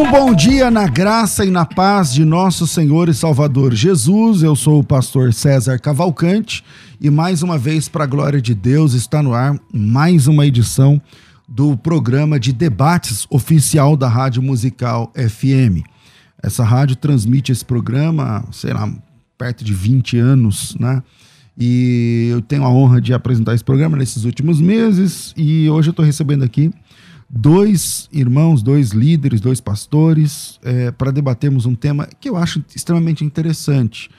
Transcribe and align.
Um 0.00 0.10
bom 0.10 0.34
dia 0.34 0.70
na 0.70 0.86
graça 0.86 1.44
e 1.44 1.50
na 1.50 1.66
paz 1.66 2.14
de 2.14 2.24
nosso 2.24 2.66
Senhor 2.66 3.10
e 3.10 3.14
Salvador 3.14 3.74
Jesus. 3.74 4.42
Eu 4.42 4.56
sou 4.56 4.80
o 4.80 4.84
pastor 4.84 5.34
César 5.34 5.78
Cavalcante 5.78 6.64
e 6.98 7.10
mais 7.10 7.42
uma 7.42 7.58
vez, 7.58 7.86
para 7.86 8.04
a 8.04 8.06
glória 8.06 8.40
de 8.40 8.54
Deus, 8.54 8.94
está 8.94 9.22
no 9.22 9.34
ar 9.34 9.60
mais 9.70 10.26
uma 10.26 10.46
edição 10.46 10.98
do 11.46 11.76
programa 11.76 12.40
de 12.40 12.50
debates 12.50 13.26
oficial 13.28 13.94
da 13.94 14.08
Rádio 14.08 14.42
Musical 14.42 15.12
FM. 15.14 15.84
Essa 16.42 16.64
rádio 16.64 16.96
transmite 16.96 17.52
esse 17.52 17.64
programa, 17.64 18.42
sei 18.50 18.72
lá, 18.72 18.90
perto 19.36 19.62
de 19.62 19.74
20 19.74 20.16
anos, 20.16 20.74
né? 20.80 21.02
E 21.58 22.28
eu 22.30 22.40
tenho 22.40 22.64
a 22.64 22.70
honra 22.70 23.02
de 23.02 23.12
apresentar 23.12 23.54
esse 23.54 23.62
programa 23.62 23.98
nesses 23.98 24.24
últimos 24.24 24.62
meses 24.62 25.34
e 25.36 25.68
hoje 25.68 25.90
eu 25.90 25.92
estou 25.92 26.06
recebendo 26.06 26.42
aqui 26.42 26.72
dois 27.30 28.08
irmãos, 28.12 28.60
dois 28.60 28.90
líderes, 28.90 29.40
dois 29.40 29.60
pastores, 29.60 30.58
é, 30.64 30.90
para 30.90 31.12
debatermos 31.12 31.64
um 31.64 31.76
tema 31.76 32.08
que 32.20 32.28
eu 32.28 32.36
acho 32.36 32.62
extremamente 32.74 33.24
interessante. 33.24 34.10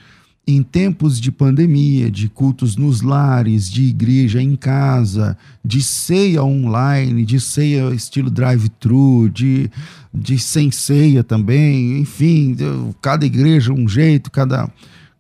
Em 0.47 0.63
tempos 0.63 1.19
de 1.19 1.31
pandemia, 1.31 2.09
de 2.09 2.27
cultos 2.27 2.75
nos 2.75 3.01
lares, 3.01 3.69
de 3.69 3.83
igreja 3.83 4.41
em 4.41 4.55
casa, 4.55 5.37
de 5.63 5.83
ceia 5.83 6.43
online, 6.43 7.23
de 7.25 7.39
ceia 7.39 7.93
estilo 7.93 8.31
drive-thru, 8.31 9.29
de, 9.29 9.69
de 10.11 10.39
sem 10.39 10.71
ceia 10.71 11.23
também, 11.23 11.99
enfim, 11.99 12.57
cada 13.01 13.25
igreja 13.25 13.71
um 13.71 13.87
jeito, 13.87 14.31
cada, 14.31 14.67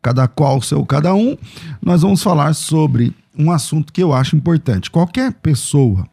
cada 0.01 0.27
qual 0.27 0.59
seu 0.61 0.83
cada 0.85 1.13
um, 1.13 1.37
nós 1.81 2.01
vamos 2.01 2.23
falar 2.23 2.53
sobre 2.53 3.13
um 3.37 3.51
assunto 3.51 3.93
que 3.93 4.01
eu 4.01 4.13
acho 4.13 4.35
importante. 4.35 4.89
Qualquer 4.89 5.33
pessoa 5.33 6.09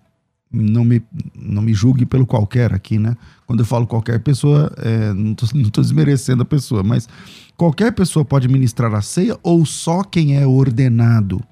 não 0.51 0.85
me, 0.85 1.03
não 1.35 1.63
me 1.63 1.75
julgue 1.75 2.07
pelo 2.07 2.27
qualquer 2.27 2.73
aqui, 2.73 2.99
né? 2.99 3.17
Quando 3.47 3.61
eu 3.61 3.67
falo 3.67 3.87
qualquer 3.87 4.21
pessoa, 4.21 4.73
é, 4.79 5.13
não 5.13 5.33
estou 5.33 5.83
desmerecendo 5.83 6.43
a 6.43 6.47
pessoa, 6.47 6.83
mas 6.83 7.09
qualquer 7.57 7.93
pessoa 7.93 8.25
pode 8.25 8.49
ministrar 8.49 8.95
a 8.95 9.03
ceia 9.03 9.39
ou 9.43 9.65
só 9.67 10.03
quem 10.03 10.37
é 10.37 10.47
ordenado, 10.47 11.43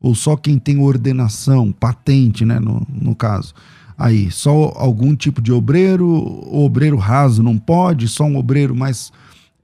ou 0.00 0.14
só 0.14 0.36
quem 0.36 0.58
tem 0.58 0.78
ordenação, 0.78 1.70
patente, 1.72 2.44
né? 2.44 2.58
No, 2.58 2.86
no 2.88 3.14
caso. 3.14 3.54
Aí, 3.96 4.30
só 4.30 4.72
algum 4.74 5.14
tipo 5.14 5.40
de 5.40 5.52
obreiro, 5.52 6.08
obreiro 6.52 6.96
raso 6.96 7.42
não 7.42 7.56
pode, 7.56 8.08
só 8.08 8.24
um 8.24 8.36
obreiro 8.36 8.74
mais 8.74 9.12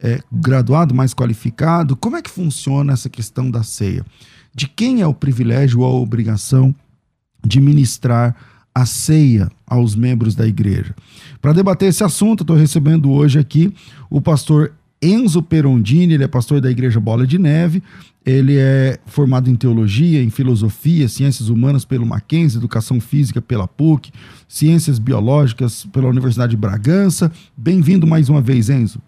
é, 0.01 0.21
graduado, 0.31 0.95
mais 0.95 1.13
qualificado. 1.13 1.97
Como 1.97 2.17
é 2.17 2.23
que 2.23 2.31
funciona 2.31 2.93
essa 2.93 3.09
questão 3.09 3.51
da 3.51 3.65
ceia? 3.65 4.05
De 4.55 4.69
quem 4.69 5.01
é 5.01 5.07
o 5.07 5.15
privilégio 5.15 5.81
ou 5.81 5.87
a 5.87 6.01
obrigação 6.01 6.75
de 7.45 7.61
ministrar 7.61 8.37
a 8.79 8.87
ceia 8.87 9.51
aos 9.67 9.97
membros 9.97 10.37
da 10.37 10.47
igreja. 10.47 10.95
Para 11.43 11.53
debater 11.53 11.89
esse 11.89 12.05
assunto, 12.05 12.43
estou 12.43 12.57
recebendo 12.57 13.11
hoje 13.11 13.37
aqui 13.37 13.75
o 14.09 14.21
pastor 14.21 14.73
Enzo 15.03 15.43
Perondini, 15.43 16.15
ele 16.15 16.23
é 16.23 16.29
pastor 16.29 16.61
da 16.61 16.71
Igreja 16.71 17.01
Bola 17.01 17.27
de 17.27 17.39
Neve, 17.39 17.83
ele 18.25 18.57
é 18.57 18.99
formado 19.07 19.51
em 19.51 19.57
teologia, 19.57 20.23
em 20.23 20.31
filosofia, 20.31 21.09
ciências 21.09 21.49
humanas 21.49 21.85
pelo 21.85 22.07
Mackenzie, 22.07 22.59
educação 22.59 23.01
física 23.01 23.43
pela 23.43 23.67
PUC, 23.67 24.13
ciências 24.47 25.01
biológicas 25.01 25.85
pela 25.93 26.09
Universidade 26.09 26.51
de 26.51 26.57
Bragança. 26.57 27.33
Bem-vindo 27.57 28.07
mais 28.07 28.29
uma 28.29 28.41
vez, 28.41 28.71
Enzo. 28.71 29.01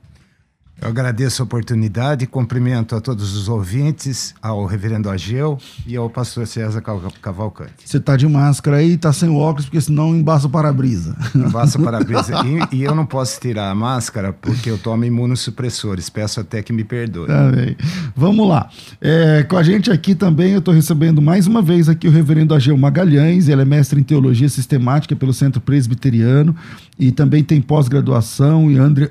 Eu 0.80 0.88
agradeço 0.88 1.42
a 1.42 1.44
oportunidade, 1.44 2.26
cumprimento 2.26 2.96
a 2.96 3.00
todos 3.02 3.36
os 3.36 3.48
ouvintes, 3.48 4.34
ao 4.41 4.64
reverendo 4.64 5.10
Ageu 5.10 5.58
e 5.86 5.94
ao 5.94 6.08
pastor 6.08 6.46
César 6.46 6.80
Cavalcante. 7.20 7.74
Você 7.84 7.98
está 7.98 8.16
de 8.16 8.26
máscara 8.26 8.78
aí, 8.78 8.94
está 8.94 9.12
sem 9.12 9.28
óculos, 9.28 9.66
porque 9.66 9.80
senão 9.80 10.16
embaça 10.16 10.46
o 10.46 10.50
para-brisa. 10.50 11.14
Embaça 11.34 11.78
o 11.78 11.82
para-brisa. 11.82 12.32
e, 12.72 12.78
e, 12.78 12.82
eu 12.82 12.94
não 12.94 13.04
posso 13.04 13.38
tirar 13.38 13.70
a 13.70 13.74
máscara 13.74 14.32
porque 14.32 14.70
eu 14.70 14.78
tomo 14.78 15.04
imunossupressores. 15.04 16.08
Peço 16.08 16.41
até 16.41 16.62
que 16.62 16.72
me 16.72 16.82
perdoe. 16.82 17.26
Tá 17.26 17.50
bem. 17.50 17.76
Vamos 18.16 18.48
lá. 18.48 18.70
É, 19.02 19.42
com 19.42 19.58
a 19.58 19.62
gente 19.62 19.91
aqui 19.91 20.14
também, 20.14 20.52
eu 20.52 20.60
estou 20.60 20.72
recebendo 20.72 21.20
mais 21.20 21.47
uma 21.47 21.60
vez 21.60 21.91
aqui 21.91 22.08
o 22.08 22.10
reverendo 22.10 22.54
Ageu 22.54 22.76
Magalhães. 22.78 23.48
Ele 23.48 23.60
é 23.60 23.66
mestre 23.66 24.00
em 24.00 24.02
teologia 24.02 24.48
sistemática 24.48 25.14
pelo 25.14 25.34
Centro 25.34 25.60
Presbiteriano 25.60 26.56
e 27.00 27.10
também 27.10 27.42
tem 27.42 27.62
pós-graduação 27.62 28.68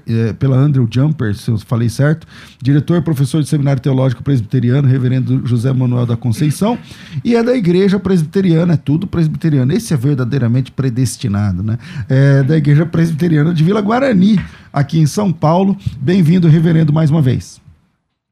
é, 0.07 0.31
pela 0.33 0.55
Andrew 0.55 0.87
Jumper, 0.89 1.35
se 1.35 1.49
eu 1.49 1.57
falei 1.57 1.89
certo, 1.89 2.27
diretor, 2.61 3.01
professor 3.01 3.41
de 3.41 3.49
Seminário 3.49 3.81
Teológico 3.81 4.21
Presbiteriano, 4.21 4.87
reverendo 4.87 5.45
José 5.45 5.73
Manuel 5.73 6.05
da 6.05 6.15
Conceição, 6.15 6.77
e 7.25 7.35
é 7.35 7.43
da 7.43 7.57
Igreja 7.57 7.99
Presbiteriana, 7.99 8.75
é 8.75 8.77
tudo 8.77 9.07
presbiteriano. 9.07 9.73
Esse 9.73 9.91
é 9.91 9.97
verdadeiramente 9.97 10.71
predestinado, 10.71 11.63
né? 11.63 11.79
É 12.07 12.43
da 12.43 12.55
Igreja 12.55 12.85
Presbiteriana 12.85 13.53
de 13.53 13.63
Vila 13.63 13.81
Guarani, 13.81 14.39
aqui 14.71 14.99
em 14.99 15.07
São 15.07 15.33
Paulo. 15.33 15.75
Bem-vindo, 15.99 16.47
reverendo, 16.47 16.93
mais 16.93 17.09
uma 17.09 17.23
vez. 17.23 17.59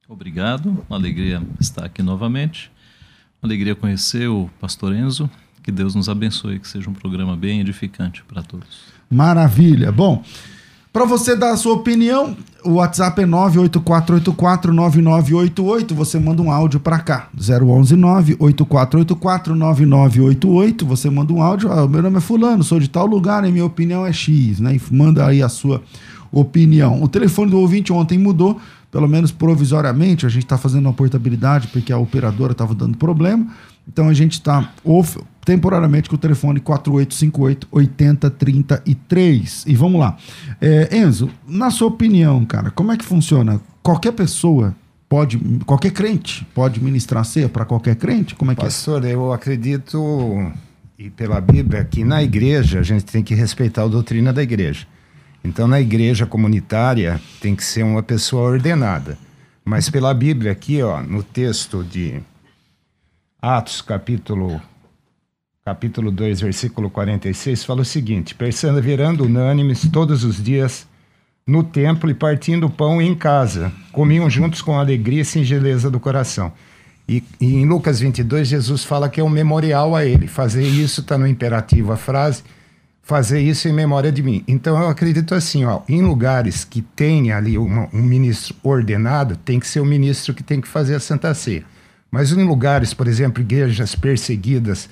Obrigado, 0.08 0.86
uma 0.88 0.98
alegria 0.98 1.42
estar 1.60 1.84
aqui 1.84 2.04
novamente. 2.04 2.72
Uma 3.42 3.48
alegria 3.48 3.74
conhecer 3.74 4.28
o 4.28 4.50
pastor 4.62 4.96
Enzo. 4.96 5.28
Que 5.64 5.72
Deus 5.72 5.96
nos 5.96 6.08
abençoe, 6.08 6.60
que 6.60 6.68
seja 6.68 6.90
um 6.90 6.94
programa 6.94 7.36
bem 7.36 7.60
edificante 7.60 8.24
para 8.24 8.44
todos. 8.44 8.97
Maravilha. 9.10 9.90
Bom, 9.92 10.22
para 10.92 11.06
você 11.06 11.36
dar 11.36 11.52
a 11.52 11.58
sua 11.58 11.74
opinião, 11.74 12.36
o 12.66 12.74
WhatsApp 12.74 13.22
é 13.22 13.26
984849988. 13.26 15.94
Você 15.94 16.20
manda 16.20 16.42
um 16.42 16.52
áudio 16.52 16.80
para 16.80 16.98
cá. 17.00 17.30
011 17.38 17.96
984849988. 17.96 20.84
Você 20.84 21.10
manda 21.10 21.32
um 21.32 21.42
áudio. 21.42 21.72
Ah, 21.72 21.88
meu 21.88 22.02
nome 22.02 22.18
é 22.18 22.20
Fulano, 22.20 22.62
sou 22.64 22.80
de 22.80 22.90
tal 22.90 23.06
lugar 23.06 23.48
e 23.48 23.52
minha 23.52 23.66
opinião 23.66 24.04
é 24.06 24.12
X, 24.12 24.60
né? 24.60 24.76
E 24.76 24.82
manda 24.92 25.26
aí 25.26 25.42
a 25.44 25.50
sua 25.50 25.82
opinião. 26.32 27.02
O 27.02 27.08
telefone 27.08 27.52
do 27.52 27.60
ouvinte 27.60 27.94
ontem 27.94 28.18
mudou, 28.18 28.60
pelo 28.92 29.08
menos 29.08 29.32
provisoriamente. 29.32 30.26
A 30.26 30.30
gente 30.30 30.46
está 30.46 30.58
fazendo 30.58 30.88
uma 30.88 30.94
portabilidade 30.94 31.68
porque 31.68 31.94
a 31.94 31.98
operadora 31.98 32.54
estava 32.54 32.74
dando 32.74 32.98
problema. 32.98 33.46
Então 33.88 34.10
a 34.10 34.14
gente 34.14 34.34
está 34.34 34.74
temporariamente 35.46 36.10
com 36.10 36.16
o 36.16 36.20
telefone 36.20 36.60
4858 36.60 37.68
8033. 37.72 39.64
E 39.66 39.76
vamos 39.76 40.02
lá. 40.02 40.18
É, 40.60 40.98
Enzo, 40.98 41.30
na 41.48 41.72
sua 41.72 41.88
opinião, 41.88 42.46
cara, 42.46 42.70
como 42.72 42.92
é 42.92 42.98
que 42.98 43.06
funciona? 43.06 43.62
Qualquer 43.82 44.12
pessoa 44.12 44.76
pode, 45.08 45.38
qualquer 45.66 45.92
crente 45.92 46.46
pode 46.54 46.84
ministrar 46.84 47.24
ceia 47.24 47.48
para 47.48 47.64
qualquer 47.66 47.96
crente? 47.96 48.36
Como 48.36 48.52
é 48.52 48.56
que 48.56 48.62
é? 48.62 48.66
Pastor, 48.66 49.06
é? 49.06 49.14
eu 49.14 49.32
acredito, 49.32 50.52
e 51.00 51.10
pela 51.10 51.40
Bíblia, 51.40 51.86
que 51.86 52.04
na 52.04 52.22
igreja 52.22 52.80
a 52.80 52.84
gente 52.84 53.06
tem 53.06 53.24
que 53.24 53.34
respeitar 53.34 53.84
a 53.84 53.88
doutrina 53.88 54.34
da 54.34 54.44
igreja. 54.44 54.86
Então, 55.44 55.68
na 55.68 55.80
igreja 55.80 56.26
comunitária, 56.26 57.22
tem 57.40 57.56
que 57.56 57.64
ser 57.64 57.84
uma 57.84 58.04
pessoa 58.04 58.50
ordenada. 58.50 59.18
Mas 59.64 59.90
pela 59.90 60.14
Bíblia, 60.14 60.52
aqui, 60.52 60.82
ó, 60.82 61.02
no 61.02 61.24
texto 61.24 61.84
de 61.84 62.22
Atos, 63.40 63.82
capítulo, 63.84 64.60
capítulo 65.64 66.10
2, 66.10 66.42
versículo 66.42 66.90
46, 66.90 67.64
fala 67.64 67.82
o 67.82 67.86
seguinte: 67.86 68.34
perseverando 68.34 69.26
unânimes 69.26 69.88
todos 69.92 70.24
os 70.24 70.44
dias 70.44 70.88
no 71.46 71.64
templo 71.64 72.10
e 72.10 72.16
partindo 72.16 72.68
pão 72.68 73.00
em 73.00 73.14
casa, 73.14 73.72
comiam 73.92 74.28
juntos 74.28 74.64
com 74.64 74.80
alegria 74.80 75.22
e 75.22 75.26
singeleza 75.26 75.92
do 75.92 76.00
coração. 76.00 76.52
E, 77.08 77.24
e 77.40 77.58
em 77.58 77.66
Lucas 77.68 78.00
22, 78.00 78.48
Jesus 78.48 78.84
fala 78.84 79.08
que 79.08 79.22
é 79.22 79.24
um 79.24 79.30
memorial 79.30 79.96
a 79.96 80.04
ele. 80.04 80.28
Fazer 80.28 80.64
isso 80.64 81.02
está 81.02 81.16
no 81.16 81.28
imperativo, 81.28 81.92
a 81.92 81.96
frase, 81.96 82.44
fazer 83.04 83.40
isso 83.40 83.68
em 83.68 83.72
memória 83.72 84.12
de 84.12 84.24
mim. 84.24 84.44
Então 84.48 84.82
eu 84.82 84.90
acredito 84.90 85.36
assim, 85.36 85.64
ó, 85.64 85.82
em 85.88 86.02
lugares 86.02 86.66
que 86.66 86.82
tem 86.82 87.32
ali 87.32 87.56
uma, 87.56 87.88
um 87.94 88.02
ministro 88.02 88.56
ordenado, 88.64 89.38
tem 89.38 89.60
que 89.60 89.68
ser 89.68 89.80
o 89.80 89.86
ministro 89.86 90.34
que 90.34 90.42
tem 90.42 90.60
que 90.60 90.68
fazer 90.68 90.96
a 90.96 91.00
Santa 91.00 91.32
Ceia. 91.36 91.77
Mas 92.10 92.32
em 92.32 92.44
lugares, 92.44 92.94
por 92.94 93.08
exemplo, 93.08 93.42
igrejas 93.42 93.96
perseguidas 93.96 94.90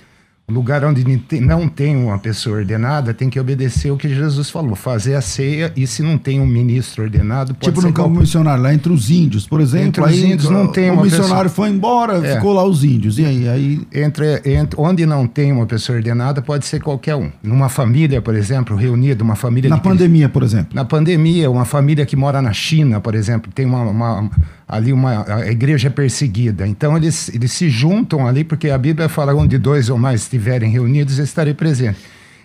lugar 0.47 0.85
onde 0.85 1.03
não 1.41 1.67
tem 1.67 1.95
uma 1.95 2.19
pessoa 2.19 2.57
ordenada 2.57 3.13
tem 3.13 3.29
que 3.29 3.39
obedecer 3.39 3.89
o 3.91 3.97
que 3.97 4.07
Jesus 4.07 4.49
falou, 4.49 4.75
fazer 4.75 5.15
a 5.15 5.21
ceia 5.21 5.73
e 5.75 5.87
se 5.87 6.03
não 6.03 6.19
tem 6.19 6.39
um 6.39 6.45
ministro 6.45 7.03
ordenado, 7.03 7.55
pode 7.55 7.73
tipo 7.73 7.85
no 7.85 7.91
campo 7.91 8.19
missionário, 8.19 8.61
lá 8.61 8.73
entre 8.73 8.91
os 8.93 9.09
índios, 9.09 9.47
por 9.47 9.59
exemplo, 9.59 9.87
entre 9.87 10.03
aí, 10.03 10.13
os 10.13 10.23
índios 10.23 10.49
não 10.49 10.67
tem 10.67 10.91
o 10.91 11.01
missionário 11.01 11.49
pessoa... 11.49 11.49
foi 11.49 11.69
embora, 11.69 12.17
é. 12.25 12.35
ficou 12.35 12.53
lá 12.53 12.63
os 12.63 12.83
índios. 12.83 13.17
E 13.17 13.25
aí, 13.25 13.49
aí... 13.49 13.81
Entre, 13.93 14.41
entre 14.45 14.79
onde 14.79 15.05
não 15.05 15.25
tem 15.25 15.51
uma 15.51 15.65
pessoa 15.65 15.97
ordenada, 15.97 16.41
pode 16.41 16.65
ser 16.65 16.81
qualquer 16.81 17.15
um. 17.15 17.31
Numa 17.41 17.69
família, 17.69 18.21
por 18.21 18.35
exemplo, 18.35 18.75
reunida, 18.75 19.23
uma 19.23 19.35
família 19.35 19.69
Na 19.69 19.79
pandemia, 19.79 20.29
por 20.29 20.43
exemplo. 20.43 20.75
Na 20.75 20.85
pandemia, 20.85 21.49
uma 21.49 21.65
família 21.65 22.05
que 22.05 22.15
mora 22.15 22.41
na 22.41 22.53
China, 22.53 22.99
por 23.01 23.15
exemplo, 23.15 23.51
tem 23.51 23.65
uma, 23.65 23.81
uma 23.81 24.29
ali 24.67 24.91
uma 24.91 25.25
a 25.27 25.51
igreja 25.51 25.87
é 25.87 25.91
perseguida. 25.91 26.67
Então 26.67 26.97
eles, 26.97 27.29
eles 27.29 27.51
se 27.51 27.69
juntam 27.69 28.27
ali, 28.27 28.43
porque 28.43 28.69
a 28.69 28.77
Bíblia 28.77 29.07
fala 29.07 29.33
onde 29.33 29.57
dois 29.57 29.89
ou 29.89 29.97
mais 29.97 30.27
estiverem 30.35 30.69
reunidos, 30.69 31.17
eu 31.17 31.23
estarei 31.23 31.53
presente. 31.53 31.97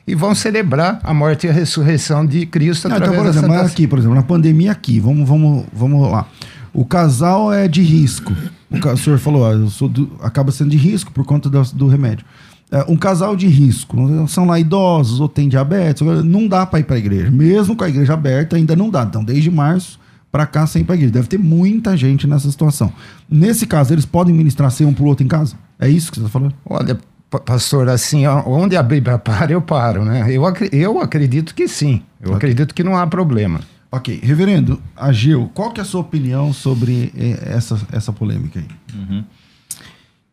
E 0.06 0.14
vão 0.14 0.34
celebrar 0.34 1.00
a 1.02 1.12
morte 1.12 1.46
e 1.46 1.50
a 1.50 1.52
ressurreição 1.52 2.24
de 2.24 2.46
Cristo 2.46 2.88
Não, 2.88 2.96
então, 2.96 3.14
por 3.14 3.26
exemplo, 3.26 3.52
aqui, 3.54 3.86
por 3.86 3.98
exemplo, 3.98 4.14
na 4.14 4.22
pandemia 4.22 4.72
aqui, 4.72 4.98
vamos, 4.98 5.28
vamos, 5.28 5.66
vamos 5.72 6.10
lá. 6.10 6.26
O 6.72 6.84
casal 6.84 7.52
é 7.52 7.68
de 7.68 7.82
risco. 7.82 8.32
O, 8.70 8.76
o 8.76 8.96
senhor 8.96 9.18
falou, 9.18 9.42
ó, 9.42 9.88
do, 9.88 10.10
acaba 10.20 10.50
sendo 10.52 10.70
de 10.70 10.76
risco 10.76 11.12
por 11.12 11.24
conta 11.24 11.48
do, 11.48 11.62
do 11.62 11.86
remédio. 11.86 12.24
É, 12.72 12.84
um 12.88 12.96
casal 12.96 13.34
de 13.34 13.48
risco, 13.48 13.96
são 14.28 14.46
lá 14.46 14.58
idosos 14.58 15.20
ou 15.20 15.28
tem 15.28 15.48
diabetes, 15.48 16.06
não 16.24 16.46
dá 16.46 16.64
para 16.64 16.78
ir 16.78 16.84
para 16.84 16.96
a 16.96 16.98
igreja. 16.98 17.30
Mesmo 17.30 17.74
com 17.74 17.84
a 17.84 17.88
igreja 17.88 18.14
aberta, 18.14 18.56
ainda 18.56 18.76
não 18.76 18.88
dá. 18.88 19.02
Então, 19.02 19.24
desde 19.24 19.50
março, 19.50 19.98
para 20.30 20.46
cá 20.46 20.66
sem 20.66 20.84
para 20.84 20.94
igreja. 20.94 21.12
Deve 21.12 21.26
ter 21.26 21.38
muita 21.38 21.96
gente 21.96 22.26
nessa 22.26 22.50
situação. 22.50 22.92
Nesse 23.28 23.66
caso, 23.66 23.92
eles 23.92 24.06
podem 24.06 24.34
ministrar 24.34 24.70
ser 24.70 24.84
um 24.84 24.94
pro 24.94 25.04
outro 25.04 25.24
em 25.24 25.28
casa? 25.28 25.56
É 25.78 25.88
isso 25.88 26.10
que 26.10 26.18
você 26.18 26.26
está 26.26 26.30
falando? 26.30 26.54
Olha, 26.64 26.98
pastor, 27.38 27.88
assim, 27.88 28.26
onde 28.26 28.76
a 28.76 28.82
Bíblia 28.82 29.18
para, 29.18 29.52
eu 29.52 29.62
paro, 29.62 30.04
né? 30.04 30.26
Eu, 30.30 30.42
eu 30.72 31.00
acredito 31.00 31.54
que 31.54 31.68
sim. 31.68 32.02
Eu 32.20 32.28
okay. 32.28 32.36
acredito 32.36 32.74
que 32.74 32.82
não 32.82 32.96
há 32.96 33.06
problema. 33.06 33.60
Ok. 33.92 34.20
Reverendo 34.22 34.80
Agil, 34.96 35.50
qual 35.54 35.72
que 35.72 35.80
é 35.80 35.82
a 35.82 35.86
sua 35.86 36.00
opinião 36.00 36.52
sobre 36.52 37.12
eh, 37.16 37.54
essa, 37.54 37.80
essa 37.92 38.12
polêmica 38.12 38.60
aí? 38.60 38.68
Uhum. 38.94 39.24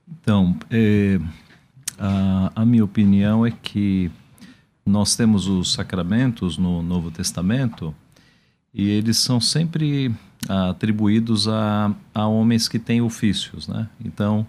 Então, 0.10 0.56
é, 0.70 1.20
a, 1.98 2.52
a 2.56 2.66
minha 2.66 2.84
opinião 2.84 3.46
é 3.46 3.52
que 3.52 4.12
nós 4.86 5.16
temos 5.16 5.48
os 5.48 5.74
sacramentos 5.74 6.58
no 6.58 6.82
Novo 6.82 7.12
Testamento 7.12 7.94
e 8.74 8.90
eles 8.90 9.18
são 9.18 9.42
sempre 9.42 10.14
ah, 10.48 10.70
atribuídos 10.70 11.48
a, 11.48 11.92
a 12.14 12.28
homens 12.28 12.68
que 12.68 12.80
têm 12.80 13.02
ofícios, 13.02 13.68
né? 13.68 13.88
Então, 14.04 14.46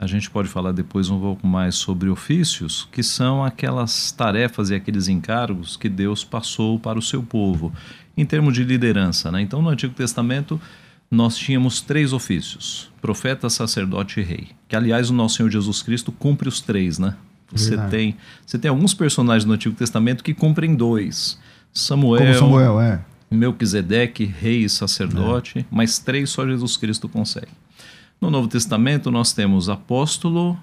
a 0.00 0.06
gente 0.06 0.30
pode 0.30 0.48
falar 0.48 0.72
depois 0.72 1.10
um 1.10 1.20
pouco 1.20 1.46
mais 1.46 1.74
sobre 1.74 2.08
ofícios, 2.08 2.88
que 2.90 3.02
são 3.02 3.44
aquelas 3.44 4.10
tarefas 4.10 4.70
e 4.70 4.74
aqueles 4.74 5.08
encargos 5.08 5.76
que 5.76 5.90
Deus 5.90 6.24
passou 6.24 6.78
para 6.78 6.98
o 6.98 7.02
seu 7.02 7.22
povo, 7.22 7.70
em 8.16 8.24
termos 8.24 8.54
de 8.54 8.64
liderança, 8.64 9.30
né? 9.30 9.42
Então, 9.42 9.60
no 9.60 9.68
Antigo 9.68 9.92
Testamento, 9.92 10.58
nós 11.10 11.36
tínhamos 11.36 11.82
três 11.82 12.14
ofícios: 12.14 12.90
profeta, 13.02 13.50
sacerdote 13.50 14.20
e 14.20 14.22
rei. 14.22 14.48
Que, 14.66 14.74
aliás, 14.74 15.10
o 15.10 15.12
nosso 15.12 15.36
Senhor 15.36 15.50
Jesus 15.50 15.82
Cristo 15.82 16.10
cumpre 16.10 16.48
os 16.48 16.62
três, 16.62 16.98
né? 16.98 17.14
Você 17.52 17.76
tem, 17.88 18.16
você 18.46 18.58
tem 18.58 18.70
alguns 18.70 18.94
personagens 18.94 19.44
no 19.44 19.52
Antigo 19.52 19.74
Testamento 19.74 20.24
que 20.24 20.32
cumprem 20.32 20.74
dois. 20.74 21.38
Samuel, 21.74 22.22
Como 22.22 22.34
Samuel, 22.34 22.80
é. 22.80 23.00
Melquisedeque, 23.30 24.24
rei 24.24 24.64
e 24.64 24.68
sacerdote, 24.68 25.58
é. 25.58 25.64
mas 25.70 25.98
três 25.98 26.30
só 26.30 26.46
Jesus 26.46 26.78
Cristo 26.78 27.06
consegue. 27.06 27.50
No 28.20 28.30
Novo 28.30 28.48
Testamento 28.48 29.10
nós 29.10 29.32
temos 29.32 29.70
apóstolo, 29.70 30.58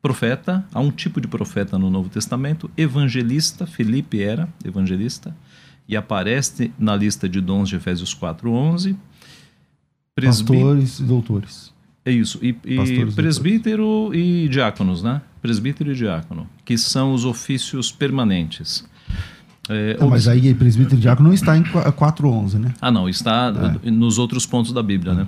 profeta, 0.00 0.64
há 0.72 0.78
um 0.78 0.92
tipo 0.92 1.20
de 1.20 1.26
profeta 1.26 1.76
no 1.76 1.90
Novo 1.90 2.08
Testamento, 2.08 2.70
evangelista, 2.76 3.66
Felipe 3.66 4.22
era 4.22 4.48
evangelista, 4.64 5.34
e 5.88 5.96
aparece 5.96 6.72
na 6.78 6.94
lista 6.94 7.28
de 7.28 7.40
dons 7.40 7.68
de 7.68 7.76
Efésios 7.76 8.14
4:11. 8.14 8.96
Pastores 10.14 11.00
e 11.00 11.02
doutores. 11.02 11.72
É 12.04 12.12
isso. 12.12 12.38
E, 12.42 12.56
e 12.64 13.06
presbítero 13.12 14.14
e 14.14 14.48
diáconos, 14.48 15.02
né? 15.02 15.20
Presbítero 15.42 15.90
e 15.92 15.94
diácono, 15.94 16.46
que 16.64 16.78
são 16.78 17.12
os 17.12 17.24
ofícios 17.24 17.90
permanentes. 17.90 18.88
É, 19.68 19.96
não, 19.98 20.08
mas 20.08 20.28
aí 20.28 20.54
presbítero 20.54 20.96
e 20.96 21.00
diácono 21.00 21.28
não 21.28 21.34
está 21.34 21.56
em 21.56 21.62
4.11, 21.62 22.54
né? 22.54 22.74
Ah, 22.80 22.90
não, 22.90 23.08
está 23.08 23.52
é. 23.82 23.90
nos 23.90 24.18
outros 24.18 24.46
pontos 24.46 24.72
da 24.72 24.82
Bíblia, 24.82 25.12
né? 25.14 25.26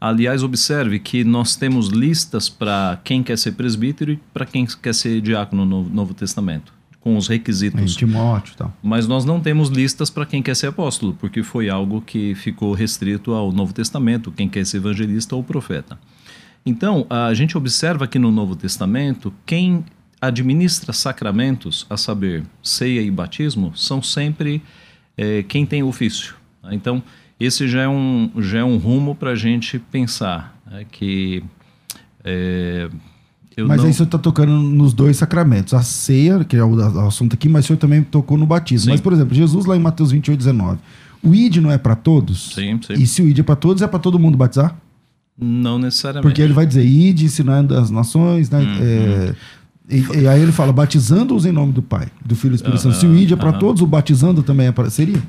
Aliás, 0.00 0.42
observe 0.42 0.98
que 0.98 1.22
nós 1.24 1.56
temos 1.56 1.88
listas 1.88 2.48
para 2.48 2.98
quem 3.04 3.22
quer 3.22 3.36
ser 3.36 3.52
presbítero 3.52 4.12
e 4.12 4.16
para 4.32 4.46
quem 4.46 4.64
quer 4.64 4.94
ser 4.94 5.20
diácono 5.20 5.66
no 5.66 5.82
Novo 5.90 6.14
Testamento, 6.14 6.72
com 7.00 7.18
os 7.18 7.28
requisitos. 7.28 7.94
Em 7.94 7.98
Timóteo 7.98 8.54
tal. 8.56 8.74
Mas 8.82 9.06
nós 9.06 9.26
não 9.26 9.40
temos 9.40 9.68
listas 9.68 10.08
para 10.08 10.24
quem 10.24 10.42
quer 10.42 10.56
ser 10.56 10.68
apóstolo, 10.68 11.14
porque 11.20 11.42
foi 11.42 11.68
algo 11.68 12.00
que 12.00 12.34
ficou 12.34 12.72
restrito 12.72 13.32
ao 13.32 13.52
Novo 13.52 13.74
Testamento, 13.74 14.32
quem 14.32 14.48
quer 14.48 14.64
ser 14.64 14.78
evangelista 14.78 15.36
ou 15.36 15.44
profeta. 15.44 15.98
Então, 16.64 17.06
a 17.10 17.34
gente 17.34 17.58
observa 17.58 18.06
que 18.06 18.18
no 18.18 18.30
Novo 18.30 18.56
Testamento, 18.56 19.32
quem 19.44 19.84
administra 20.18 20.94
sacramentos, 20.94 21.86
a 21.90 21.96
saber, 21.96 22.44
ceia 22.62 23.02
e 23.02 23.10
batismo, 23.10 23.76
são 23.76 24.02
sempre 24.02 24.62
é, 25.16 25.42
quem 25.42 25.66
tem 25.66 25.82
ofício. 25.82 26.34
Então, 26.70 27.02
esse 27.40 27.66
já 27.66 27.82
é 27.82 27.88
um, 27.88 28.30
já 28.38 28.58
é 28.58 28.64
um 28.64 28.76
rumo 28.76 29.14
para 29.14 29.30
a 29.30 29.34
gente 29.34 29.78
pensar 29.78 30.56
né? 30.70 30.84
que. 30.90 31.42
É, 32.22 32.88
mas 33.66 33.78
não... 33.78 33.86
aí 33.86 33.92
você 33.92 34.02
está 34.04 34.18
tocando 34.18 34.52
nos 34.52 34.92
dois 34.92 35.16
sacramentos. 35.16 35.74
A 35.74 35.82
ceia, 35.82 36.44
que 36.44 36.56
é 36.56 36.64
o, 36.64 36.78
assunto 37.06 37.34
aqui, 37.34 37.48
mas 37.48 37.64
o 37.64 37.68
senhor 37.68 37.78
também 37.78 38.02
tocou 38.02 38.38
no 38.38 38.46
batismo. 38.46 38.84
Sim. 38.84 38.90
Mas, 38.90 39.00
por 39.00 39.12
exemplo, 39.12 39.34
Jesus 39.34 39.66
lá 39.66 39.76
em 39.76 39.80
Mateus 39.80 40.12
28, 40.12 40.38
19. 40.38 40.78
O 41.22 41.34
ID 41.34 41.56
não 41.56 41.70
é 41.70 41.76
para 41.76 41.94
todos? 41.94 42.52
Sim, 42.54 42.80
sim. 42.86 42.94
E 42.94 43.06
se 43.06 43.22
o 43.22 43.28
ID 43.28 43.40
é 43.40 43.42
para 43.42 43.56
todos, 43.56 43.82
é 43.82 43.86
para 43.86 43.98
todo 43.98 44.18
mundo 44.18 44.38
batizar? 44.38 44.76
Não 45.38 45.78
necessariamente. 45.78 46.22
Porque 46.22 46.40
ele 46.40 46.52
vai 46.52 46.66
dizer, 46.66 46.84
ide 46.84 47.24
ensinando 47.24 47.76
as 47.76 47.90
nações, 47.90 48.50
né? 48.50 48.60
Uhum. 48.60 48.78
É, 48.80 49.34
e, 49.88 50.20
e, 50.20 50.28
aí 50.28 50.40
ele 50.40 50.52
fala, 50.52 50.72
batizando-os 50.72 51.44
em 51.44 51.52
nome 51.52 51.72
do 51.72 51.82
Pai, 51.82 52.08
do 52.24 52.36
Filho 52.36 52.50
e 52.50 52.52
do 52.52 52.56
Espírito 52.56 52.80
Santo. 52.80 52.96
Se 52.96 53.06
o 53.06 53.16
ID 53.16 53.32
é 53.32 53.36
para 53.36 53.52
todos, 53.52 53.82
o 53.82 53.86
batizando 53.86 54.42
também 54.42 54.68
é 54.68 54.72
para... 54.72 54.88
Seria? 54.88 55.20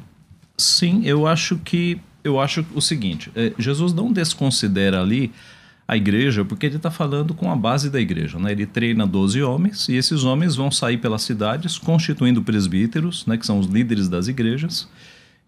Sim, 0.61 1.01
eu 1.05 1.27
acho 1.27 1.57
que... 1.57 1.99
Eu 2.23 2.39
acho 2.39 2.63
o 2.75 2.81
seguinte, 2.81 3.31
é, 3.35 3.51
Jesus 3.57 3.93
não 3.93 4.13
desconsidera 4.13 5.01
ali 5.01 5.31
a 5.87 5.97
igreja, 5.97 6.45
porque 6.45 6.67
ele 6.67 6.77
está 6.77 6.89
falando 6.89 7.33
com 7.33 7.51
a 7.51 7.55
base 7.55 7.89
da 7.89 7.99
igreja. 7.99 8.39
Né? 8.39 8.53
Ele 8.53 8.65
treina 8.65 9.05
12 9.05 9.41
homens 9.41 9.89
e 9.89 9.95
esses 9.95 10.23
homens 10.23 10.55
vão 10.55 10.71
sair 10.71 10.97
pelas 10.97 11.23
cidades 11.23 11.77
constituindo 11.77 12.41
presbíteros, 12.41 13.25
né, 13.25 13.37
que 13.37 13.45
são 13.45 13.59
os 13.59 13.67
líderes 13.67 14.07
das 14.07 14.27
igrejas. 14.27 14.87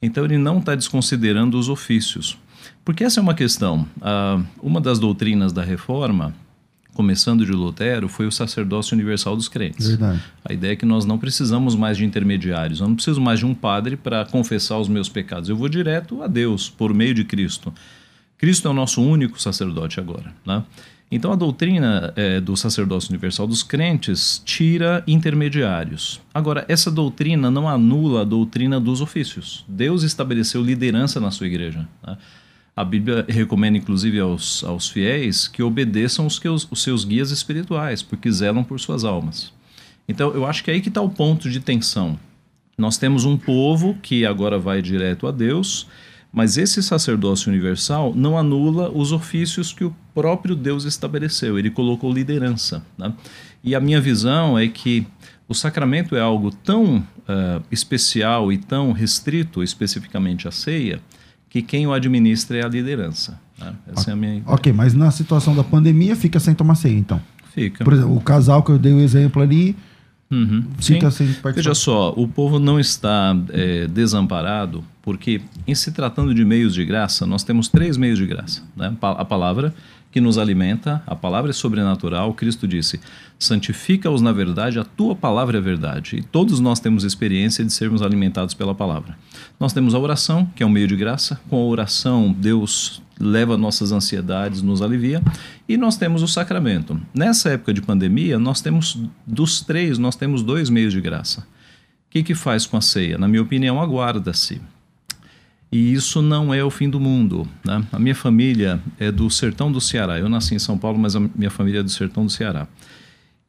Então 0.01 0.25
ele 0.25 0.38
não 0.38 0.57
está 0.57 0.75
desconsiderando 0.75 1.57
os 1.57 1.69
ofícios. 1.69 2.38
Porque 2.83 3.06
essa 3.06 3.21
é 3.21 3.24
uma 3.24 3.33
questão. 3.33 3.88
Ah, 4.01 4.42
uma 4.62 4.81
das 4.81 5.00
doutrinas 5.00 5.54
da 5.54 5.63
reforma 5.63 6.33
começando 6.94 7.45
de 7.45 7.52
Lutero, 7.52 8.07
foi 8.07 8.26
o 8.26 8.31
sacerdócio 8.31 8.95
universal 8.95 9.35
dos 9.35 9.47
crentes. 9.47 9.88
Verdade. 9.88 10.21
A 10.44 10.54
ideia 10.54 10.73
é 10.73 10.76
que 10.76 10.85
nós 10.85 11.06
não 11.06 11.18
precisamos 11.18 11.76
mais 11.76 11.97
de 11.97 12.06
intermediários. 12.06 12.80
Eu 12.80 12.88
não 12.88 12.95
preciso 12.95 13.19
mais 13.19 13.40
de 13.40 13.45
um 13.45 13.54
padre 13.54 13.97
para 13.97 14.26
confessar 14.26 14.78
os 14.78 14.88
meus 14.88 15.09
pecados. 15.09 15.50
Eu 15.50 15.56
vou 15.56 15.69
direto 15.69 16.21
a 16.21 16.28
Deus, 16.28 16.69
por 16.69 16.94
meio 16.94 17.14
de 17.14 17.23
Cristo. 17.23 17.73
Cristo 18.38 18.68
é 18.68 18.71
o 18.71 18.73
nosso 18.73 19.02
único 19.02 19.42
sacerdote 19.42 20.00
agora. 20.00 20.33
Né? 20.45 20.64
Então, 21.12 21.31
a 21.31 21.35
doutrina 21.35 22.12
é, 22.16 22.42
do 22.42 22.57
sacerdócio 22.57 23.12
universal 23.12 23.45
dos 23.45 23.62
crentes 23.62 24.42
tira 24.44 25.04
intermediários. 25.06 26.19
Agora, 26.33 26.66
essa 26.68 26.90
doutrina 26.90 27.52
não 27.52 27.69
anula 27.69 28.21
a 28.21 28.26
doutrina 28.26 28.80
dos 28.80 29.00
ofícios. 29.00 29.64
Deus 29.68 30.02
estabeleceu 30.04 30.64
liderança 30.64 31.19
na 31.19 31.30
sua 31.30 31.45
igreja. 31.45 31.88
Né? 32.06 32.18
A 32.75 32.83
Bíblia 32.83 33.23
recomenda, 33.30 33.77
inclusive, 33.77 34.19
aos, 34.19 34.63
aos 34.63 34.89
fiéis 34.89 35.47
que 35.47 35.61
obedeçam 35.61 36.25
os, 36.25 36.39
que 36.39 36.49
os, 36.49 36.68
os 36.71 36.81
seus 36.81 37.06
guias 37.06 37.30
espirituais, 37.30 38.01
porque 38.01 38.31
zelam 38.31 38.63
por 38.63 38.80
suas 38.80 39.03
almas. 39.03 39.53
Então, 40.07 40.31
eu 40.33 40.45
acho 40.45 40.63
que 40.63 40.71
é 40.71 40.73
aí 40.73 40.81
que 40.81 40.89
está 40.89 41.01
o 41.01 41.09
ponto 41.09 41.49
de 41.49 41.59
tensão. 41.59 42.18
Nós 42.77 42.97
temos 42.97 43.25
um 43.25 43.37
povo 43.37 43.95
que 44.01 44.25
agora 44.25 44.57
vai 44.57 44.81
direto 44.81 45.27
a 45.27 45.31
Deus, 45.31 45.87
mas 46.31 46.57
esse 46.57 46.81
sacerdócio 46.81 47.51
universal 47.51 48.11
não 48.15 48.35
anula 48.35 48.89
os 48.89 49.11
ofícios 49.11 49.71
que 49.71 49.83
o 49.83 49.95
próprio 50.15 50.56
Deus 50.56 50.83
estabeleceu. 50.83 51.59
Ele 51.59 51.69
colocou 51.69 52.11
liderança. 52.11 52.83
Né? 52.97 53.13
E 53.63 53.75
a 53.75 53.80
minha 53.80 54.01
visão 54.01 54.57
é 54.57 54.68
que 54.68 55.06
o 55.47 55.53
sacramento 55.53 56.15
é 56.15 56.21
algo 56.21 56.49
tão 56.49 56.97
uh, 56.97 57.63
especial 57.71 58.51
e 58.51 58.57
tão 58.57 58.92
restrito, 58.92 59.61
especificamente 59.61 60.47
a 60.47 60.51
ceia, 60.51 60.99
que 61.54 61.62
quem 61.62 61.86
o 61.86 61.94
administra 61.94 62.57
é 62.57 62.66
a 62.66 62.68
liderança. 62.68 63.40
Né? 63.60 63.74
Essa 63.95 64.10
é 64.10 64.14
a 64.14 64.16
minha 64.16 64.38
ideia. 64.38 64.44
Ok, 64.48 64.74
mas 64.74 64.95
na 64.95 65.12
situação 65.12 65.56
da 65.56 65.64
pandemia 65.64 66.16
fica 66.16 66.40
sem 66.40 66.56
tomar 66.56 66.74
ceia, 66.74 66.98
então. 66.98 67.22
Fica. 67.54 67.83
Por 67.83 67.94
exemplo, 67.94 68.18
o 68.18 68.19
casal 68.19 68.64
que 68.64 68.72
eu 68.72 68.80
dei 68.80 68.92
o 68.92 69.00
exemplo 69.00 69.40
ali 69.40 69.76
Uhum. 70.31 70.64
Fica 70.80 71.12
Sim. 71.12 71.18
sem 71.18 71.28
participar. 71.28 71.52
Veja 71.52 71.76
só, 71.76 72.12
o 72.18 72.28
povo 72.28 72.57
não 72.57 72.80
está 72.80 73.38
é, 73.50 73.86
desamparado, 73.86 74.83
porque 75.04 75.42
em 75.68 75.76
se 75.76 75.92
tratando 75.92 76.33
de 76.33 76.44
meios 76.44 76.74
de 76.74 76.83
graça, 76.83 77.24
nós 77.28 77.44
temos 77.44 77.68
três 77.68 77.98
meios 77.98 78.18
de 78.18 78.26
graça. 78.26 78.64
Né? 78.76 78.92
A 79.00 79.24
palavra 79.24 79.76
que 80.13 80.21
nos 80.21 80.37
alimenta, 80.37 81.01
a 81.07 81.15
palavra 81.15 81.49
é 81.49 81.53
sobrenatural. 81.53 82.35
Cristo 82.35 82.67
disse: 82.67 82.99
santifica-os 83.39 84.21
na 84.21 84.31
verdade, 84.31 84.77
a 84.77 84.83
tua 84.83 85.15
palavra 85.15 85.57
é 85.57 85.61
verdade. 85.61 86.17
E 86.17 86.21
todos 86.21 86.59
nós 86.59 86.79
temos 86.79 87.03
experiência 87.03 87.65
de 87.65 87.73
sermos 87.73 88.03
alimentados 88.03 88.53
pela 88.53 88.75
palavra. 88.75 89.17
Nós 89.59 89.73
temos 89.73 89.95
a 89.95 89.99
oração, 89.99 90.45
que 90.55 90.61
é 90.61 90.65
um 90.65 90.69
meio 90.69 90.87
de 90.87 90.95
graça. 90.95 91.41
Com 91.49 91.57
a 91.57 91.65
oração, 91.65 92.31
Deus 92.31 93.01
leva 93.19 93.57
nossas 93.57 93.91
ansiedades, 93.91 94.61
nos 94.61 94.83
alivia. 94.83 95.19
E 95.67 95.77
nós 95.77 95.97
temos 95.97 96.21
o 96.21 96.27
sacramento. 96.27 97.01
Nessa 97.11 97.49
época 97.49 97.73
de 97.73 97.81
pandemia, 97.81 98.37
nós 98.37 98.61
temos, 98.61 99.03
dos 99.25 99.61
três, 99.61 99.97
nós 99.97 100.15
temos 100.15 100.43
dois 100.43 100.69
meios 100.69 100.93
de 100.93 101.01
graça. 101.01 101.41
O 101.41 101.45
que, 102.11 102.21
que 102.21 102.35
faz 102.35 102.67
com 102.67 102.77
a 102.77 102.81
ceia? 102.81 103.17
Na 103.17 103.27
minha 103.27 103.41
opinião, 103.41 103.81
aguarda-se. 103.81 104.61
E 105.73 105.92
isso 105.92 106.21
não 106.21 106.53
é 106.53 106.63
o 106.63 106.69
fim 106.69 106.87
do 106.87 106.99
mundo. 106.99 107.47
Né? 107.65 107.83
A 107.92 107.97
minha 107.97 108.13
família 108.13 108.80
é 108.99 109.11
do 109.11 109.27
sertão 109.31 109.71
do 109.71 109.81
Ceará. 109.81 110.19
Eu 110.19 110.30
nasci 110.30 110.53
em 110.53 110.59
São 110.59 110.77
Paulo, 110.77 110.99
mas 110.99 111.15
a 111.15 111.19
minha 111.19 111.49
família 111.49 111.80
é 111.80 111.83
do 111.83 111.89
sertão 111.89 112.27
do 112.27 112.31
Ceará. 112.31 112.68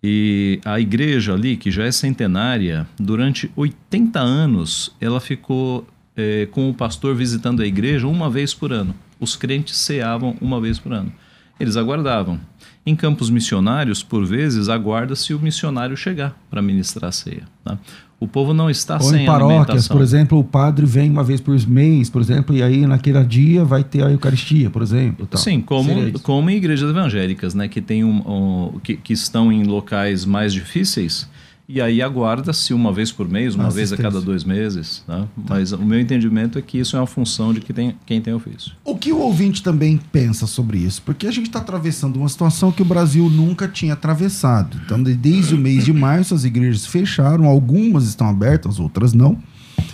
E 0.03 0.59
a 0.65 0.81
igreja 0.81 1.35
ali, 1.35 1.55
que 1.55 1.71
já 1.71 1.85
é 1.85 1.93
centenária, 1.93 2.89
durante 2.99 3.51
80 3.55 4.19
anos, 4.19 4.91
ela 4.99 5.21
ficou 5.21 5.87
eh, 6.17 6.49
com 6.51 6.71
o 6.71 6.73
pastor 6.73 7.15
visitando 7.15 7.61
a 7.61 7.67
igreja 7.67 8.09
uma 8.09 8.31
vez 8.31 8.55
por 8.55 8.73
ano. 8.73 8.95
Os 9.21 9.37
crentes 9.37 9.77
ceavam 9.77 10.35
uma 10.41 10.59
vez 10.59 10.79
por 10.79 10.95
ano. 10.95 11.13
Eles 11.61 11.77
aguardavam. 11.77 12.41
Em 12.87 12.95
campos 12.95 13.31
missionários, 13.31 14.03
por 14.03 14.27
vezes, 14.27 14.69
aguarda-se 14.69 15.33
o 15.33 15.39
missionário 15.41 15.97
chegar 15.97 16.39
para 16.51 16.61
ministrar 16.61 17.09
a 17.09 17.13
ceia. 17.13 17.45
Tá? 17.65 17.79
O 18.21 18.29
povo 18.29 18.55
não 18.55 18.71
está 18.71 18.95
Ou 18.95 19.01
sem 19.03 19.23
em 19.23 19.27
paróquias, 19.27 19.89
por 19.89 20.01
exemplo, 20.01 20.39
o 20.39 20.45
padre 20.45 20.87
vem 20.87 21.11
uma 21.11 21.25
vez 21.25 21.41
por 21.41 21.59
mês, 21.67 22.09
por 22.09 22.23
exemplo, 22.23 22.55
e 22.57 22.63
aí 22.63 22.87
naquele 22.87 23.23
dia 23.25 23.65
vai 23.65 23.83
ter 23.83 24.03
a 24.05 24.11
Eucaristia, 24.11 24.71
por 24.71 24.83
exemplo. 24.83 25.27
tal. 25.27 25.41
Sim, 25.41 25.61
como, 25.61 26.19
como 26.21 26.49
em 26.51 26.57
igrejas 26.57 26.89
evangélicas, 26.91 27.55
né, 27.55 27.69
que, 27.69 27.81
tem 27.81 28.05
um, 28.05 28.23
um- 28.27 28.79
que, 28.81 28.97
que 28.97 29.13
estão 29.13 29.51
em 29.53 29.65
locais 29.65 30.25
mais 30.25 30.53
difíceis, 30.53 31.29
e 31.67 31.81
aí 31.81 32.03
aguarda-se 32.03 32.75
uma 32.75 32.93
vez 32.93 33.11
por 33.11 33.27
mês, 33.29 33.55
uma 33.55 33.71
vez 33.71 33.93
a 33.93 33.97
cada 33.97 34.21
dois 34.21 34.45
meses. 34.45 35.03
Né? 35.09 35.27
Mas 35.49 35.73
o 35.73 35.79
meu 35.79 35.99
entendimento 35.99 36.59
é 36.59 36.63
que 36.63 36.79
isso 36.79 36.95
é 36.97 37.01
uma 37.01 37.07
função 37.07 37.55
de 37.55 37.61
que 37.61 37.73
tem, 37.73 37.97
quem 38.05 38.21
tem 38.21 38.35
ofício. 38.35 38.73
O 38.85 38.97
que 38.97 39.11
o 39.13 39.19
ouvinte 39.19 39.63
também 39.63 39.99
pensa 40.13 40.47
sobre 40.47 40.79
isso? 40.79 41.01
Porque 41.03 41.27
a 41.27 41.31
gente 41.31 41.47
está 41.47 41.61
atravessando 41.61 42.17
uma 42.17 42.29
situação 42.29 42.71
que 42.71 42.83
o 42.83 42.85
Brasil 42.85 43.31
nunca 43.31 43.67
tinha 43.67 43.95
atravessado. 43.95 44.79
Então, 44.85 45.03
de- 45.03 45.15
desde 45.15 45.55
o 45.55 45.59
mês 45.59 45.85
de 45.85 45.93
março, 45.93 46.35
as 46.35 46.45
igrejas 46.45 46.85
fecharam, 46.87 47.47
algumas 47.47 48.05
estão 48.07 48.29
abertas, 48.29 48.79
outras 48.79 49.13
não. 49.15 49.39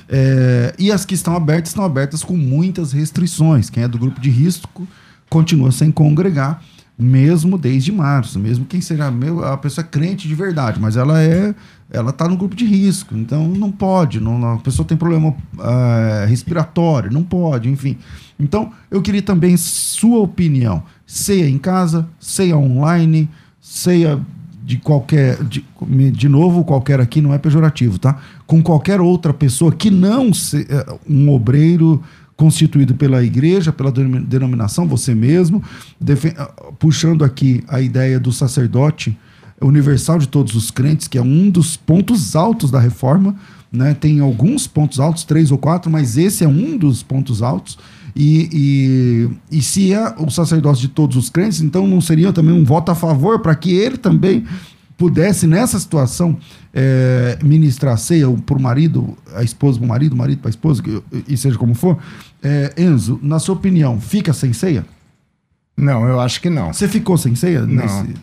É, 0.09 0.75
e 0.79 0.91
as 0.91 1.05
que 1.05 1.15
estão 1.15 1.35
abertas, 1.37 1.71
estão 1.71 1.85
abertas 1.85 2.25
com 2.25 2.37
muitas 2.37 2.93
restrições. 2.93 3.71
Quem 3.71 3.85
é 3.85 3.89
do 3.89 3.97
grupo 3.99 4.21
de 4.21 4.29
risco 4.29 4.87
continua 5.29 5.71
sem 5.71 5.91
congregar, 5.93 6.63
mesmo 7.01 7.57
desde 7.57 7.91
março. 7.91 8.39
Mesmo 8.39 8.65
quem 8.65 8.81
seja 8.81 9.11
meu, 9.11 9.45
a 9.45 9.57
pessoa 9.57 9.85
é 9.85 9.89
crente 9.89 10.29
de 10.29 10.35
verdade, 10.35 10.79
mas 10.79 10.97
ela 10.97 11.21
é. 11.21 11.55
Ela 11.93 12.11
está 12.11 12.29
no 12.29 12.37
grupo 12.37 12.55
de 12.55 12.65
risco, 12.65 13.17
então 13.17 13.49
não 13.49 13.73
pode. 13.73 14.21
Não, 14.21 14.53
a 14.53 14.59
pessoa 14.59 14.87
tem 14.87 14.97
problema 14.97 15.35
ah, 15.59 16.25
respiratório, 16.29 17.13
não 17.13 17.25
pode, 17.25 17.69
enfim. 17.69 17.99
Então, 18.39 18.71
eu 18.89 19.03
queria 19.03 19.23
também 19.23 19.57
sua 19.57 20.21
opinião. 20.21 20.85
Ceia 21.05 21.51
em 21.51 21.59
casa, 21.59 22.09
ceia 22.21 22.57
online, 22.57 23.29
ceia 23.61 24.21
de 24.63 24.77
qualquer. 24.77 25.43
De, 25.43 25.65
de 26.13 26.29
novo, 26.29 26.63
qualquer 26.63 27.01
aqui 27.01 27.21
não 27.21 27.35
é 27.35 27.39
pejorativo, 27.39 27.99
tá? 27.99 28.21
Com 28.47 28.63
qualquer 28.63 29.01
outra 29.01 29.35
pessoa 29.35 29.73
que 29.73 29.91
não 29.91 30.33
se, 30.33 30.67
eh, 30.71 30.87
um 31.09 31.29
obreiro 31.31 32.01
constituído 32.41 32.95
pela 32.95 33.23
igreja, 33.23 33.71
pela 33.71 33.93
denom- 33.93 34.23
denominação, 34.23 34.89
você 34.89 35.15
mesmo, 35.15 35.63
ah, 36.39 36.73
puxando 36.79 37.23
aqui 37.23 37.63
a 37.69 37.83
ideia 37.83 38.19
do 38.19 38.33
sacerdote 38.33 39.15
universal 39.61 40.19
de 40.19 40.27
todos 40.27 40.55
os 40.55 40.71
crentes, 40.71 41.07
que 41.07 41.19
é 41.19 41.23
um 41.23 41.51
dos 41.51 41.77
pontos 41.77 42.35
altos 42.35 42.71
da 42.71 42.81
reforma, 42.81 43.37
né? 43.71 43.93
Tem 43.93 44.21
alguns 44.21 44.67
pontos 44.67 44.99
altos, 44.99 45.23
três 45.23 45.51
ou 45.51 45.59
quatro, 45.59 45.91
mas 45.91 46.17
esse 46.17 46.43
é 46.43 46.49
um 46.49 46.79
dos 46.79 47.03
pontos 47.03 47.43
altos. 47.43 47.79
E, 48.17 48.49
e, 49.53 49.59
e 49.59 49.61
se 49.61 49.93
é 49.93 50.15
o 50.17 50.31
sacerdócio 50.31 50.81
de 50.81 50.89
todos 50.89 51.19
os 51.19 51.29
crentes, 51.29 51.61
então 51.61 51.87
não 51.87 52.01
seria 52.01 52.33
também 52.33 52.55
um 52.55 52.65
voto 52.65 52.91
a 52.91 52.95
favor 52.95 53.41
para 53.41 53.55
que 53.55 53.71
ele 53.71 53.99
também 53.99 54.47
pudesse, 55.01 55.47
nessa 55.47 55.81
situação, 55.81 56.37
eh, 56.75 57.39
ministrar 57.43 57.97
ceia 57.97 58.31
para 58.45 58.59
o 58.59 58.61
marido, 58.61 59.17
a 59.35 59.43
esposa 59.43 59.79
para 59.79 59.87
o 59.87 59.89
marido, 59.89 60.13
o 60.13 60.17
marido 60.17 60.41
para 60.41 60.51
a 60.51 60.51
esposa, 60.51 60.83
e 61.27 61.39
seja 61.39 61.57
como 61.57 61.75
for. 61.75 61.97
Eh, 62.43 62.73
Enzo, 62.79 63.19
na 63.23 63.39
sua 63.39 63.55
opinião, 63.55 64.01
fica 64.01 64.33
sem 64.33 64.53
ceia? 64.53 64.85
Não, 65.77 66.07
eu 66.07 66.21
acho 66.21 66.41
que 66.41 66.51
não. 66.51 66.73
Você 66.73 66.89
ficou 66.89 67.17
sem 67.17 67.35
ceia? 67.35 67.61
Não. 67.63 67.69
nesse- 67.83 68.15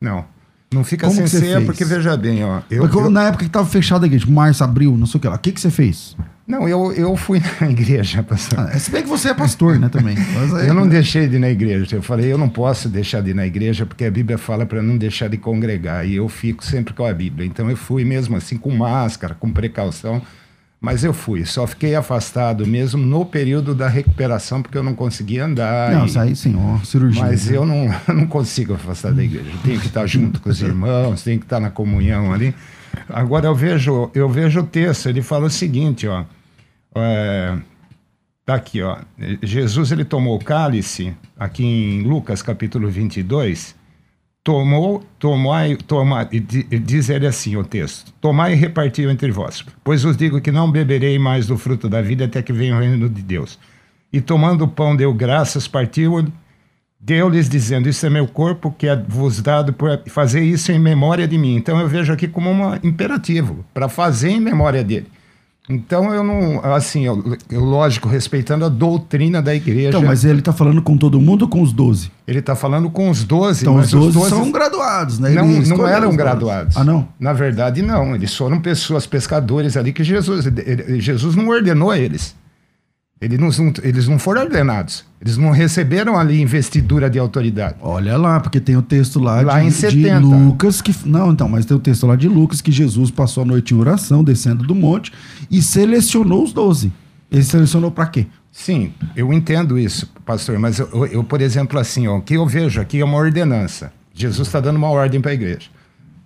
Não. 0.00 0.24
Não 0.72 0.82
fica 0.82 1.06
Como 1.06 1.16
sem 1.16 1.26
ceia, 1.28 1.56
fez? 1.56 1.66
porque 1.66 1.84
veja 1.84 2.16
bem, 2.16 2.42
ó. 2.44 2.60
Eu, 2.70 2.84
eu- 2.86 3.10
na 3.10 3.24
época 3.24 3.44
que 3.44 3.48
estava 3.48 3.66
fechada 3.66 4.04
a 4.04 4.08
igreja, 4.08 4.26
março, 4.28 4.64
abril, 4.64 4.96
não 4.96 5.06
sei 5.06 5.18
o 5.18 5.20
que 5.20 5.28
lá, 5.28 5.36
o 5.36 5.38
que, 5.38 5.52
que 5.52 5.60
você 5.60 5.70
fez? 5.70 6.16
não, 6.46 6.68
eu, 6.68 6.92
eu 6.92 7.16
fui 7.16 7.40
na 7.60 7.70
igreja, 7.70 8.22
pastor. 8.22 8.58
Ah, 8.58 8.78
se 8.78 8.90
bem 8.90 9.02
que 9.02 9.08
você 9.08 9.28
é 9.30 9.34
pastor, 9.34 9.78
né, 9.78 9.88
também. 9.88 10.16
Aí- 10.60 10.66
Eu 10.68 10.74
não 10.74 10.88
deixei 10.88 11.28
de 11.28 11.36
ir 11.36 11.38
na 11.38 11.48
igreja. 11.48 11.94
Eu 11.96 12.02
falei, 12.02 12.30
eu 12.32 12.36
não 12.36 12.48
posso 12.48 12.88
deixar 12.88 13.20
de 13.22 13.30
ir 13.30 13.34
na 13.34 13.46
igreja, 13.46 13.86
porque 13.86 14.04
a 14.04 14.10
Bíblia 14.10 14.36
fala 14.36 14.66
para 14.66 14.82
não 14.82 14.98
deixar 14.98 15.28
de 15.28 15.36
congregar. 15.38 16.06
E 16.06 16.16
eu 16.16 16.28
fico 16.28 16.64
sempre 16.64 16.92
com 16.92 17.04
a 17.06 17.12
Bíblia. 17.14 17.46
Então 17.46 17.70
eu 17.70 17.76
fui 17.76 18.04
mesmo 18.04 18.36
assim, 18.36 18.56
com 18.58 18.70
máscara, 18.74 19.34
com 19.34 19.50
precaução. 19.52 20.20
Mas 20.84 21.02
eu 21.02 21.14
fui. 21.14 21.46
Só 21.46 21.66
fiquei 21.66 21.94
afastado 21.94 22.66
mesmo 22.66 23.02
no 23.02 23.24
período 23.24 23.74
da 23.74 23.88
recuperação, 23.88 24.60
porque 24.60 24.76
eu 24.76 24.82
não 24.82 24.94
conseguia 24.94 25.46
andar. 25.46 25.90
Não, 25.92 26.04
e- 26.04 26.08
isso 26.08 26.18
aí 26.20 26.36
sim, 26.36 26.54
ó, 26.58 26.78
cirurgia. 26.84 27.22
Mas 27.22 27.46
né? 27.46 27.56
eu 27.56 27.64
não, 27.64 27.88
não 28.14 28.26
consigo 28.26 28.74
afastar 28.74 29.10
da 29.14 29.24
igreja. 29.24 29.48
Eu 29.48 29.58
tenho 29.62 29.80
que 29.80 29.86
estar 29.86 30.06
junto 30.06 30.42
com 30.42 30.50
os 30.50 30.60
irmãos, 30.62 31.22
tenho 31.22 31.38
que 31.38 31.46
estar 31.46 31.58
na 31.58 31.70
comunhão 31.70 32.34
ali. 32.34 32.54
Agora 33.08 33.46
eu 33.46 33.54
vejo, 33.54 34.10
eu 34.14 34.28
vejo 34.28 34.60
o 34.60 34.66
texto, 34.66 35.08
ele 35.08 35.22
fala 35.22 35.46
o 35.46 35.50
seguinte, 35.50 36.06
ó. 36.06 36.22
É, 36.94 37.56
tá 38.44 38.54
aqui, 38.54 38.82
ó. 38.82 38.98
Jesus 39.42 39.90
ele 39.90 40.04
tomou 40.04 40.36
o 40.36 40.44
cálice, 40.44 41.14
aqui 41.34 41.64
em 41.64 42.02
Lucas 42.02 42.42
capítulo 42.42 42.90
22, 42.90 43.74
tomou, 44.44 45.02
tomai, 45.18 45.74
tomai, 45.74 46.28
e 46.30 46.38
di- 46.38 46.64
diz 46.78 47.08
ele 47.08 47.26
assim 47.26 47.56
o 47.56 47.64
texto: 47.64 48.12
Tomai 48.20 48.52
e 48.52 48.56
repartiu 48.56 49.10
entre 49.10 49.32
vós, 49.32 49.64
pois 49.82 50.02
vos 50.02 50.16
digo 50.16 50.40
que 50.40 50.52
não 50.52 50.70
beberei 50.70 51.18
mais 51.18 51.46
do 51.46 51.56
fruto 51.56 51.88
da 51.88 52.02
vida 52.02 52.26
até 52.26 52.42
que 52.42 52.52
venha 52.52 52.76
o 52.76 52.78
reino 52.80 53.08
de 53.08 53.22
Deus. 53.22 53.58
E 54.12 54.20
tomando 54.20 54.64
o 54.64 54.68
pão, 54.68 54.94
deu 54.94 55.12
graças, 55.14 55.66
partiu, 55.66 56.24
deu-lhes 57.00 57.48
dizendo: 57.48 57.88
Isso 57.88 58.04
é 58.04 58.10
meu 58.10 58.28
corpo 58.28 58.70
que 58.70 58.86
é 58.86 58.94
vos 58.94 59.40
dado 59.40 59.72
por 59.72 60.00
fazer 60.08 60.42
isso 60.42 60.70
em 60.70 60.78
memória 60.78 61.26
de 61.26 61.38
mim. 61.38 61.56
Então 61.56 61.80
eu 61.80 61.88
vejo 61.88 62.12
aqui 62.12 62.28
como 62.28 62.50
um 62.50 62.74
imperativo, 62.82 63.64
para 63.72 63.88
fazer 63.88 64.28
em 64.28 64.40
memória 64.40 64.84
dele. 64.84 65.06
Então 65.68 66.12
eu 66.12 66.22
não, 66.22 66.60
assim, 66.74 67.06
eu, 67.06 67.36
eu, 67.50 67.64
lógico, 67.64 68.06
respeitando 68.06 68.66
a 68.66 68.68
doutrina 68.68 69.40
da 69.40 69.54
igreja. 69.54 69.88
Então, 69.88 70.02
mas 70.02 70.22
ele 70.22 70.42
tá 70.42 70.52
falando 70.52 70.82
com 70.82 70.94
todo 70.94 71.18
mundo 71.18 71.42
ou 71.42 71.48
com 71.48 71.62
os 71.62 71.72
12? 71.72 72.10
Ele 72.28 72.40
está 72.40 72.54
falando 72.54 72.90
com 72.90 73.08
os 73.08 73.24
12, 73.24 73.62
Então, 73.62 73.76
os 73.76 73.90
12, 73.90 74.12
12 74.18 74.28
são 74.28 74.52
graduados, 74.52 75.18
né? 75.18 75.30
não, 75.30 75.46
não 75.46 75.88
eram 75.88 76.10
os 76.10 76.16
12. 76.16 76.16
graduados. 76.18 76.76
Ah, 76.76 76.84
não? 76.84 77.08
Na 77.18 77.32
verdade, 77.32 77.80
não. 77.80 78.14
Eles 78.14 78.36
foram 78.36 78.60
pessoas, 78.60 79.06
pescadores 79.06 79.74
ali 79.74 79.92
que 79.94 80.04
Jesus, 80.04 80.44
ele- 80.46 81.00
Jesus 81.00 81.34
não 81.34 81.48
ordenou 81.48 81.94
eles. 81.94 82.34
Ele 83.20 83.38
não, 83.38 83.48
eles 83.82 84.06
não 84.06 84.18
foram 84.18 84.42
ordenados. 84.42 85.02
Eles 85.18 85.38
não 85.38 85.50
receberam 85.50 86.18
ali 86.18 86.42
investidura 86.42 87.08
de 87.08 87.18
autoridade. 87.18 87.76
Olha 87.80 88.18
lá, 88.18 88.38
porque 88.38 88.60
tem 88.60 88.76
o 88.76 88.82
texto 88.82 89.18
lá, 89.18 89.40
Lá 89.40 89.60
de, 89.60 89.66
em 89.66 89.68
de 89.70 89.74
70. 89.74 90.18
Lucas 90.20 90.82
que 90.82 90.94
não, 91.06 91.32
então, 91.32 91.48
mas 91.48 91.64
tem 91.64 91.74
o 91.74 91.80
texto 91.80 92.06
lá 92.06 92.16
de 92.16 92.28
Lucas 92.28 92.60
que 92.60 92.70
Jesus 92.70 93.10
passou 93.10 93.42
a 93.42 93.46
noite 93.46 93.72
em 93.72 93.78
oração, 93.78 94.22
descendo 94.22 94.62
do 94.66 94.74
monte 94.74 95.10
e 95.50 95.60
selecionou 95.62 96.42
os 96.44 96.52
12. 96.52 96.92
Ele 97.30 97.42
selecionou 97.42 97.90
para 97.90 98.06
quê? 98.06 98.26
Sim, 98.52 98.92
eu 99.16 99.32
entendo 99.32 99.76
isso, 99.78 100.10
pastor, 100.24 100.58
mas 100.58 100.78
eu, 100.78 101.06
eu- 101.06 101.24
por 101.24 101.40
exemplo, 101.40 101.78
assim, 101.78 102.06
ó, 102.06 102.18
o 102.18 102.22
que 102.22 102.34
eu 102.34 102.46
vejo 102.46 102.80
aqui 102.80 103.00
é 103.00 103.04
uma 103.04 103.16
ordenança. 103.18 103.92
Jesus 104.14 104.46
está 104.46 104.60
dando 104.60 104.76
uma 104.76 104.88
ordem 104.90 105.20
para 105.20 105.32
a 105.32 105.34
igreja, 105.34 105.68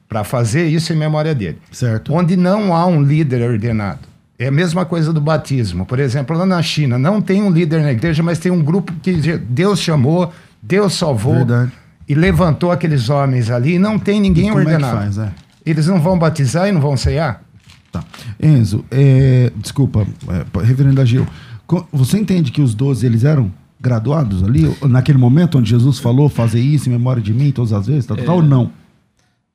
para 0.08 0.22
fazer 0.24 0.66
isso 0.66 0.92
em 0.92 0.96
memória 0.96 1.34
dele. 1.34 1.58
Certo? 1.72 2.12
Onde 2.12 2.36
não 2.36 2.74
há 2.76 2.84
um 2.86 3.02
líder 3.02 3.48
ordenado. 3.48 4.00
É 4.38 4.48
a 4.48 4.52
mesma 4.52 4.84
coisa 4.84 5.10
do 5.12 5.20
batismo. 5.20 5.86
Por 5.86 5.98
exemplo, 5.98 6.36
lá 6.36 6.44
na 6.44 6.60
China, 6.62 6.98
não 6.98 7.20
tem 7.20 7.42
um 7.42 7.50
líder 7.50 7.80
na 7.82 7.92
igreja, 7.92 8.22
mas 8.22 8.38
tem 8.38 8.52
um 8.52 8.62
grupo 8.62 8.92
que 9.02 9.14
Deus 9.38 9.80
chamou, 9.80 10.30
Deus 10.62 10.92
salvou 10.94 11.34
Verdade. 11.34 11.72
e 12.06 12.14
levantou 12.14 12.70
aqueles 12.70 13.08
homens 13.08 13.50
ali. 13.50 13.74
E 13.74 13.78
não 13.78 13.98
tem 13.98 14.20
ninguém 14.20 14.48
E 14.48 14.50
como 14.50 14.60
é 14.60 14.64
que 14.66 14.70
ordenado. 14.72 14.98
faz, 14.98 15.18
é? 15.18 15.30
Eles 15.66 15.86
não 15.86 16.00
vão 16.00 16.18
batizar 16.18 16.68
e 16.68 16.72
não 16.72 16.80
vão 16.80 16.96
ceiar? 16.96 17.42
Tá. 17.90 18.04
Enzo, 18.42 18.84
é, 18.90 19.50
desculpa, 19.56 20.06
é, 20.28 20.62
reverendo 20.62 21.00
Agil, 21.00 21.26
você 21.92 22.18
entende 22.18 22.52
que 22.52 22.60
os 22.60 22.74
12 22.74 23.04
eles 23.06 23.24
eram 23.24 23.52
graduados 23.80 24.42
ali, 24.42 24.62
naquele 24.88 25.18
momento 25.18 25.58
onde 25.58 25.70
Jesus 25.70 25.98
falou 25.98 26.28
fazer 26.28 26.60
isso 26.60 26.88
em 26.88 26.92
memória 26.92 27.22
de 27.22 27.32
mim 27.32 27.52
todas 27.52 27.72
as 27.72 27.86
vezes, 27.86 28.06
tá, 28.06 28.16
tá, 28.16 28.32
ou 28.32 28.42
não? 28.42 28.72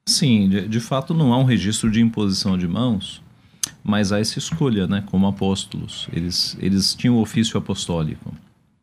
Sim, 0.06 0.50
de, 0.50 0.68
de 0.68 0.80
fato 0.80 1.14
não 1.14 1.34
há 1.34 1.38
um 1.38 1.44
registro 1.44 1.92
de 1.92 2.02
imposição 2.02 2.58
de 2.58 2.68
mãos, 2.68 3.22
mas 3.84 4.12
há 4.12 4.20
essa 4.20 4.40
escolha, 4.40 4.88
né, 4.88 5.04
como 5.06 5.28
apóstolos. 5.28 6.08
Eles, 6.12 6.58
eles 6.60 6.96
tinham 6.96 7.16
o 7.16 7.22
ofício 7.22 7.58
apostólico. 7.58 8.34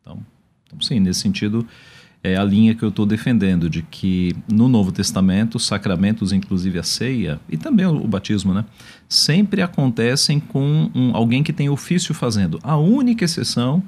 Então, 0.01 0.19
então 0.65 0.81
sim, 0.81 0.99
nesse 0.99 1.21
sentido, 1.21 1.65
é 2.23 2.35
a 2.35 2.43
linha 2.43 2.75
que 2.75 2.83
eu 2.83 2.89
estou 2.89 3.05
defendendo, 3.05 3.69
de 3.69 3.81
que 3.81 4.35
no 4.47 4.67
Novo 4.67 4.91
Testamento, 4.91 5.55
os 5.55 5.65
sacramentos, 5.65 6.31
inclusive 6.31 6.77
a 6.77 6.83
ceia, 6.83 7.39
e 7.49 7.57
também 7.57 7.85
o, 7.85 7.95
o 7.95 8.07
batismo, 8.07 8.53
né, 8.53 8.63
sempre 9.09 9.61
acontecem 9.61 10.39
com 10.39 10.89
um, 10.93 11.15
alguém 11.15 11.41
que 11.41 11.51
tem 11.51 11.69
ofício 11.69 12.13
fazendo. 12.13 12.59
A 12.61 12.77
única 12.77 13.25
exceção 13.25 13.83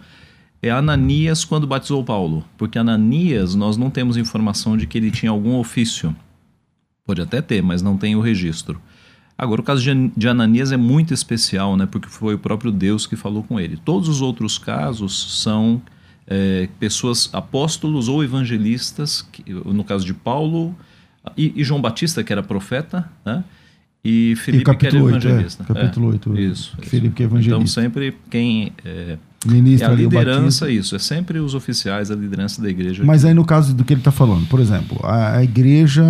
é 0.62 0.72
Ananias 0.72 1.46
quando 1.46 1.68
batizou 1.68 2.04
Paulo, 2.04 2.44
porque 2.58 2.80
Ananias 2.80 3.54
nós 3.54 3.78
não 3.78 3.90
temos 3.90 4.18
informação 4.18 4.76
de 4.76 4.88
que 4.88 4.98
ele 4.98 5.12
tinha 5.12 5.32
algum 5.32 5.56
ofício. 5.56 6.16
Pode 7.06 7.22
até 7.22 7.42
ter, 7.42 7.62
mas 7.62 7.82
não 7.82 7.98
tem 7.98 8.16
o 8.16 8.22
registro. 8.22 8.82
Agora, 9.38 9.62
o 9.62 9.64
caso 9.64 9.84
de 10.16 10.28
Ananias 10.28 10.72
é 10.72 10.78
muito 10.78 11.14
especial, 11.14 11.76
né? 11.76 11.86
Porque 11.86 12.08
foi 12.08 12.36
o 12.36 12.40
próprio 12.40 12.72
Deus 12.72 13.06
que 13.06 13.16
falou 13.16 13.44
com 13.44 13.60
ele. 13.60 13.78
Todos 13.78 14.08
os 14.08 14.22
outros 14.22 14.58
casos 14.58 15.42
são 15.42 15.82
é, 16.28 16.68
pessoas, 16.80 17.30
apóstolos 17.34 18.08
ou 18.08 18.24
evangelistas, 18.24 19.22
que, 19.22 19.44
no 19.52 19.84
caso 19.84 20.06
de 20.06 20.14
Paulo 20.14 20.76
e, 21.38 21.54
e, 21.56 21.64
João 21.64 21.82
Batista, 21.82 22.24
que 22.24 22.32
era 22.32 22.44
profeta, 22.44 23.10
né? 23.26 23.44
E 24.06 24.36
Felipe, 24.36 24.70
e 24.70 24.76
que 24.76 24.88
era 24.88 25.02
8, 25.02 25.10
evangelista. 25.10 25.64
É, 25.64 25.74
capítulo 25.74 26.08
8. 26.10 26.38
É, 26.38 26.42
isso, 26.42 26.78
Felipe, 26.82 27.16
que 27.16 27.24
é 27.24 27.26
evangelista. 27.26 27.56
Então, 27.56 27.68
sempre 27.68 28.18
quem. 28.30 28.74
É, 28.84 29.18
Ministra 29.46 29.90
é 29.90 29.92
a 29.92 29.96
liderança, 29.96 30.70
isso. 30.70 30.96
É 30.96 31.00
sempre 31.00 31.40
os 31.40 31.54
oficiais, 31.54 32.12
a 32.12 32.16
liderança 32.16 32.62
da 32.62 32.70
igreja. 32.70 33.04
Mas 33.06 33.24
aí, 33.24 33.34
no 33.34 33.46
caso 33.46 33.74
do 33.74 33.84
que 33.84 33.94
ele 33.94 34.02
está 34.02 34.12
falando, 34.12 34.46
por 34.48 34.60
exemplo, 34.60 35.00
a, 35.04 35.38
a 35.38 35.44
igreja 35.44 36.04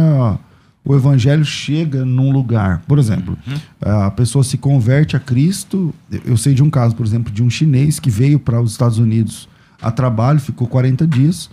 o 0.86 0.94
evangelho 0.94 1.46
chega 1.46 2.04
num 2.04 2.32
lugar. 2.32 2.84
Por 2.88 3.00
exemplo, 3.00 3.38
uhum. 3.48 3.58
a 3.80 4.12
pessoa 4.12 4.44
se 4.44 4.58
converte 4.58 5.16
a 5.16 5.20
Cristo. 5.20 5.94
Eu 6.26 6.36
sei 6.36 6.54
de 6.54 6.62
um 6.62 6.70
caso, 6.70 6.96
por 6.96 7.06
exemplo, 7.06 7.32
de 7.32 7.42
um 7.42 7.50
chinês 7.50 8.00
que 8.00 8.10
veio 8.10 8.38
para 8.40 8.62
os 8.62 8.72
Estados 8.72 8.98
Unidos 8.98 9.48
a 9.84 9.92
trabalho, 9.92 10.40
ficou 10.40 10.68
40 10.68 11.06
dias. 11.06 11.50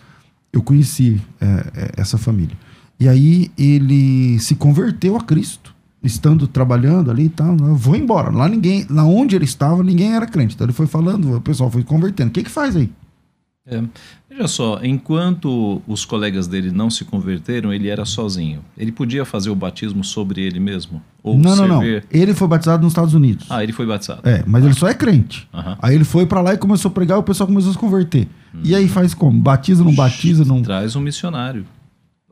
Eu 0.52 0.62
conheci 0.62 1.20
é, 1.40 1.46
é, 1.46 1.90
essa 1.96 2.16
família. 2.16 2.56
E 2.98 3.08
aí 3.08 3.50
ele 3.58 4.38
se 4.38 4.54
converteu 4.54 5.16
a 5.16 5.20
Cristo, 5.20 5.74
estando 6.02 6.46
trabalhando 6.46 7.10
ali 7.10 7.24
e 7.24 7.28
tal. 7.28 7.56
Eu 7.56 7.74
vou 7.74 7.96
embora. 7.96 8.30
Lá 8.30 8.48
ninguém, 8.48 8.86
lá 8.88 9.04
onde 9.04 9.34
ele 9.34 9.44
estava, 9.44 9.82
ninguém 9.82 10.14
era 10.14 10.26
crente. 10.26 10.54
Então 10.54 10.66
ele 10.66 10.72
foi 10.72 10.86
falando, 10.86 11.36
o 11.36 11.40
pessoal 11.40 11.70
foi 11.70 11.82
convertendo. 11.82 12.30
O 12.30 12.32
que 12.32 12.44
que 12.44 12.50
faz 12.50 12.76
aí? 12.76 12.90
É, 13.70 13.82
veja 14.28 14.48
só, 14.48 14.80
enquanto 14.82 15.80
os 15.86 16.04
colegas 16.04 16.46
dele 16.48 16.70
não 16.70 16.90
se 16.90 17.04
converteram, 17.04 17.72
ele 17.72 17.88
era 17.88 18.04
sozinho. 18.04 18.64
Ele 18.76 18.90
podia 18.90 19.24
fazer 19.24 19.50
o 19.50 19.54
batismo 19.54 20.02
sobre 20.02 20.42
ele 20.42 20.58
mesmo? 20.58 21.02
Ou 21.22 21.38
não, 21.38 21.54
não, 21.54 21.68
não. 21.68 21.82
Ele 22.10 22.34
foi 22.34 22.48
batizado 22.48 22.82
nos 22.82 22.92
Estados 22.92 23.14
Unidos. 23.14 23.46
Ah, 23.48 23.62
ele 23.62 23.72
foi 23.72 23.86
batizado. 23.86 24.28
É, 24.28 24.42
mas 24.46 24.64
ah. 24.64 24.66
ele 24.66 24.74
só 24.74 24.88
é 24.88 24.94
crente. 24.94 25.48
Aí 25.80 25.94
ele 25.94 26.04
foi 26.04 26.26
para 26.26 26.40
lá 26.40 26.54
e 26.54 26.58
começou 26.58 26.90
a 26.90 26.92
pregar 26.92 27.16
e 27.18 27.20
o 27.20 27.22
pessoal 27.22 27.46
começou 27.46 27.70
a 27.70 27.72
se 27.72 27.78
converter. 27.78 28.26
Hum. 28.54 28.60
E 28.64 28.74
aí 28.74 28.88
faz 28.88 29.14
como? 29.14 29.38
Batiza, 29.40 29.84
não 29.84 29.94
batiza? 29.94 30.44
Não... 30.44 30.62
Traz 30.62 30.96
um 30.96 31.00
missionário. 31.00 31.64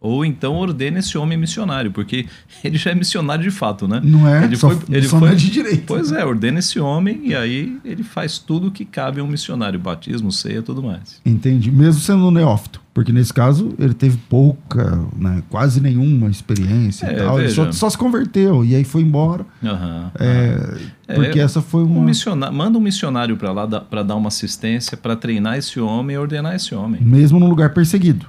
Ou 0.00 0.24
então 0.24 0.54
ordena 0.54 1.00
esse 1.00 1.18
homem 1.18 1.36
missionário, 1.36 1.90
porque 1.90 2.26
ele 2.62 2.78
já 2.78 2.92
é 2.92 2.94
missionário 2.94 3.42
de 3.42 3.50
fato, 3.50 3.88
né? 3.88 4.00
Não 4.02 4.28
é? 4.28 4.44
Ele 4.44 4.56
só, 4.56 4.70
foi, 4.70 4.96
ele 4.96 5.08
só 5.08 5.18
foi, 5.18 5.28
não 5.28 5.34
é 5.34 5.36
de 5.36 5.50
direito. 5.50 5.84
Pois 5.86 6.12
é, 6.12 6.24
ordena 6.24 6.60
esse 6.60 6.78
homem 6.78 7.20
e 7.24 7.34
aí 7.34 7.76
ele 7.84 8.04
faz 8.04 8.38
tudo 8.38 8.68
o 8.68 8.70
que 8.70 8.84
cabe 8.84 9.20
a 9.20 9.24
um 9.24 9.26
missionário, 9.26 9.78
batismo, 9.78 10.30
ceia, 10.30 10.62
tudo 10.62 10.82
mais. 10.82 11.20
Entendi. 11.26 11.72
Mesmo 11.72 12.00
sendo 12.00 12.28
um 12.28 12.30
neófito, 12.30 12.80
porque 12.94 13.12
nesse 13.12 13.34
caso 13.34 13.74
ele 13.76 13.92
teve 13.92 14.16
pouca, 14.28 15.04
né, 15.16 15.42
quase 15.48 15.80
nenhuma 15.80 16.30
experiência 16.30 17.06
é, 17.06 17.12
e 17.12 17.16
tal. 17.16 17.40
Ele 17.40 17.50
só, 17.50 17.72
só, 17.72 17.90
se 17.90 17.98
converteu 17.98 18.64
e 18.64 18.76
aí 18.76 18.84
foi 18.84 19.02
embora. 19.02 19.44
Uhum, 19.60 20.10
é, 20.20 20.76
uhum. 21.08 21.14
Porque 21.16 21.40
é, 21.40 21.42
essa 21.42 21.60
foi 21.60 21.82
uma... 21.82 21.98
Um 21.98 22.04
missionário, 22.04 22.56
manda 22.56 22.78
um 22.78 22.80
missionário 22.80 23.36
para 23.36 23.50
lá 23.50 23.66
para 23.66 24.04
dar 24.04 24.14
uma 24.14 24.28
assistência, 24.28 24.96
para 24.96 25.16
treinar 25.16 25.58
esse 25.58 25.80
homem 25.80 26.14
e 26.14 26.18
ordenar 26.18 26.54
esse 26.54 26.72
homem. 26.72 27.00
Mesmo 27.02 27.40
num 27.40 27.48
lugar 27.48 27.74
perseguido. 27.74 28.26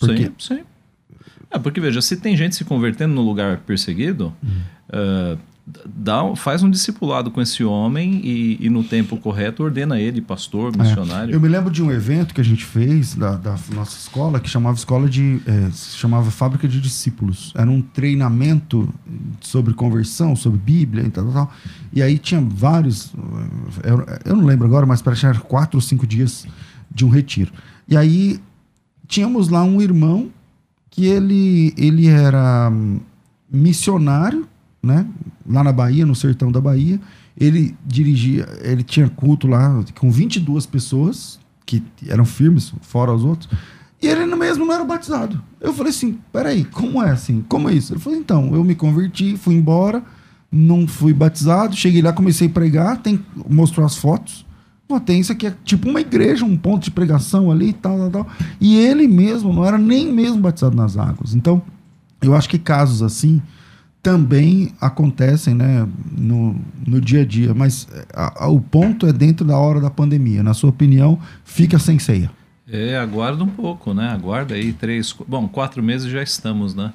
Porque... 0.00 0.24
Sim, 0.38 0.56
sim. 0.56 0.60
É, 1.52 1.58
porque 1.58 1.80
veja, 1.80 2.00
se 2.00 2.16
tem 2.16 2.36
gente 2.36 2.56
se 2.56 2.64
convertendo 2.64 3.14
no 3.14 3.22
lugar 3.22 3.58
perseguido, 3.58 4.32
uh, 4.88 5.38
dá, 5.86 6.34
faz 6.34 6.62
um 6.62 6.70
discipulado 6.70 7.30
com 7.30 7.40
esse 7.40 7.62
homem 7.62 8.20
e, 8.24 8.58
e, 8.60 8.70
no 8.70 8.82
tempo 8.82 9.16
correto 9.16 9.62
ordena 9.62 10.00
ele 10.00 10.20
pastor, 10.20 10.72
é. 10.74 10.82
missionário. 10.82 11.32
É. 11.32 11.36
Eu 11.36 11.40
me 11.40 11.48
lembro 11.48 11.70
de 11.70 11.82
um 11.82 11.90
evento 11.90 12.34
que 12.34 12.40
a 12.40 12.44
gente 12.44 12.64
fez 12.64 13.14
da, 13.14 13.36
da 13.36 13.56
nossa 13.74 13.96
escola 13.96 14.40
que 14.40 14.48
chamava 14.48 14.76
escola 14.76 15.08
de 15.08 15.40
é, 15.46 15.70
chamava 15.72 16.30
fábrica 16.30 16.66
de 16.66 16.80
discípulos. 16.80 17.52
Era 17.54 17.70
um 17.70 17.80
treinamento 17.80 18.92
sobre 19.40 19.74
conversão, 19.74 20.34
sobre 20.34 20.58
Bíblia 20.58 21.04
e 21.04 21.10
tal, 21.10 21.24
tal, 21.24 21.32
tal. 21.32 21.54
E 21.92 22.02
aí 22.02 22.18
tinha 22.18 22.40
vários, 22.40 23.12
eu, 23.84 24.04
eu 24.24 24.36
não 24.36 24.44
lembro 24.44 24.66
agora, 24.66 24.86
mas 24.86 25.02
parece 25.02 25.30
que 25.32 25.38
quatro 25.40 25.76
ou 25.76 25.82
cinco 25.82 26.06
dias 26.06 26.46
de 26.90 27.04
um 27.04 27.08
retiro. 27.08 27.52
E 27.88 27.96
aí 27.96 28.40
tínhamos 29.06 29.48
lá 29.48 29.62
um 29.62 29.80
irmão 29.80 30.30
que 30.92 31.06
ele, 31.06 31.74
ele 31.76 32.06
era 32.06 32.70
missionário, 33.50 34.46
né? 34.82 35.06
Lá 35.48 35.64
na 35.64 35.72
Bahia, 35.72 36.04
no 36.04 36.14
sertão 36.14 36.52
da 36.52 36.60
Bahia. 36.60 37.00
Ele 37.36 37.74
dirigia, 37.84 38.46
ele 38.60 38.82
tinha 38.82 39.08
culto 39.08 39.48
lá 39.48 39.82
com 39.98 40.10
22 40.10 40.66
pessoas 40.66 41.40
que 41.64 41.82
eram 42.06 42.26
firmes, 42.26 42.74
fora 42.82 43.12
os 43.12 43.24
outros. 43.24 43.48
E 44.02 44.06
ele 44.06 44.26
mesmo 44.36 44.66
não 44.66 44.74
era 44.74 44.84
batizado. 44.84 45.42
Eu 45.58 45.72
falei 45.72 45.90
assim: 45.90 46.18
peraí, 46.30 46.64
como 46.64 47.02
é 47.02 47.10
assim? 47.10 47.42
Como 47.48 47.70
é 47.70 47.74
isso? 47.74 47.94
Ele 47.94 48.00
falou: 48.00 48.18
então, 48.18 48.54
eu 48.54 48.62
me 48.62 48.74
converti, 48.74 49.36
fui 49.38 49.54
embora, 49.54 50.04
não 50.50 50.86
fui 50.86 51.14
batizado, 51.14 51.74
cheguei 51.74 52.02
lá, 52.02 52.12
comecei 52.12 52.48
a 52.48 52.50
pregar, 52.50 52.98
tem, 52.98 53.24
mostrou 53.48 53.86
as 53.86 53.96
fotos. 53.96 54.44
Pô, 54.92 55.00
tem 55.00 55.20
isso 55.20 55.32
aqui, 55.32 55.46
é 55.46 55.54
tipo 55.64 55.88
uma 55.88 56.02
igreja, 56.02 56.44
um 56.44 56.54
ponto 56.54 56.84
de 56.84 56.90
pregação 56.90 57.50
ali 57.50 57.70
e 57.70 57.72
tal, 57.72 57.96
tal, 57.96 58.10
tal. 58.10 58.26
E 58.60 58.76
ele 58.76 59.08
mesmo 59.08 59.50
não 59.50 59.64
era 59.64 59.78
nem 59.78 60.12
mesmo 60.12 60.38
batizado 60.38 60.76
nas 60.76 60.98
águas. 60.98 61.34
Então, 61.34 61.62
eu 62.20 62.36
acho 62.36 62.46
que 62.46 62.58
casos 62.58 63.02
assim 63.02 63.40
também 64.02 64.70
acontecem 64.78 65.54
né, 65.54 65.88
no, 66.14 66.54
no 66.86 67.00
dia 67.00 67.22
a 67.22 67.24
dia, 67.24 67.54
mas 67.54 67.88
a, 68.12 68.44
a, 68.44 68.48
o 68.48 68.60
ponto 68.60 69.06
é 69.06 69.14
dentro 69.14 69.46
da 69.46 69.56
hora 69.56 69.80
da 69.80 69.88
pandemia. 69.88 70.42
Na 70.42 70.52
sua 70.52 70.68
opinião, 70.68 71.18
fica 71.42 71.78
sem 71.78 71.98
ceia. 71.98 72.30
É, 72.70 72.98
aguarda 72.98 73.42
um 73.42 73.48
pouco, 73.48 73.94
né? 73.94 74.10
Aguarda 74.10 74.54
aí 74.54 74.74
três, 74.74 75.16
bom, 75.26 75.48
quatro 75.48 75.82
meses 75.82 76.12
já 76.12 76.22
estamos, 76.22 76.74
né? 76.74 76.92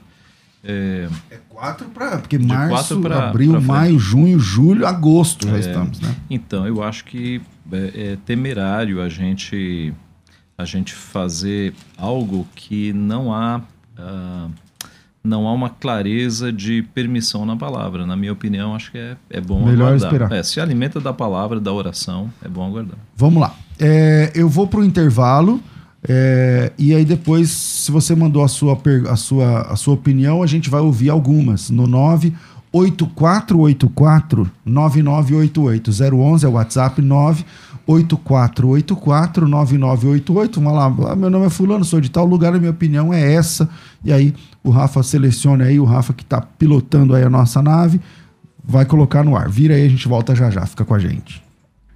É, 0.63 1.09
é 1.31 1.39
quatro 1.49 1.87
para. 1.87 2.19
Porque 2.19 2.37
março, 2.37 3.01
pra, 3.01 3.29
abril, 3.29 3.53
pra 3.53 3.61
maio, 3.61 3.97
junho, 3.97 4.37
julho, 4.37 4.85
agosto 4.85 5.47
já 5.47 5.55
é, 5.55 5.59
estamos, 5.61 5.99
né? 5.99 6.15
Então, 6.29 6.67
eu 6.67 6.83
acho 6.83 7.03
que 7.05 7.41
é, 7.71 8.11
é, 8.13 8.17
temerário 8.25 9.01
a 9.01 9.09
gente, 9.09 9.93
a 10.57 10.65
gente 10.65 10.93
fazer 10.93 11.73
algo 11.97 12.47
que 12.55 12.93
não 12.93 13.33
há. 13.33 13.61
Uh, 13.97 14.51
não 15.23 15.45
há 15.45 15.51
uma 15.51 15.69
clareza 15.69 16.53
de 16.53 16.81
permissão 16.93 17.45
na 17.45 17.57
palavra. 17.57 18.05
Na 18.05 18.15
minha 18.15 18.31
opinião, 18.31 18.73
acho 18.73 18.91
que 18.91 18.97
é, 18.97 19.17
é 19.29 19.41
bom 19.41 19.65
Melhor 19.65 19.87
aguardar. 19.87 20.13
esperar. 20.13 20.31
É, 20.31 20.41
se 20.41 20.61
alimenta 20.61 21.01
da 21.01 21.11
palavra, 21.11 21.59
da 21.59 21.73
oração, 21.73 22.31
é 22.41 22.47
bom 22.47 22.65
aguardar. 22.65 22.97
Vamos 23.15 23.41
lá. 23.41 23.53
É, 23.77 24.31
eu 24.33 24.47
vou 24.47 24.67
para 24.67 24.79
o 24.79 24.85
intervalo. 24.85 25.61
É, 26.07 26.71
e 26.77 26.95
aí 26.95 27.03
depois, 27.03 27.49
se 27.49 27.91
você 27.91 28.15
mandou 28.15 28.43
a 28.43 28.47
sua, 28.47 28.79
a, 29.09 29.15
sua, 29.17 29.61
a 29.63 29.75
sua 29.75 29.93
opinião, 29.95 30.41
a 30.41 30.47
gente 30.47 30.69
vai 30.69 30.79
ouvir 30.79 31.09
algumas 31.09 31.69
no 31.69 31.85
98484 32.73 34.49
9988 34.65 35.91
011 35.91 36.45
é 36.45 36.49
o 36.49 36.53
WhatsApp 36.53 37.01
98484 37.01 39.47
9988. 39.47 40.61
Vamos 40.61 40.77
lá, 40.77 41.11
ah, 41.11 41.15
meu 41.15 41.29
nome 41.29 41.45
é 41.45 41.49
fulano, 41.49 41.85
sou 41.85 42.01
de 42.01 42.11
tal 42.11 42.25
lugar, 42.25 42.53
a 42.53 42.59
minha 42.59 42.71
opinião 42.71 43.13
é 43.13 43.33
essa. 43.33 43.69
E 44.03 44.11
aí 44.11 44.35
o 44.63 44.69
Rafa 44.69 45.01
seleciona 45.01 45.63
aí, 45.65 45.79
o 45.79 45.85
Rafa 45.85 46.13
que 46.13 46.23
está 46.23 46.41
pilotando 46.41 47.15
aí 47.15 47.23
a 47.23 47.29
nossa 47.29 47.61
nave, 47.61 48.01
vai 48.63 48.85
colocar 48.85 49.23
no 49.23 49.37
ar. 49.37 49.49
Vira 49.49 49.75
aí, 49.75 49.85
a 49.85 49.89
gente 49.89 50.07
volta 50.07 50.35
já 50.35 50.49
já, 50.49 50.65
fica 50.65 50.83
com 50.83 50.93
a 50.93 50.99
gente. 50.99 51.46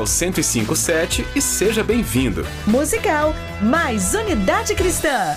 1057 0.00 1.26
e 1.34 1.40
seja 1.40 1.82
bem-vindo. 1.82 2.46
Musical, 2.66 3.34
mais 3.60 4.14
unidade 4.14 4.74
cristã. 4.74 5.36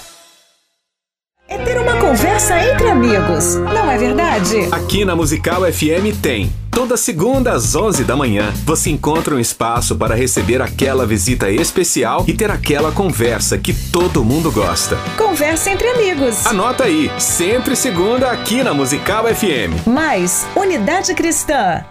É 1.50 1.58
ter 1.60 1.80
uma 1.80 1.96
conversa 1.98 2.60
entre 2.60 2.90
amigos, 2.90 3.56
não 3.56 3.90
é 3.90 3.98
verdade? 3.98 4.68
Aqui 4.70 5.06
na 5.06 5.16
Musical 5.16 5.62
FM 5.72 6.20
tem. 6.22 6.52
Toda 6.70 6.98
segunda 6.98 7.54
às 7.54 7.74
11 7.74 8.04
da 8.04 8.16
manhã, 8.16 8.54
você 8.66 8.90
encontra 8.92 9.34
um 9.34 9.40
espaço 9.40 9.96
para 9.96 10.14
receber 10.14 10.62
aquela 10.62 11.08
visita 11.08 11.50
especial 11.50 12.26
e 12.28 12.34
ter 12.34 12.52
aquela 12.52 12.92
conversa 12.92 13.58
que 13.58 13.74
todo 13.74 14.24
mundo 14.24 14.52
gosta. 14.52 14.98
Conversa 15.18 15.72
entre 15.72 15.88
amigos. 15.88 16.46
Anota 16.46 16.84
aí, 16.84 17.10
sempre 17.18 17.76
segunda 17.76 18.30
aqui 18.30 18.62
na 18.62 18.74
Musical 18.74 19.24
FM. 19.34 19.88
Mais 19.88 20.46
Unidade 20.56 21.16
Cristã. 21.16 21.84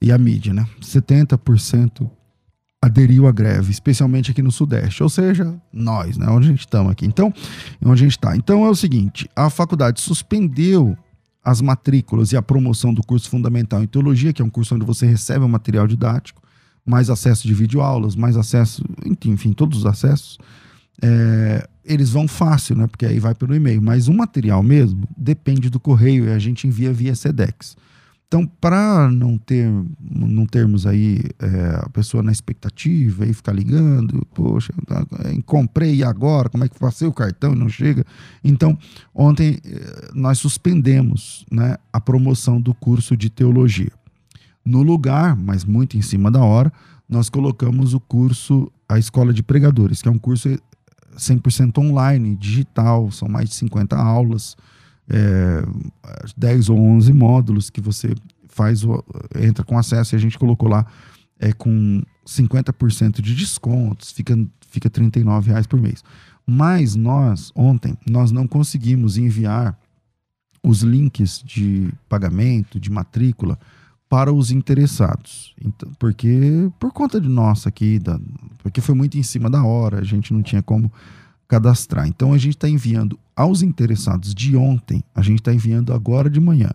e 0.00 0.12
a 0.12 0.18
mídia, 0.18 0.52
né? 0.52 0.66
70% 0.80 2.10
aderiu 2.80 3.26
à 3.26 3.32
greve, 3.32 3.70
especialmente 3.70 4.30
aqui 4.30 4.42
no 4.42 4.52
Sudeste, 4.52 5.02
ou 5.02 5.08
seja, 5.08 5.54
nós, 5.72 6.16
né, 6.16 6.26
onde 6.28 6.46
a 6.46 6.50
gente 6.50 6.60
estamos 6.60 6.92
aqui. 6.92 7.06
Então, 7.06 7.32
onde 7.84 8.02
a 8.02 8.04
gente 8.04 8.16
está. 8.16 8.36
Então 8.36 8.64
é 8.64 8.70
o 8.70 8.74
seguinte: 8.74 9.28
a 9.34 9.50
faculdade 9.50 10.00
suspendeu 10.00 10.96
as 11.44 11.60
matrículas 11.60 12.32
e 12.32 12.36
a 12.36 12.42
promoção 12.42 12.92
do 12.92 13.02
curso 13.02 13.30
fundamental 13.30 13.82
em 13.82 13.86
teologia, 13.86 14.32
que 14.32 14.42
é 14.42 14.44
um 14.44 14.50
curso 14.50 14.74
onde 14.74 14.84
você 14.84 15.06
recebe 15.06 15.44
o 15.44 15.48
material 15.48 15.86
didático, 15.86 16.42
mais 16.84 17.08
acesso 17.08 17.46
de 17.46 17.54
videoaulas, 17.54 18.16
mais 18.16 18.36
acesso, 18.36 18.84
enfim, 19.24 19.52
todos 19.52 19.78
os 19.78 19.86
acessos. 19.86 20.38
É, 21.02 21.68
eles 21.84 22.10
vão 22.10 22.26
fácil, 22.26 22.74
né? 22.74 22.86
Porque 22.86 23.06
aí 23.06 23.20
vai 23.20 23.34
pelo 23.34 23.54
e-mail. 23.54 23.80
Mas 23.80 24.08
o 24.08 24.12
material 24.12 24.62
mesmo 24.62 25.06
depende 25.16 25.70
do 25.70 25.78
correio 25.78 26.26
e 26.26 26.32
a 26.32 26.38
gente 26.38 26.66
envia 26.66 26.92
via 26.92 27.14
SEDEX. 27.14 27.76
Então, 28.28 28.44
para 28.44 29.08
não 29.08 29.38
ter, 29.38 29.70
não 30.00 30.46
termos 30.46 30.84
aí 30.84 31.20
é, 31.38 31.80
a 31.80 31.88
pessoa 31.90 32.24
na 32.24 32.32
expectativa 32.32 33.24
e 33.24 33.32
ficar 33.32 33.52
ligando, 33.52 34.26
poxa, 34.34 34.72
tá, 34.84 35.06
é, 35.24 35.40
comprei 35.42 35.96
e 35.96 36.04
agora, 36.04 36.48
como 36.48 36.64
é 36.64 36.68
que 36.68 36.76
passei 36.76 37.06
o 37.06 37.12
cartão 37.12 37.52
e 37.52 37.56
não 37.56 37.68
chega? 37.68 38.04
Então, 38.42 38.76
ontem 39.14 39.60
é, 39.64 40.10
nós 40.12 40.38
suspendemos 40.38 41.46
né, 41.52 41.76
a 41.92 42.00
promoção 42.00 42.60
do 42.60 42.74
curso 42.74 43.16
de 43.16 43.30
teologia. 43.30 43.92
No 44.64 44.82
lugar, 44.82 45.36
mas 45.36 45.64
muito 45.64 45.96
em 45.96 46.02
cima 46.02 46.28
da 46.28 46.40
hora, 46.42 46.72
nós 47.08 47.30
colocamos 47.30 47.94
o 47.94 48.00
curso 48.00 48.72
A 48.88 48.98
Escola 48.98 49.32
de 49.32 49.44
Pregadores, 49.44 50.02
que 50.02 50.08
é 50.08 50.10
um 50.10 50.18
curso 50.18 50.48
100% 51.16 51.78
online, 51.78 52.34
digital, 52.34 53.08
são 53.12 53.28
mais 53.28 53.50
de 53.50 53.54
50 53.54 53.96
aulas 53.96 54.56
é, 55.08 55.64
10 56.36 56.68
ou 56.68 56.78
11 56.78 57.12
módulos 57.12 57.70
que 57.70 57.80
você 57.80 58.14
faz 58.48 58.84
o, 58.84 59.04
entra 59.40 59.64
com 59.64 59.78
acesso 59.78 60.14
e 60.14 60.16
a 60.16 60.20
gente 60.20 60.38
colocou 60.38 60.68
lá 60.68 60.86
é, 61.38 61.52
com 61.52 62.02
50% 62.26 63.20
de 63.20 63.34
descontos, 63.34 64.10
fica, 64.12 64.36
fica 64.70 64.90
39 64.90 65.50
reais 65.50 65.66
por 65.66 65.80
mês. 65.80 66.02
Mas 66.46 66.94
nós, 66.94 67.52
ontem, 67.54 67.96
nós 68.08 68.30
não 68.30 68.46
conseguimos 68.46 69.18
enviar 69.18 69.78
os 70.62 70.82
links 70.82 71.42
de 71.44 71.92
pagamento, 72.08 72.80
de 72.80 72.90
matrícula, 72.90 73.58
para 74.08 74.32
os 74.32 74.50
interessados. 74.50 75.54
Então, 75.60 75.90
porque, 75.98 76.70
por 76.78 76.92
conta 76.92 77.20
de 77.20 77.28
nossa 77.28 77.68
aqui, 77.68 77.98
da, 77.98 78.18
porque 78.62 78.80
foi 78.80 78.94
muito 78.94 79.18
em 79.18 79.22
cima 79.22 79.50
da 79.50 79.64
hora, 79.64 79.98
a 79.98 80.04
gente 80.04 80.32
não 80.32 80.42
tinha 80.42 80.62
como 80.62 80.90
cadastrar. 81.48 82.06
Então 82.06 82.32
a 82.32 82.38
gente 82.38 82.56
está 82.56 82.68
enviando 82.68 83.18
aos 83.34 83.62
interessados 83.62 84.34
de 84.34 84.56
ontem, 84.56 85.02
a 85.14 85.22
gente 85.22 85.40
está 85.40 85.52
enviando 85.52 85.92
agora 85.92 86.28
de 86.28 86.40
manhã. 86.40 86.70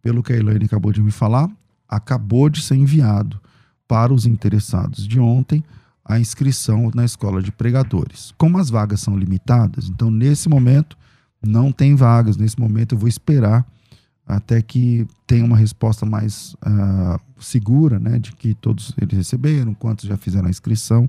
Pelo 0.00 0.22
que 0.22 0.32
a 0.32 0.36
Elaine 0.36 0.64
acabou 0.64 0.92
de 0.92 1.00
me 1.00 1.10
falar, 1.10 1.48
acabou 1.88 2.48
de 2.48 2.62
ser 2.62 2.76
enviado 2.76 3.40
para 3.86 4.12
os 4.12 4.26
interessados 4.26 5.06
de 5.06 5.20
ontem 5.20 5.62
a 6.04 6.18
inscrição 6.18 6.90
na 6.94 7.04
escola 7.04 7.42
de 7.42 7.52
pregadores. 7.52 8.34
Como 8.36 8.58
as 8.58 8.68
vagas 8.68 9.00
são 9.00 9.16
limitadas, 9.16 9.88
então 9.88 10.10
nesse 10.10 10.48
momento 10.48 10.96
não 11.44 11.70
tem 11.72 11.94
vagas. 11.94 12.36
Nesse 12.36 12.58
momento 12.58 12.94
eu 12.94 12.98
vou 12.98 13.08
esperar 13.08 13.66
até 14.26 14.62
que 14.62 15.06
tenha 15.26 15.44
uma 15.44 15.56
resposta 15.56 16.06
mais 16.06 16.54
uh, 16.54 17.20
segura, 17.38 17.98
né, 17.98 18.18
de 18.18 18.32
que 18.32 18.54
todos 18.54 18.94
eles 19.00 19.16
receberam, 19.16 19.74
quantos 19.74 20.08
já 20.08 20.16
fizeram 20.16 20.46
a 20.46 20.50
inscrição 20.50 21.08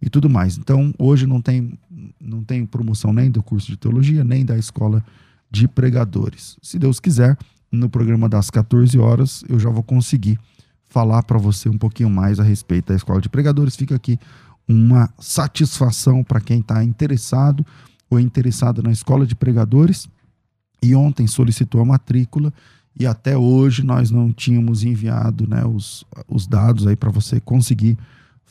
e 0.00 0.08
tudo 0.08 0.28
mais. 0.28 0.58
Então, 0.58 0.92
hoje 0.98 1.26
não 1.26 1.40
tem, 1.40 1.78
não 2.20 2.42
tem 2.42 2.64
promoção 2.66 3.12
nem 3.12 3.30
do 3.30 3.42
curso 3.42 3.66
de 3.68 3.76
teologia, 3.76 4.24
nem 4.24 4.44
da 4.44 4.56
escola 4.56 5.04
de 5.50 5.68
pregadores. 5.68 6.56
Se 6.62 6.78
Deus 6.78 7.00
quiser, 7.00 7.36
no 7.70 7.88
programa 7.88 8.28
das 8.28 8.50
14 8.50 8.98
horas, 8.98 9.44
eu 9.48 9.58
já 9.58 9.70
vou 9.70 9.82
conseguir 9.82 10.38
falar 10.88 11.22
para 11.22 11.38
você 11.38 11.68
um 11.68 11.78
pouquinho 11.78 12.10
mais 12.10 12.40
a 12.40 12.42
respeito 12.42 12.88
da 12.88 12.94
escola 12.94 13.20
de 13.20 13.28
pregadores. 13.28 13.76
Fica 13.76 13.94
aqui 13.94 14.18
uma 14.68 15.12
satisfação 15.18 16.24
para 16.24 16.40
quem 16.40 16.60
está 16.60 16.82
interessado 16.82 17.64
ou 18.10 18.18
interessada 18.18 18.82
na 18.82 18.90
escola 18.90 19.26
de 19.26 19.34
pregadores 19.34 20.08
e 20.82 20.94
ontem 20.94 21.26
solicitou 21.26 21.80
a 21.80 21.84
matrícula 21.84 22.52
e 22.98 23.06
até 23.06 23.36
hoje 23.36 23.84
nós 23.84 24.10
não 24.10 24.32
tínhamos 24.32 24.84
enviado 24.84 25.46
né, 25.46 25.64
os, 25.64 26.04
os 26.28 26.46
dados 26.46 26.86
aí 26.86 26.96
para 26.96 27.10
você 27.10 27.40
conseguir 27.40 27.98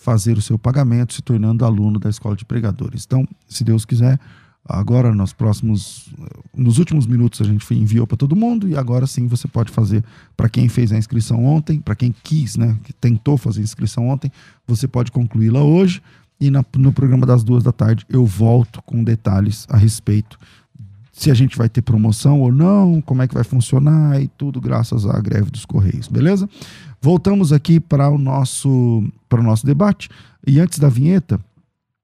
fazer 0.06 0.38
o 0.38 0.42
seu 0.42 0.60
pagamento, 0.60 1.16
se 1.16 1.22
tornando 1.24 1.66
aluno 1.66 1.98
da 1.98 2.12
escola 2.12 2.36
de 2.36 2.46
pregadores. 2.46 3.06
Então, 3.08 3.28
se 3.48 3.64
Deus 3.64 3.86
quiser, 3.86 4.20
agora 4.64 5.12
nos 5.16 5.34
próximos, 5.34 6.14
nos 6.56 6.78
últimos 6.78 7.08
minutos 7.08 7.42
a 7.42 7.44
gente 7.44 7.66
enviou 7.74 8.06
para 8.06 8.16
todo 8.16 8.36
mundo 8.36 8.70
e 8.70 8.78
agora 8.78 9.08
sim 9.08 9.26
você 9.26 9.48
pode 9.48 9.72
fazer 9.72 10.04
para 10.38 10.48
quem 10.48 10.70
fez 10.70 10.92
a 10.92 10.98
inscrição 10.98 11.44
ontem, 11.44 11.80
para 11.80 11.96
quem 11.96 12.14
quis, 12.24 12.56
né, 12.56 12.78
que 12.84 12.94
tentou 12.94 13.36
fazer 13.36 13.62
a 13.62 13.64
inscrição 13.64 14.08
ontem, 14.08 14.32
você 14.68 14.88
pode 14.88 15.12
concluí-la 15.12 15.64
hoje 15.64 16.04
e 16.40 16.52
na, 16.52 16.64
no 16.78 16.94
programa 16.94 17.26
das 17.26 17.44
duas 17.44 17.64
da 17.64 17.72
tarde 17.72 18.06
eu 18.08 18.28
volto 18.28 18.84
com 18.84 19.04
detalhes 19.04 19.66
a 19.72 19.78
respeito 19.78 20.38
se 21.12 21.32
a 21.32 21.34
gente 21.34 21.58
vai 21.58 21.70
ter 21.70 21.82
promoção 21.82 22.42
ou 22.42 22.52
não, 22.52 23.02
como 23.02 23.22
é 23.22 23.28
que 23.28 23.34
vai 23.34 23.44
funcionar 23.46 24.22
e 24.22 24.28
tudo 24.28 24.60
graças 24.60 25.06
à 25.06 25.18
greve 25.20 25.50
dos 25.50 25.66
Correios, 25.66 26.10
beleza? 26.10 26.48
Voltamos 27.06 27.54
aqui 27.54 27.80
para 27.80 28.10
o 28.10 28.18
nosso 28.18 29.04
para 29.30 29.40
o 29.40 29.44
nosso 29.44 29.64
debate 29.64 30.10
e 30.48 30.60
antes 30.60 30.80
da 30.80 30.90
vinheta, 30.90 31.40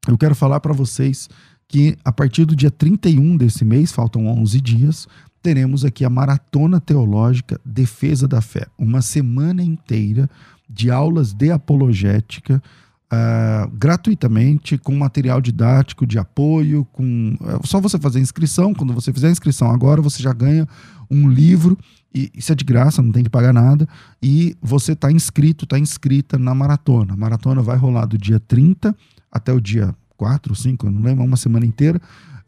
eu 0.07 0.15
quero 0.15 0.35
falar 0.35 0.59
para 0.59 0.73
vocês 0.73 1.27
que 1.67 1.97
a 2.05 2.11
partir 2.11 2.45
do 2.45 2.55
dia 2.55 2.69
31 2.69 3.35
desse 3.35 3.65
mês, 3.65 3.91
faltam 3.91 4.27
11 4.27 4.61
dias, 4.61 5.07
teremos 5.41 5.83
aqui 5.83 6.05
a 6.05 6.09
Maratona 6.09 6.79
Teológica 6.79 7.59
Defesa 7.65 8.27
da 8.27 8.41
Fé, 8.41 8.67
uma 8.77 9.01
semana 9.01 9.63
inteira 9.63 10.29
de 10.69 10.91
aulas 10.91 11.33
de 11.33 11.49
apologética 11.49 12.61
uh, 13.11 13.71
gratuitamente, 13.71 14.77
com 14.77 14.95
material 14.95 15.41
didático 15.41 16.05
de 16.05 16.19
apoio, 16.19 16.85
com 16.91 17.35
é 17.41 17.67
só 17.67 17.81
você 17.81 17.97
fazer 17.97 18.19
inscrição. 18.19 18.71
Quando 18.71 18.93
você 18.93 19.11
fizer 19.11 19.29
a 19.29 19.31
inscrição 19.31 19.71
agora, 19.71 19.99
você 19.99 20.21
já 20.21 20.31
ganha 20.31 20.67
um 21.09 21.27
livro, 21.27 21.75
e 22.13 22.31
isso 22.35 22.51
é 22.51 22.55
de 22.55 22.63
graça, 22.63 23.01
não 23.01 23.11
tem 23.11 23.23
que 23.23 23.29
pagar 23.29 23.53
nada, 23.53 23.87
e 24.21 24.55
você 24.61 24.93
está 24.93 25.11
inscrito, 25.11 25.65
está 25.65 25.79
inscrita 25.79 26.37
na 26.37 26.53
maratona. 26.53 27.13
A 27.13 27.17
maratona 27.17 27.61
vai 27.61 27.77
rolar 27.77 28.05
do 28.05 28.17
dia 28.17 28.39
30 28.39 28.95
até 29.31 29.53
o 29.53 29.61
dia 29.61 29.95
4, 30.17 30.53
5, 30.53 30.87
eu 30.87 30.91
não 30.91 31.01
lembro, 31.01 31.23
uma 31.23 31.37
semana 31.37 31.65
inteira, 31.65 32.01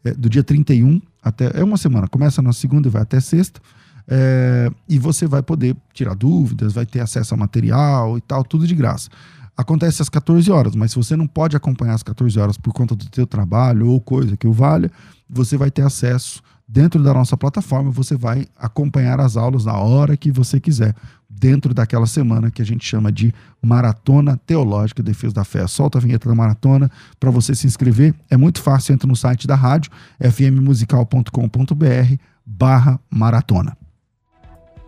é, 0.04 0.12
do 0.12 0.28
dia 0.28 0.44
31 0.44 1.00
até. 1.22 1.50
É 1.58 1.64
uma 1.64 1.76
semana, 1.76 2.06
começa 2.08 2.42
na 2.42 2.52
segunda 2.52 2.88
e 2.88 2.90
vai 2.90 3.02
até 3.02 3.20
sexta. 3.20 3.60
É, 4.06 4.70
e 4.86 4.98
você 4.98 5.26
vai 5.26 5.42
poder 5.42 5.74
tirar 5.94 6.14
dúvidas, 6.14 6.74
vai 6.74 6.84
ter 6.84 7.00
acesso 7.00 7.32
a 7.32 7.36
material 7.38 8.18
e 8.18 8.20
tal, 8.20 8.44
tudo 8.44 8.66
de 8.66 8.74
graça 8.74 9.08
acontece 9.56 10.02
às 10.02 10.08
14 10.08 10.50
horas, 10.50 10.74
mas 10.74 10.90
se 10.90 10.96
você 10.96 11.16
não 11.16 11.26
pode 11.26 11.56
acompanhar 11.56 11.94
às 11.94 12.02
14 12.02 12.38
horas 12.38 12.58
por 12.58 12.72
conta 12.72 12.94
do 12.94 13.04
seu 13.14 13.26
trabalho 13.26 13.88
ou 13.88 14.00
coisa 14.00 14.36
que 14.36 14.46
o 14.46 14.52
valha, 14.52 14.90
você 15.28 15.56
vai 15.56 15.70
ter 15.70 15.82
acesso 15.82 16.42
dentro 16.66 17.02
da 17.02 17.12
nossa 17.12 17.36
plataforma, 17.36 17.90
você 17.90 18.16
vai 18.16 18.46
acompanhar 18.56 19.20
as 19.20 19.36
aulas 19.36 19.64
na 19.64 19.76
hora 19.76 20.16
que 20.16 20.30
você 20.30 20.58
quiser, 20.58 20.94
dentro 21.28 21.74
daquela 21.74 22.06
semana 22.06 22.50
que 22.50 22.62
a 22.62 22.64
gente 22.64 22.84
chama 22.86 23.12
de 23.12 23.34
Maratona 23.62 24.40
Teológica 24.46 25.02
Defesa 25.02 25.34
da 25.34 25.44
Fé. 25.44 25.66
Solta 25.66 25.98
a 25.98 26.00
vinheta 26.00 26.28
da 26.28 26.34
maratona 26.34 26.90
para 27.18 27.30
você 27.30 27.54
se 27.54 27.66
inscrever. 27.66 28.14
É 28.30 28.36
muito 28.36 28.62
fácil, 28.62 28.94
entra 28.94 29.06
no 29.06 29.16
site 29.16 29.46
da 29.46 29.54
rádio, 29.54 29.90
fmmusical.com.br 30.20 32.14
barra 32.46 33.00
maratona. 33.10 33.76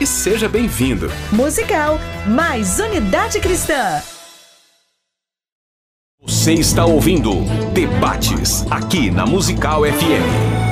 e 0.00 0.06
seja 0.06 0.48
bem-vindo. 0.48 1.10
Musical 1.32 1.98
mais 2.26 2.78
Unidade 2.78 3.40
Cristã. 3.40 4.00
Você 6.22 6.54
está 6.54 6.86
ouvindo 6.86 7.42
Debates 7.72 8.64
aqui 8.70 9.10
na 9.10 9.26
Musical 9.26 9.82
FM. 9.82 10.64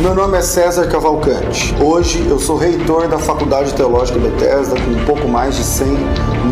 Meu 0.00 0.14
nome 0.14 0.38
é 0.38 0.42
César 0.42 0.86
Cavalcante. 0.86 1.74
Hoje 1.82 2.24
eu 2.28 2.38
sou 2.38 2.56
reitor 2.56 3.08
da 3.08 3.18
Faculdade 3.18 3.74
Teológica 3.74 4.16
Bethesda 4.16 4.76
com 4.80 4.92
um 4.92 5.04
pouco 5.04 5.26
mais 5.26 5.56
de 5.56 5.64
100 5.64 5.88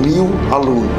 mil 0.05 0.29
alunos. 0.51 0.91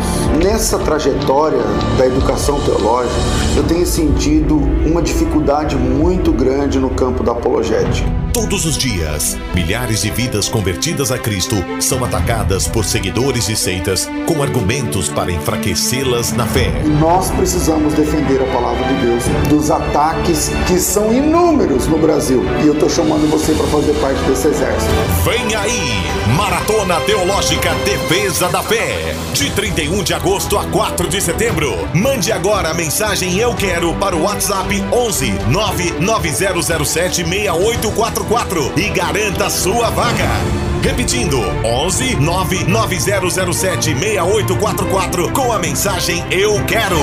Nessa 0.41 0.79
trajetória 0.79 1.59
da 1.97 2.05
educação 2.05 2.57
teológica, 2.61 3.19
eu 3.57 3.63
tenho 3.63 3.85
sentido 3.85 4.55
uma 4.55 5.01
dificuldade 5.01 5.75
muito 5.75 6.31
grande 6.31 6.79
no 6.79 6.89
campo 6.91 7.21
da 7.21 7.33
apologética. 7.33 8.07
Todos 8.33 8.65
os 8.65 8.77
dias, 8.77 9.37
milhares 9.53 10.03
de 10.03 10.09
vidas 10.09 10.47
convertidas 10.47 11.11
a 11.11 11.17
Cristo 11.17 11.55
são 11.81 12.05
atacadas 12.05 12.65
por 12.65 12.85
seguidores 12.85 13.47
de 13.47 13.57
seitas 13.57 14.07
com 14.27 14.43
argumentos 14.43 15.07
para 15.07 15.31
enfraquecê-las 15.31 16.33
na 16.33 16.45
fé. 16.45 16.69
Nós 16.99 17.31
precisamos 17.31 17.93
defender 17.93 18.41
a 18.41 18.53
palavra 18.53 18.83
de 18.83 19.05
Deus 19.05 19.23
dos 19.47 19.71
ataques 19.71 20.51
que 20.67 20.77
são 20.77 21.13
inúmeros 21.13 21.87
no 21.87 21.97
Brasil. 21.97 22.43
E 22.61 22.67
eu 22.67 22.73
estou 22.73 22.89
chamando 22.89 23.27
você 23.31 23.53
para 23.53 23.65
fazer 23.67 23.93
parte 23.93 24.21
desse 24.23 24.49
exército. 24.49 24.91
Vem 25.23 25.55
aí, 25.55 26.35
Maratona 26.35 26.99
Teológica 27.01 27.73
Defesa 27.85 28.49
da 28.49 28.61
Fé, 28.61 29.15
de 29.33 29.49
31 29.51 30.03
de 30.03 30.13
agosto 30.13 30.57
a 30.57 30.65
4 30.65 31.07
de 31.07 31.21
setembro. 31.21 31.73
Mande 31.93 32.31
agora 32.31 32.69
a 32.69 32.73
mensagem 32.73 33.37
Eu 33.37 33.55
Quero 33.55 33.93
para 33.95 34.15
o 34.15 34.23
WhatsApp 34.23 34.83
11 34.91 35.31
99007 35.49 37.23
6844 37.23 38.73
e 38.75 38.89
garanta 38.89 39.49
sua 39.49 39.89
vaga. 39.89 40.66
Repetindo, 40.87 41.37
11 41.65 42.15
99007 42.15 43.93
6844 43.93 45.31
com 45.33 45.51
a 45.51 45.59
mensagem 45.59 46.23
Eu 46.31 46.63
Quero. 46.63 46.97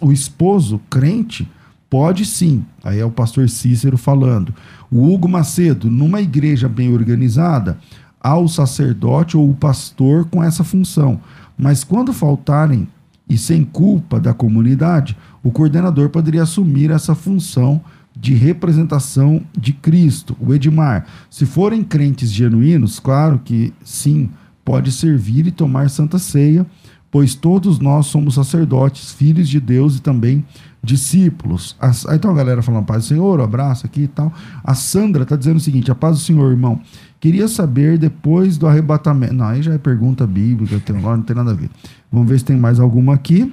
o 0.00 0.12
esposo 0.12 0.80
crente 0.88 1.50
pode 1.90 2.24
sim. 2.24 2.64
Aí 2.82 3.00
é 3.00 3.04
o 3.04 3.10
pastor 3.10 3.48
Cícero 3.48 3.96
falando. 3.96 4.54
O 4.90 5.12
Hugo 5.12 5.28
Macedo, 5.28 5.90
numa 5.90 6.20
igreja 6.20 6.68
bem 6.68 6.92
organizada, 6.92 7.78
há 8.20 8.36
o 8.36 8.48
sacerdote 8.48 9.36
ou 9.36 9.50
o 9.50 9.54
pastor 9.54 10.26
com 10.26 10.42
essa 10.42 10.62
função. 10.62 11.20
Mas 11.58 11.82
quando 11.84 12.12
faltarem 12.12 12.88
e 13.28 13.36
sem 13.36 13.64
culpa 13.64 14.20
da 14.20 14.34
comunidade, 14.34 15.16
o 15.42 15.50
coordenador 15.50 16.08
poderia 16.10 16.42
assumir 16.42 16.90
essa 16.90 17.14
função 17.14 17.80
de 18.16 18.34
representação 18.34 19.42
de 19.56 19.72
Cristo. 19.72 20.36
O 20.40 20.54
Edmar, 20.54 21.06
se 21.28 21.44
forem 21.44 21.82
crentes 21.82 22.30
genuínos, 22.30 23.00
claro 23.00 23.40
que 23.44 23.72
sim, 23.84 24.30
pode 24.64 24.92
servir 24.92 25.46
e 25.46 25.50
tomar 25.50 25.90
santa 25.90 26.18
ceia, 26.18 26.64
pois 27.10 27.34
todos 27.34 27.78
nós 27.78 28.06
somos 28.06 28.34
sacerdotes, 28.34 29.12
filhos 29.12 29.48
de 29.48 29.60
Deus 29.60 29.96
e 29.96 30.02
também 30.02 30.44
discípulos. 30.82 31.76
Aí 31.80 32.16
então 32.16 32.30
a 32.30 32.34
galera 32.34 32.62
falando, 32.62 32.84
paz 32.84 33.04
do 33.04 33.08
Senhor, 33.08 33.40
um 33.40 33.44
abraço 33.44 33.86
aqui 33.86 34.02
e 34.02 34.08
tal. 34.08 34.32
A 34.62 34.74
Sandra 34.74 35.22
está 35.22 35.36
dizendo 35.36 35.56
o 35.56 35.60
seguinte, 35.60 35.90
a 35.90 35.94
paz 35.94 36.18
do 36.18 36.22
Senhor, 36.22 36.50
irmão. 36.50 36.80
Queria 37.20 37.48
saber 37.48 37.98
depois 37.98 38.58
do 38.58 38.66
arrebatamento. 38.66 39.32
Não, 39.32 39.46
aí 39.46 39.62
já 39.62 39.72
é 39.72 39.78
pergunta 39.78 40.26
bíblica, 40.26 40.78
tem, 40.80 41.00
não 41.00 41.22
tem 41.22 41.34
nada 41.34 41.52
a 41.52 41.54
ver. 41.54 41.70
Vamos 42.12 42.28
ver 42.28 42.38
se 42.38 42.44
tem 42.44 42.56
mais 42.56 42.78
alguma 42.78 43.14
aqui. 43.14 43.52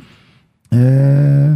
É, 0.69 1.55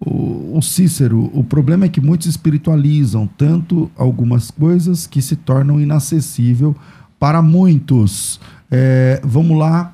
o, 0.00 0.60
Cícero, 0.62 1.30
o 1.34 1.42
problema 1.42 1.86
é 1.86 1.88
que 1.88 2.00
muitos 2.00 2.26
espiritualizam 2.26 3.28
tanto 3.36 3.90
algumas 3.96 4.50
coisas 4.50 5.06
que 5.06 5.20
se 5.20 5.36
tornam 5.36 5.80
inacessível 5.80 6.74
para 7.18 7.42
muitos. 7.42 8.40
É, 8.70 9.20
vamos 9.24 9.58
lá, 9.58 9.92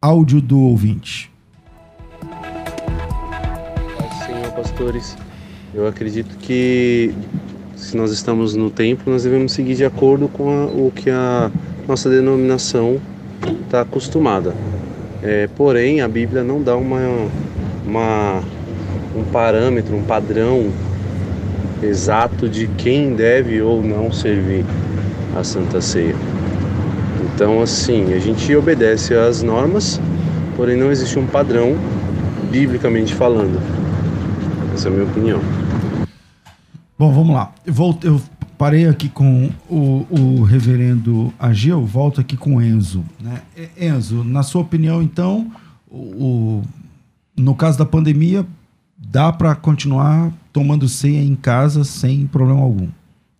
áudio 0.00 0.40
do 0.40 0.60
ouvinte. 0.60 1.30
Senhor, 4.26 4.50
pastores, 4.52 5.16
eu 5.74 5.86
acredito 5.86 6.36
que 6.38 7.14
se 7.76 7.96
nós 7.96 8.10
estamos 8.10 8.54
no 8.54 8.70
tempo, 8.70 9.08
nós 9.10 9.22
devemos 9.22 9.52
seguir 9.52 9.74
de 9.76 9.84
acordo 9.84 10.28
com 10.28 10.50
a- 10.50 10.66
o 10.66 10.92
que 10.94 11.10
a 11.10 11.50
nossa 11.86 12.10
denominação 12.10 13.00
está 13.64 13.82
acostumada. 13.82 14.54
É, 15.22 15.46
porém, 15.48 16.00
a 16.00 16.08
Bíblia 16.08 16.42
não 16.44 16.62
dá 16.62 16.76
uma, 16.76 17.00
uma, 17.86 18.42
um 19.18 19.24
parâmetro, 19.24 19.96
um 19.96 20.02
padrão 20.02 20.70
exato 21.82 22.48
de 22.48 22.66
quem 22.78 23.14
deve 23.14 23.60
ou 23.60 23.82
não 23.82 24.10
servir 24.12 24.64
a 25.36 25.44
Santa 25.44 25.80
Ceia. 25.80 26.14
Então, 27.34 27.62
assim, 27.62 28.12
a 28.14 28.18
gente 28.18 28.54
obedece 28.56 29.14
às 29.14 29.42
normas, 29.42 30.00
porém 30.56 30.76
não 30.76 30.90
existe 30.90 31.18
um 31.18 31.26
padrão, 31.26 31.76
biblicamente 32.50 33.14
falando. 33.14 33.60
Essa 34.74 34.88
é 34.88 34.90
a 34.90 34.94
minha 34.94 35.04
opinião. 35.06 35.40
Bom, 36.98 37.12
vamos 37.12 37.34
lá. 37.34 37.52
Eu, 38.02 38.20
parei 38.56 38.88
aqui 38.88 39.08
com 39.08 39.50
o, 39.70 40.04
o 40.10 40.42
reverendo 40.42 41.32
Ageu, 41.38 41.84
volto 41.86 42.20
aqui 42.20 42.36
com 42.36 42.60
Enzo. 42.60 43.04
Né? 43.20 43.40
Enzo, 43.80 44.24
na 44.24 44.42
sua 44.42 44.62
opinião, 44.62 45.00
então, 45.00 45.46
o, 45.88 45.96
o- 45.96 46.62
no 47.36 47.54
caso 47.54 47.78
da 47.78 47.84
pandemia, 47.84 48.44
dá 49.10 49.32
para 49.32 49.54
continuar 49.54 50.32
tomando 50.52 50.88
ceia 50.88 51.22
em 51.22 51.34
casa 51.34 51.84
sem 51.84 52.26
problema 52.26 52.60
algum? 52.60 52.88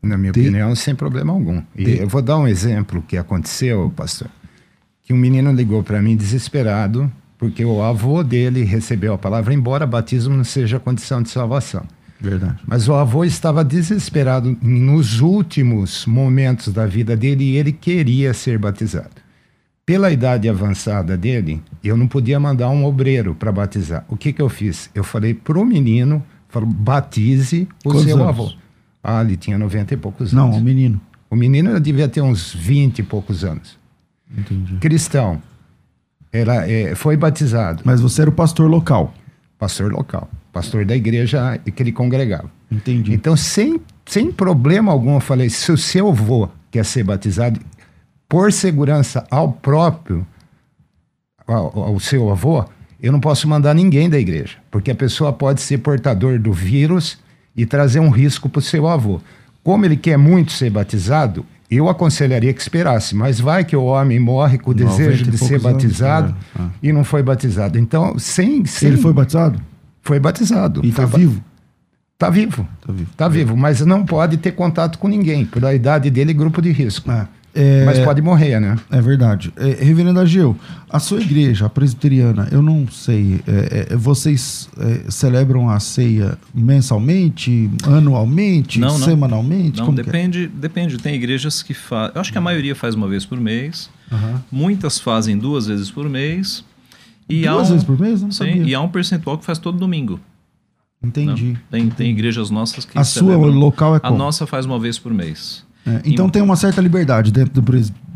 Na 0.03 0.17
minha 0.17 0.33
De- 0.33 0.41
opinião, 0.41 0.75
sem 0.75 0.95
problema 0.95 1.33
algum. 1.33 1.63
E 1.77 1.85
De- 1.85 1.99
eu 1.99 2.09
vou 2.09 2.23
dar 2.23 2.39
um 2.39 2.47
exemplo 2.47 3.03
que 3.07 3.17
aconteceu, 3.17 3.93
pastor. 3.97 4.29
Que 5.03 5.13
um 5.13 5.17
menino 5.17 5.53
ligou 5.53 5.83
para 5.83 6.01
mim 6.01 6.17
desesperado, 6.17 7.11
porque 7.37 7.65
o 7.65 7.83
avô 7.83 8.23
dele 8.23 8.63
recebeu 8.65 9.15
a 9.15 9.19
palavra, 9.19 9.53
embora 9.55 9.87
batismo 9.87 10.37
não 10.37 10.45
seja 10.45 10.79
condição 10.79 11.23
de 11.23 11.31
salvação. 11.31 11.83
Verdade. 12.21 12.57
Mas 12.67 12.89
o 12.89 12.95
avô 12.95 13.25
estava 13.25 13.65
desesperado 13.65 14.57
nos 14.61 15.21
últimos 15.21 16.05
momentos 16.05 16.73
da 16.73 16.85
vida 16.87 17.17
dele 17.17 17.45
e 17.45 17.57
ele 17.57 17.73
queria 17.73 18.35
ser 18.35 18.59
batizado. 18.59 19.11
Pela 19.89 20.11
idade 20.11 20.47
avançada 20.51 21.17
dele, 21.17 21.63
eu 21.83 21.97
não 21.97 22.07
podia 22.07 22.39
mandar 22.39 22.69
um 22.69 22.85
obreiro 22.85 23.35
para 23.35 23.51
batizar. 23.51 24.05
O 24.07 24.19
que, 24.19 24.35
que 24.35 24.43
eu 24.43 24.51
fiz? 24.51 24.91
Eu 24.95 25.03
falei 25.03 25.33
para 25.33 25.59
o 25.59 25.65
menino, 25.65 26.23
falo, 26.51 26.67
batize 26.67 27.67
o 27.83 27.89
Quantos 27.89 28.03
seu 28.05 28.17
anos? 28.17 28.29
avô. 28.29 28.53
Ah, 29.03 29.23
ele 29.23 29.35
tinha 29.39 29.57
90 29.57 29.95
e 29.95 29.97
poucos 29.97 30.31
Não, 30.31 30.49
anos. 30.49 30.59
o 30.59 30.61
menino. 30.61 31.01
O 31.31 31.35
menino 31.35 31.81
devia 31.81 32.07
ter 32.07 32.21
uns 32.21 32.53
20 32.53 32.99
e 32.99 33.03
poucos 33.03 33.45
anos. 33.45 33.79
Entendi. 34.31 34.75
Cristão. 34.75 35.43
Era, 36.31 36.71
é, 36.71 36.95
foi 36.95 37.17
batizado. 37.17 37.81
Mas 37.83 37.99
você 38.03 38.21
era 38.21 38.29
o 38.29 38.35
pastor 38.35 38.69
local. 38.69 39.15
Pastor 39.59 39.91
local. 39.91 40.29
Pastor 40.53 40.85
da 40.85 40.95
igreja 40.95 41.59
que 41.75 41.83
ele 41.83 41.93
congregava. 41.93 42.51
Entendi. 42.71 43.15
Então, 43.15 43.35
sem, 43.35 43.81
sem 44.05 44.31
problema 44.31 44.93
algum, 44.93 45.15
eu 45.15 45.21
falei: 45.21 45.49
se 45.49 45.73
o 45.73 45.79
seu 45.79 46.09
avô 46.09 46.47
quer 46.71 46.85
ser 46.85 47.05
batizado, 47.05 47.59
por 48.29 48.53
segurança 48.53 49.27
ao 49.31 49.53
próprio, 49.53 50.27
ao, 51.47 51.79
ao 51.79 52.01
seu 52.01 52.31
avô, 52.31 52.65
eu 53.01 53.13
não 53.13 53.21
posso 53.21 53.49
mandar 53.49 53.75
ninguém 53.75 54.11
da 54.11 54.19
igreja, 54.19 54.57
porque 54.71 54.91
a 54.91 54.95
pessoa 54.95 55.33
pode 55.33 55.61
ser 55.61 55.79
portador 55.79 56.39
do 56.39 56.53
vírus 56.53 57.19
e 57.57 57.65
trazer 57.65 58.01
um 58.01 58.11
risco 58.11 58.49
para 58.49 58.59
o 58.59 58.63
seu 58.63 58.87
avô. 58.87 59.21
Como 59.63 59.85
ele 59.85 59.97
quer 59.97 60.17
muito 60.19 60.53
ser 60.53 60.71
batizado, 60.71 61.45
eu 61.71 61.89
aconselharia 61.89 62.53
que 62.53 62.61
esperasse, 62.61 63.15
mas 63.15 63.39
vai 63.39 63.65
que 63.65 63.77
o 63.77 63.85
homem 63.85 64.19
morre 64.19 64.59
com 64.59 64.71
o 64.71 64.75
90 64.75 64.91
desejo 64.91 65.31
de 65.31 65.39
ser 65.39 65.55
anos, 65.55 65.63
batizado 65.63 66.37
é, 66.59 66.63
é. 66.63 66.67
e 66.83 66.93
não 66.93 67.05
foi 67.05 67.23
batizado. 67.23 67.79
Então, 67.79 68.19
sem. 68.19 68.65
sem 68.65 68.89
Ele 68.89 68.97
foi 68.97 69.13
batizado? 69.13 69.61
foi 70.03 70.19
batizado. 70.19 70.81
E 70.85 70.91
tá 70.91 71.07
ba- 71.07 71.19
vivo? 71.19 71.45
Tá 72.17 72.31
vivo. 72.31 72.67
Tá 72.81 72.93
vivo. 72.93 73.11
Tá 73.17 73.29
vivo, 73.29 73.57
mas 73.57 73.85
não 73.85 74.05
pode 74.05 74.39
ter 74.39 74.53
contato 74.53 74.99
com 74.99 75.07
ninguém. 75.07 75.45
Pela 75.45 75.75
idade 75.75 76.11
dele, 76.11 76.33
grupo 76.33 76.63
de 76.63 76.73
risco. 76.73 77.11
É. 77.11 77.29
É, 77.61 77.85
Mas 77.85 77.99
pode 77.99 78.23
morrer, 78.23 78.61
né? 78.61 78.77
É 78.89 79.01
verdade. 79.01 79.53
É, 79.57 79.85
Reverendo 79.85 80.21
Ageu, 80.21 80.57
a 80.89 81.01
sua 81.01 81.21
igreja, 81.21 81.67
a 81.67 81.69
presbiteriana, 81.69 82.47
eu 82.53 82.63
não 82.63 82.87
sei, 82.87 83.41
é, 83.49 83.89
é, 83.91 83.97
vocês 83.97 84.69
é, 84.79 85.11
celebram 85.11 85.69
a 85.69 85.81
ceia 85.81 86.39
mensalmente, 86.55 87.69
anualmente, 87.85 88.79
Não, 88.79 88.97
não. 88.99 89.05
semanalmente? 89.05 89.79
Não, 89.79 89.87
Como 89.87 89.97
que 89.97 90.03
é? 90.03 90.05
depende, 90.05 90.47
depende. 90.47 90.99
Tem 90.99 91.15
igrejas 91.15 91.63
que 91.63 91.75
fazem. 91.75 92.13
Eu 92.15 92.21
acho 92.21 92.31
que 92.31 92.39
a 92.39 92.41
maioria 92.41 92.75
faz 92.77 92.95
uma 92.95 93.09
vez 93.09 93.25
por 93.27 93.41
mês. 93.41 93.91
Aham. 94.13 94.43
Muitas 94.53 94.99
fazem 95.01 95.37
duas 95.37 95.67
vezes 95.67 95.91
por 95.91 96.09
mês. 96.09 96.65
E 97.29 97.47
há 97.47 97.53
Duas 97.53 97.69
um- 97.69 97.73
vezes 97.73 97.85
por 97.85 97.99
mês? 97.99 98.23
Não 98.23 98.31
Sim, 98.31 98.39
sabia. 98.39 98.63
e 98.63 98.75
há 98.75 98.81
um 98.81 98.89
percentual 98.89 99.37
que 99.37 99.45
faz 99.45 99.59
todo 99.59 99.77
domingo. 99.77 100.19
Entendi. 101.03 101.57
Tem, 101.71 101.89
tem 101.91 102.11
igrejas 102.11 102.51
nossas 102.51 102.85
que 102.85 102.99
A 102.99 103.05
sua 103.05 103.23
celebram. 103.23 103.51
local 103.59 103.95
é 103.95 103.99
A 103.99 104.01
como? 104.01 104.17
nossa 104.19 104.47
faz 104.47 104.65
uma 104.67 104.79
vez 104.79 104.99
por 104.99 105.13
mês. 105.13 105.65
É, 105.89 106.03
então 106.05 106.27
Em- 106.27 106.31
tem 106.31 106.43
uma 106.43 106.57
certa 106.57 106.81
liberdade 106.81 107.31
dentro 107.33 107.61
do 107.61 107.63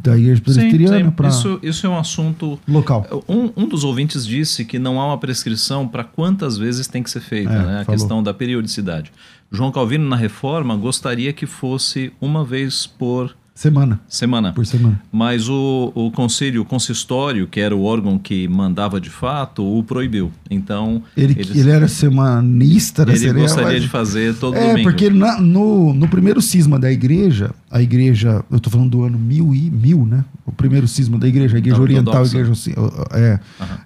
da 0.02 0.18
igreja 0.18 0.42
presbiteriana 0.42 1.12
para 1.12 1.28
Isso, 1.28 1.60
isso 1.62 1.86
é 1.86 1.88
um 1.88 1.96
assunto. 1.96 2.58
local. 2.66 3.06
Um, 3.28 3.50
um 3.56 3.68
dos 3.68 3.84
ouvintes 3.84 4.26
disse 4.26 4.64
que 4.64 4.76
não 4.76 5.00
há 5.00 5.06
uma 5.06 5.18
prescrição 5.18 5.86
para 5.86 6.02
quantas 6.02 6.58
vezes 6.58 6.88
tem 6.88 7.04
que 7.04 7.10
ser 7.10 7.20
feita, 7.20 7.52
É, 7.52 7.58
né? 7.64 7.80
a 7.80 7.84
falou. 7.84 7.98
questão 8.00 8.20
da 8.22 8.34
periodicidade. 8.34 9.12
João 9.50 9.70
Calvino, 9.70 10.08
na 10.08 10.16
reforma, 10.16 10.74
gostaria 10.76 11.32
que 11.32 11.46
fosse 11.46 12.12
uma 12.20 12.44
vez 12.44 12.84
por 12.84 13.36
Semana, 13.62 14.00
semana. 14.08 14.52
por 14.52 14.66
semana. 14.66 15.00
Mas 15.12 15.48
o, 15.48 15.92
o 15.94 16.10
conselho, 16.10 16.62
o 16.62 16.64
consistório, 16.64 17.46
que 17.46 17.60
era 17.60 17.76
o 17.76 17.84
órgão 17.84 18.18
que 18.18 18.48
mandava 18.48 19.00
de 19.00 19.08
fato, 19.08 19.62
o 19.64 19.84
proibiu. 19.84 20.32
Então, 20.50 21.00
Ele, 21.16 21.34
eles- 21.38 21.56
ele 21.56 21.70
era 21.70 21.86
semanista, 21.86 23.06
né? 23.06 23.12
ele 23.12 23.18
Seria, 23.20 23.42
gostaria 23.42 23.72
mas- 23.74 23.82
de 23.82 23.88
fazer 23.88 24.34
todo 24.34 24.56
É, 24.56 24.68
domingo. 24.70 24.90
porque 24.90 25.08
na- 25.10 25.40
no, 25.40 25.94
no 25.94 26.08
primeiro 26.08 26.42
cisma 26.42 26.76
da 26.76 26.90
igreja, 26.90 27.52
a 27.70 27.80
igreja, 27.80 28.44
eu 28.50 28.58
tô 28.58 28.68
falando 28.68 28.90
do 28.90 29.04
ano 29.04 29.16
mil 29.16 29.54
e 29.54 29.70
mil, 29.70 30.04
né? 30.04 30.24
Primeiro 30.62 30.88
cisma 30.88 31.18
da 31.18 31.28
igreja, 31.28 31.56
a 31.56 31.58
igreja 31.58 31.76
Da 31.76 31.82
oriental, 31.82 32.14
a 32.14 32.26
igreja 32.26 32.52
oci- 32.52 32.74
é, 33.12 33.40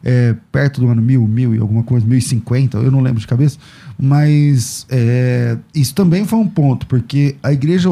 é, 0.04 0.36
perto 0.52 0.80
do 0.80 0.88
ano 0.88 1.02
mil, 1.02 1.26
mil 1.26 1.54
e 1.54 1.58
alguma 1.58 1.82
coisa, 1.82 2.06
mil 2.06 2.18
e 2.18 2.22
cinquenta, 2.22 2.78
eu 2.78 2.90
não 2.90 3.00
lembro 3.00 3.20
de 3.20 3.26
cabeça, 3.26 3.58
mas 3.98 4.86
é, 4.88 5.56
isso 5.74 5.94
também 5.94 6.24
foi 6.24 6.38
um 6.38 6.46
ponto, 6.48 6.86
porque 6.86 7.36
a 7.42 7.52
igreja 7.52 7.88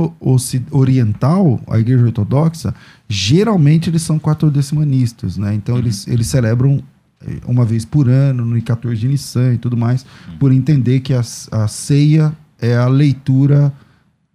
oriental, 0.70 1.60
a 1.68 1.78
igreja 1.78 2.04
ortodoxa, 2.04 2.74
geralmente 3.08 3.90
eles 3.90 4.02
são 4.02 4.18
quatordecimanistas, 4.18 5.36
né? 5.36 5.54
Então 5.54 5.78
eles, 5.78 6.06
eles 6.08 6.26
celebram 6.26 6.82
eh, 7.26 7.38
uma 7.46 7.64
vez 7.64 7.84
por 7.84 8.08
ano, 8.08 8.44
no 8.44 8.60
14 8.62 9.00
de 9.00 9.08
Nissan 9.08 9.54
e 9.54 9.58
tudo 9.58 9.76
mais, 9.76 10.04
por 10.38 10.52
entender 10.52 11.00
que 11.00 11.12
a, 11.14 11.20
a 11.52 11.68
ceia 11.68 12.32
é 12.60 12.76
a 12.76 12.86
leitura 12.86 13.72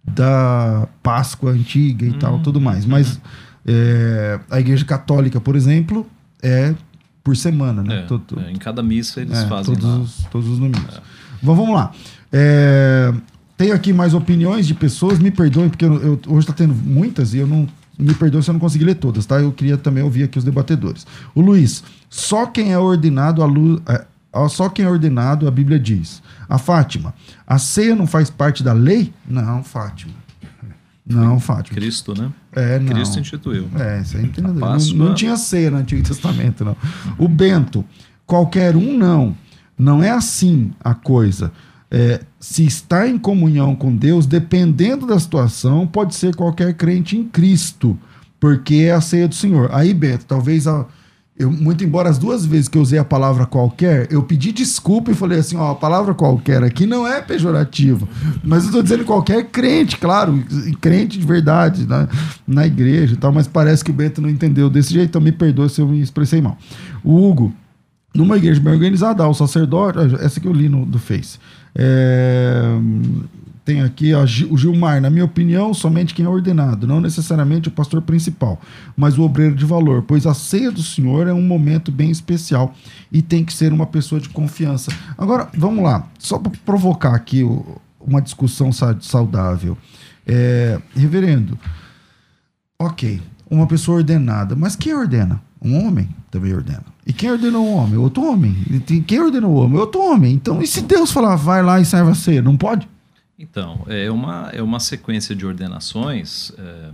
da 0.04 0.88
Páscoa 1.02 1.50
antiga 1.52 2.06
e 2.06 2.12
tal, 2.14 2.40
tudo 2.40 2.60
mais. 2.60 2.84
Mas 2.86 3.20
é, 3.66 4.40
a 4.50 4.60
Igreja 4.60 4.84
Católica, 4.84 5.40
por 5.40 5.56
exemplo, 5.56 6.06
é 6.42 6.74
por 7.22 7.36
semana, 7.36 7.82
né? 7.82 8.06
É, 8.38 8.40
é, 8.46 8.50
em 8.50 8.56
cada 8.56 8.82
missa 8.82 9.20
eles 9.20 9.38
é, 9.38 9.46
fazem 9.46 9.74
todos, 9.74 9.84
lá. 9.88 9.98
os, 9.98 10.14
todos 10.30 10.48
os 10.48 10.58
domingos. 10.58 11.00
Bom, 11.42 11.54
vamos 11.54 11.74
lá. 11.74 11.92
É, 12.32 13.12
tem 13.56 13.72
aqui 13.72 13.92
mais 13.92 14.14
opiniões 14.14 14.66
de 14.66 14.74
pessoas, 14.74 15.18
me 15.18 15.30
perdoem, 15.30 15.68
porque 15.68 15.84
eu, 15.84 15.94
eu- 16.00 16.20
hoje 16.28 16.40
está 16.40 16.52
tendo 16.52 16.74
muitas 16.74 17.34
e 17.34 17.38
eu 17.38 17.46
não. 17.46 17.68
Me 17.98 18.14
perdoe 18.14 18.42
se 18.42 18.48
eu 18.48 18.54
não 18.54 18.60
consegui 18.60 18.84
ler 18.84 18.94
todas, 18.94 19.26
tá? 19.26 19.38
Eu 19.38 19.52
queria 19.52 19.76
também 19.76 20.02
ouvir 20.02 20.22
aqui 20.22 20.38
os 20.38 20.44
debatedores. 20.44 21.06
O 21.34 21.42
Luiz, 21.42 21.84
só 22.08 22.46
quem 22.46 22.72
é 22.72 22.78
ordenado 22.78 23.42
a 23.42 23.46
luz. 23.46 23.78
É, 23.86 24.06
só 24.48 24.70
quem 24.70 24.86
é 24.86 24.88
ordenado, 24.88 25.46
a 25.46 25.50
Bíblia 25.50 25.78
diz. 25.78 26.22
A 26.48 26.56
Fátima, 26.56 27.12
a 27.46 27.58
ceia 27.58 27.94
não 27.94 28.06
faz 28.06 28.30
parte 28.30 28.62
da 28.62 28.72
lei? 28.72 29.12
Não, 29.28 29.62
Fátima. 29.62 30.14
Não, 31.06 31.38
Fátima. 31.40 31.74
Cristo, 31.74 32.14
né? 32.18 32.30
É, 32.52 32.78
não. 32.78 32.92
Cristo 32.94 33.20
instituiu. 33.20 33.68
É, 33.78 34.00
isso 34.00 34.16
aí 34.16 34.22
não 34.24 34.30
tem 34.30 34.42
nada. 34.44 34.58
Páscoa- 34.60 34.96
Não, 34.98 35.06
não 35.06 35.14
tinha 35.14 35.36
ceia 35.36 35.70
no 35.70 35.76
Antigo 35.78 36.02
Testamento, 36.02 36.64
não. 36.64 36.76
O 37.18 37.28
Bento, 37.28 37.84
qualquer 38.26 38.74
um 38.76 38.96
não. 38.96 39.36
Não 39.78 40.02
é 40.02 40.10
assim 40.10 40.72
a 40.82 40.94
coisa. 40.94 41.52
É, 41.90 42.20
se 42.38 42.64
está 42.66 43.08
em 43.08 43.18
comunhão 43.18 43.74
com 43.74 43.94
Deus, 43.94 44.26
dependendo 44.26 45.06
da 45.06 45.18
situação, 45.18 45.86
pode 45.86 46.14
ser 46.14 46.34
qualquer 46.36 46.74
crente 46.74 47.16
em 47.16 47.24
Cristo, 47.24 47.98
porque 48.38 48.74
é 48.86 48.92
a 48.92 49.00
ceia 49.00 49.26
do 49.26 49.34
Senhor. 49.34 49.70
Aí, 49.72 49.92
Bento, 49.94 50.24
talvez 50.24 50.66
a, 50.66 50.86
eu, 51.40 51.50
muito 51.50 51.82
embora 51.82 52.10
as 52.10 52.18
duas 52.18 52.44
vezes 52.44 52.68
que 52.68 52.76
eu 52.76 52.82
usei 52.82 52.98
a 52.98 53.04
palavra 53.04 53.46
qualquer, 53.46 54.06
eu 54.12 54.22
pedi 54.22 54.52
desculpa 54.52 55.10
e 55.10 55.14
falei 55.14 55.38
assim, 55.38 55.56
ó, 55.56 55.70
a 55.70 55.74
palavra 55.74 56.12
qualquer 56.12 56.62
aqui 56.62 56.84
não 56.84 57.08
é 57.08 57.22
pejorativo, 57.22 58.06
mas 58.44 58.64
eu 58.64 58.66
estou 58.66 58.82
dizendo 58.82 59.06
qualquer 59.06 59.44
crente, 59.46 59.96
claro, 59.96 60.44
crente 60.82 61.18
de 61.18 61.26
verdade, 61.26 61.86
na, 61.86 62.06
na 62.46 62.66
igreja 62.66 63.14
e 63.14 63.16
tal, 63.16 63.32
mas 63.32 63.48
parece 63.48 63.82
que 63.82 63.90
o 63.90 63.94
Bento 63.94 64.20
não 64.20 64.28
entendeu 64.28 64.68
desse 64.68 64.92
jeito, 64.92 65.08
então 65.08 65.20
me 65.22 65.32
perdoe 65.32 65.70
se 65.70 65.80
eu 65.80 65.88
me 65.88 66.02
expressei 66.02 66.42
mal. 66.42 66.58
O 67.02 67.26
Hugo, 67.26 67.54
numa 68.14 68.36
igreja 68.36 68.60
bem 68.60 68.74
organizada, 68.74 69.26
o 69.26 69.32
sacerdote, 69.32 69.98
essa 70.20 70.38
que 70.40 70.46
eu 70.46 70.52
li 70.52 70.68
no, 70.68 70.84
do 70.84 70.98
Face. 70.98 71.38
É, 71.74 72.62
tem 73.70 73.82
aqui 73.82 74.12
o 74.50 74.56
Gilmar, 74.56 75.00
na 75.00 75.08
minha 75.08 75.24
opinião, 75.24 75.72
somente 75.72 76.12
quem 76.12 76.24
é 76.24 76.28
ordenado, 76.28 76.88
não 76.88 77.00
necessariamente 77.00 77.68
o 77.68 77.70
pastor 77.70 78.02
principal, 78.02 78.60
mas 78.96 79.16
o 79.16 79.22
obreiro 79.22 79.54
de 79.54 79.64
valor, 79.64 80.02
pois 80.02 80.26
a 80.26 80.34
ceia 80.34 80.72
do 80.72 80.82
Senhor 80.82 81.28
é 81.28 81.32
um 81.32 81.42
momento 81.42 81.92
bem 81.92 82.10
especial 82.10 82.74
e 83.12 83.22
tem 83.22 83.44
que 83.44 83.52
ser 83.52 83.72
uma 83.72 83.86
pessoa 83.86 84.20
de 84.20 84.28
confiança. 84.28 84.90
Agora, 85.16 85.48
vamos 85.56 85.84
lá, 85.84 86.04
só 86.18 86.36
para 86.36 86.50
provocar 86.66 87.14
aqui 87.14 87.44
o- 87.44 87.80
uma 88.00 88.20
discussão 88.20 88.72
sa- 88.72 88.96
saudável. 89.00 89.78
É, 90.26 90.80
reverendo, 90.96 91.56
ok, 92.76 93.20
uma 93.48 93.66
pessoa 93.68 93.98
ordenada, 93.98 94.56
mas 94.56 94.74
quem 94.74 94.94
ordena? 94.94 95.40
Um 95.62 95.86
homem 95.86 96.08
também 96.30 96.52
ordena. 96.54 96.84
E 97.06 97.12
quem 97.12 97.30
ordenou 97.30 97.64
um 97.66 97.74
homem? 97.74 97.96
Outro 97.98 98.24
homem. 98.24 98.52
Quem 99.06 99.20
ordenou 99.20 99.52
o 99.52 99.56
homem? 99.56 99.78
Outro 99.78 100.00
homem. 100.00 100.32
Então, 100.34 100.60
e 100.62 100.66
se 100.66 100.80
Deus 100.80 101.12
falar, 101.12 101.36
vai 101.36 101.62
lá 101.62 101.80
e 101.80 101.84
serve 101.84 102.10
a 102.10 102.14
ceia? 102.14 102.42
Não 102.42 102.56
pode? 102.56 102.88
Então, 103.40 103.86
é 103.86 104.10
uma, 104.10 104.50
é 104.52 104.60
uma 104.60 104.78
sequência 104.78 105.34
de 105.34 105.46
ordenações 105.46 106.52
é, 106.58 106.90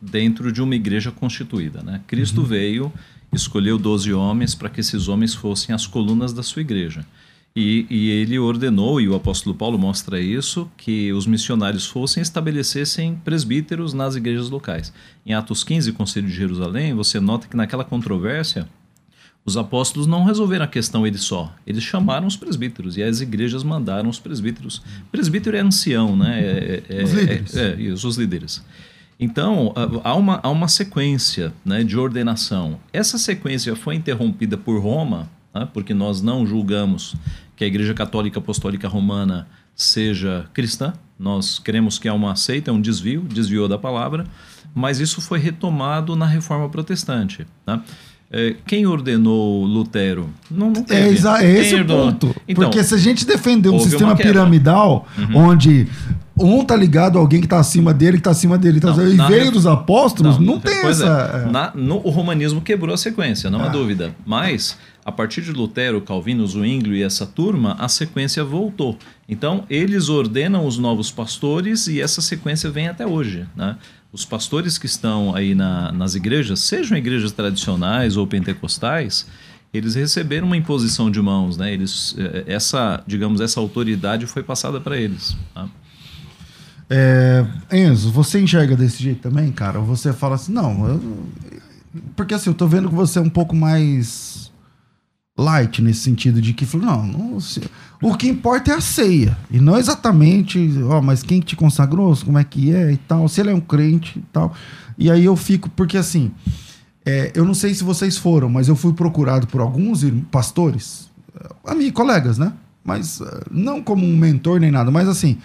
dentro 0.00 0.50
de 0.50 0.60
uma 0.60 0.74
igreja 0.74 1.12
constituída. 1.12 1.84
Né? 1.84 2.00
Cristo 2.08 2.42
veio, 2.42 2.92
escolheu 3.32 3.78
12 3.78 4.12
homens 4.12 4.56
para 4.56 4.68
que 4.68 4.80
esses 4.80 5.06
homens 5.06 5.36
fossem 5.36 5.72
as 5.72 5.86
colunas 5.86 6.32
da 6.32 6.42
sua 6.42 6.62
igreja. 6.62 7.06
E, 7.54 7.86
e, 7.88 8.10
ele 8.10 8.36
ordenou, 8.40 9.00
e 9.00 9.08
o 9.08 9.14
apóstolo 9.14 9.54
Paulo 9.54 9.78
mostra 9.78 10.20
isso, 10.20 10.68
que 10.76 11.12
os 11.12 11.28
missionários 11.28 11.86
fossem 11.86 12.20
e 12.20 12.24
estabelecessem 12.24 13.14
presbíteros 13.24 13.92
nas 13.92 14.16
igrejas 14.16 14.50
locais. 14.50 14.92
Em 15.24 15.32
Atos 15.32 15.62
15, 15.62 15.92
Conselho 15.92 16.26
de 16.26 16.34
Jerusalém, 16.34 16.92
você 16.92 17.20
nota 17.20 17.46
que 17.46 17.56
naquela 17.56 17.84
controvérsia, 17.84 18.68
os 19.46 19.56
apóstolos 19.56 20.06
não 20.06 20.24
resolveram 20.24 20.64
a 20.64 20.68
questão 20.68 21.06
eles 21.06 21.22
só. 21.22 21.54
Eles 21.66 21.82
chamaram 21.82 22.26
os 22.26 22.36
presbíteros 22.36 22.96
e 22.96 23.02
as 23.02 23.20
igrejas 23.20 23.62
mandaram 23.62 24.08
os 24.08 24.18
presbíteros. 24.18 24.82
Presbítero 25.12 25.56
é 25.56 25.60
ancião, 25.60 26.16
né? 26.16 26.40
É, 26.40 26.82
é, 26.88 27.02
os 27.04 27.12
líderes. 27.12 27.56
É, 27.56 27.72
é, 27.72 27.80
isso, 27.80 28.08
os 28.08 28.16
líderes. 28.16 28.64
Então, 29.20 29.72
há 30.02 30.14
uma, 30.14 30.40
há 30.42 30.50
uma 30.50 30.66
sequência 30.66 31.52
né, 31.64 31.84
de 31.84 31.96
ordenação. 31.96 32.80
Essa 32.92 33.18
sequência 33.18 33.76
foi 33.76 33.94
interrompida 33.94 34.56
por 34.56 34.80
Roma, 34.82 35.28
né, 35.54 35.68
porque 35.72 35.94
nós 35.94 36.20
não 36.20 36.46
julgamos 36.46 37.14
que 37.54 37.64
a 37.64 37.66
Igreja 37.66 37.94
Católica 37.94 38.38
Apostólica 38.38 38.88
Romana 38.88 39.46
seja 39.74 40.46
cristã. 40.52 40.92
Nós 41.18 41.58
queremos 41.58 41.98
que 41.98 42.08
é 42.08 42.12
uma 42.12 42.34
seita, 42.34 42.70
é 42.70 42.74
um 42.74 42.80
desvio, 42.80 43.20
desviou 43.22 43.68
da 43.68 43.78
palavra, 43.78 44.26
mas 44.74 44.98
isso 44.98 45.20
foi 45.20 45.38
retomado 45.38 46.16
na 46.16 46.26
Reforma 46.26 46.68
Protestante. 46.68 47.46
Né? 47.66 47.80
É, 48.36 48.56
quem 48.66 48.84
ordenou 48.84 49.64
Lutero? 49.64 50.28
Não, 50.50 50.68
não 50.68 50.82
teve. 50.82 51.24
É, 51.24 51.44
é 51.44 51.60
esse 51.60 51.76
o 51.76 51.86
ponto. 51.86 52.34
Então, 52.48 52.64
Porque 52.64 52.82
se 52.82 52.92
a 52.92 52.98
gente 52.98 53.24
defender 53.24 53.68
um 53.68 53.78
sistema 53.78 54.16
piramidal, 54.16 55.06
uhum. 55.16 55.50
onde 55.50 55.86
um 56.36 56.64
tá 56.64 56.74
ligado 56.74 57.16
a 57.16 57.20
alguém 57.20 57.40
que 57.40 57.46
tá 57.46 57.60
acima 57.60 57.94
dele, 57.94 58.16
que 58.16 58.24
tá 58.24 58.32
acima 58.32 58.58
dele, 58.58 58.80
tá 58.80 58.92
não, 58.92 59.06
e 59.06 59.16
veio 59.28 59.52
dos 59.52 59.68
apóstolos, 59.68 60.36
não, 60.36 60.54
não 60.54 60.60
tem 60.60 60.84
essa. 60.84 61.44
É. 61.46 61.50
Na, 61.50 61.70
no, 61.76 61.98
o 61.98 62.10
romanismo 62.10 62.60
quebrou 62.60 62.92
a 62.92 62.98
sequência, 62.98 63.48
não 63.48 63.60
ah. 63.60 63.66
há 63.66 63.68
dúvida. 63.68 64.12
Mas 64.26 64.76
a 65.04 65.12
partir 65.12 65.42
de 65.42 65.52
Lutero, 65.52 66.00
Calvino, 66.00 66.44
Zwinglio 66.44 66.96
e 66.96 67.04
essa 67.04 67.26
turma, 67.26 67.76
a 67.78 67.88
sequência 67.88 68.42
voltou. 68.42 68.98
Então, 69.28 69.64
eles 69.70 70.08
ordenam 70.08 70.66
os 70.66 70.76
novos 70.76 71.10
pastores 71.10 71.86
e 71.86 72.00
essa 72.00 72.20
sequência 72.20 72.68
vem 72.68 72.88
até 72.88 73.06
hoje. 73.06 73.46
Né? 73.54 73.76
Os 74.14 74.24
pastores 74.24 74.78
que 74.78 74.86
estão 74.86 75.34
aí 75.34 75.56
na, 75.56 75.90
nas 75.90 76.14
igrejas, 76.14 76.60
sejam 76.60 76.96
igrejas 76.96 77.32
tradicionais 77.32 78.16
ou 78.16 78.24
pentecostais, 78.28 79.26
eles 79.72 79.96
receberam 79.96 80.46
uma 80.46 80.56
imposição 80.56 81.10
de 81.10 81.20
mãos, 81.20 81.56
né? 81.56 81.74
Eles, 81.74 82.14
eh, 82.16 82.44
essa, 82.46 83.02
digamos, 83.08 83.40
essa 83.40 83.58
autoridade 83.58 84.24
foi 84.26 84.44
passada 84.44 84.80
para 84.80 84.96
eles. 84.96 85.36
Tá? 85.52 85.68
É, 86.88 87.44
Enzo, 87.72 88.12
você 88.12 88.40
enxerga 88.40 88.76
desse 88.76 89.02
jeito 89.02 89.20
também, 89.20 89.50
cara? 89.50 89.80
Ou 89.80 89.84
você 89.84 90.12
fala 90.12 90.36
assim, 90.36 90.52
não, 90.52 90.86
eu, 90.86 91.26
porque 92.14 92.34
assim, 92.34 92.50
eu 92.50 92.54
tô 92.54 92.68
vendo 92.68 92.88
que 92.88 92.94
você 92.94 93.18
é 93.18 93.22
um 93.22 93.28
pouco 93.28 93.56
mais 93.56 94.52
light 95.36 95.82
nesse 95.82 96.00
sentido 96.00 96.40
de 96.40 96.52
que 96.52 96.64
não, 96.76 97.04
não 97.04 97.40
o 98.04 98.14
que 98.14 98.28
importa 98.28 98.70
é 98.70 98.74
a 98.74 98.82
ceia 98.82 99.34
e 99.50 99.58
não 99.58 99.78
exatamente 99.78 100.58
ó 100.90 101.00
mas 101.00 101.22
quem 101.22 101.40
te 101.40 101.56
consagrou 101.56 102.14
como 102.22 102.38
é 102.38 102.44
que 102.44 102.70
é 102.70 102.92
e 102.92 102.98
tal 102.98 103.26
se 103.26 103.40
ele 103.40 103.48
é 103.50 103.54
um 103.54 103.60
crente 103.60 104.18
e 104.18 104.22
tal 104.30 104.52
e 104.98 105.10
aí 105.10 105.24
eu 105.24 105.34
fico 105.34 105.70
porque 105.70 105.96
assim 105.96 106.30
é, 107.06 107.32
eu 107.34 107.46
não 107.46 107.54
sei 107.54 107.72
se 107.72 107.82
vocês 107.82 108.18
foram 108.18 108.50
mas 108.50 108.68
eu 108.68 108.76
fui 108.76 108.92
procurado 108.92 109.46
por 109.46 109.62
alguns 109.62 110.04
pastores 110.30 111.08
amigos 111.66 111.94
colegas 111.94 112.36
né 112.36 112.52
mas 112.84 113.22
eh, 113.22 113.40
não 113.50 113.82
como 113.82 114.04
um 114.04 114.14
mentor 114.14 114.60
nem 114.60 114.70
nada 114.70 114.90
mas 114.90 115.08
assim 115.08 115.38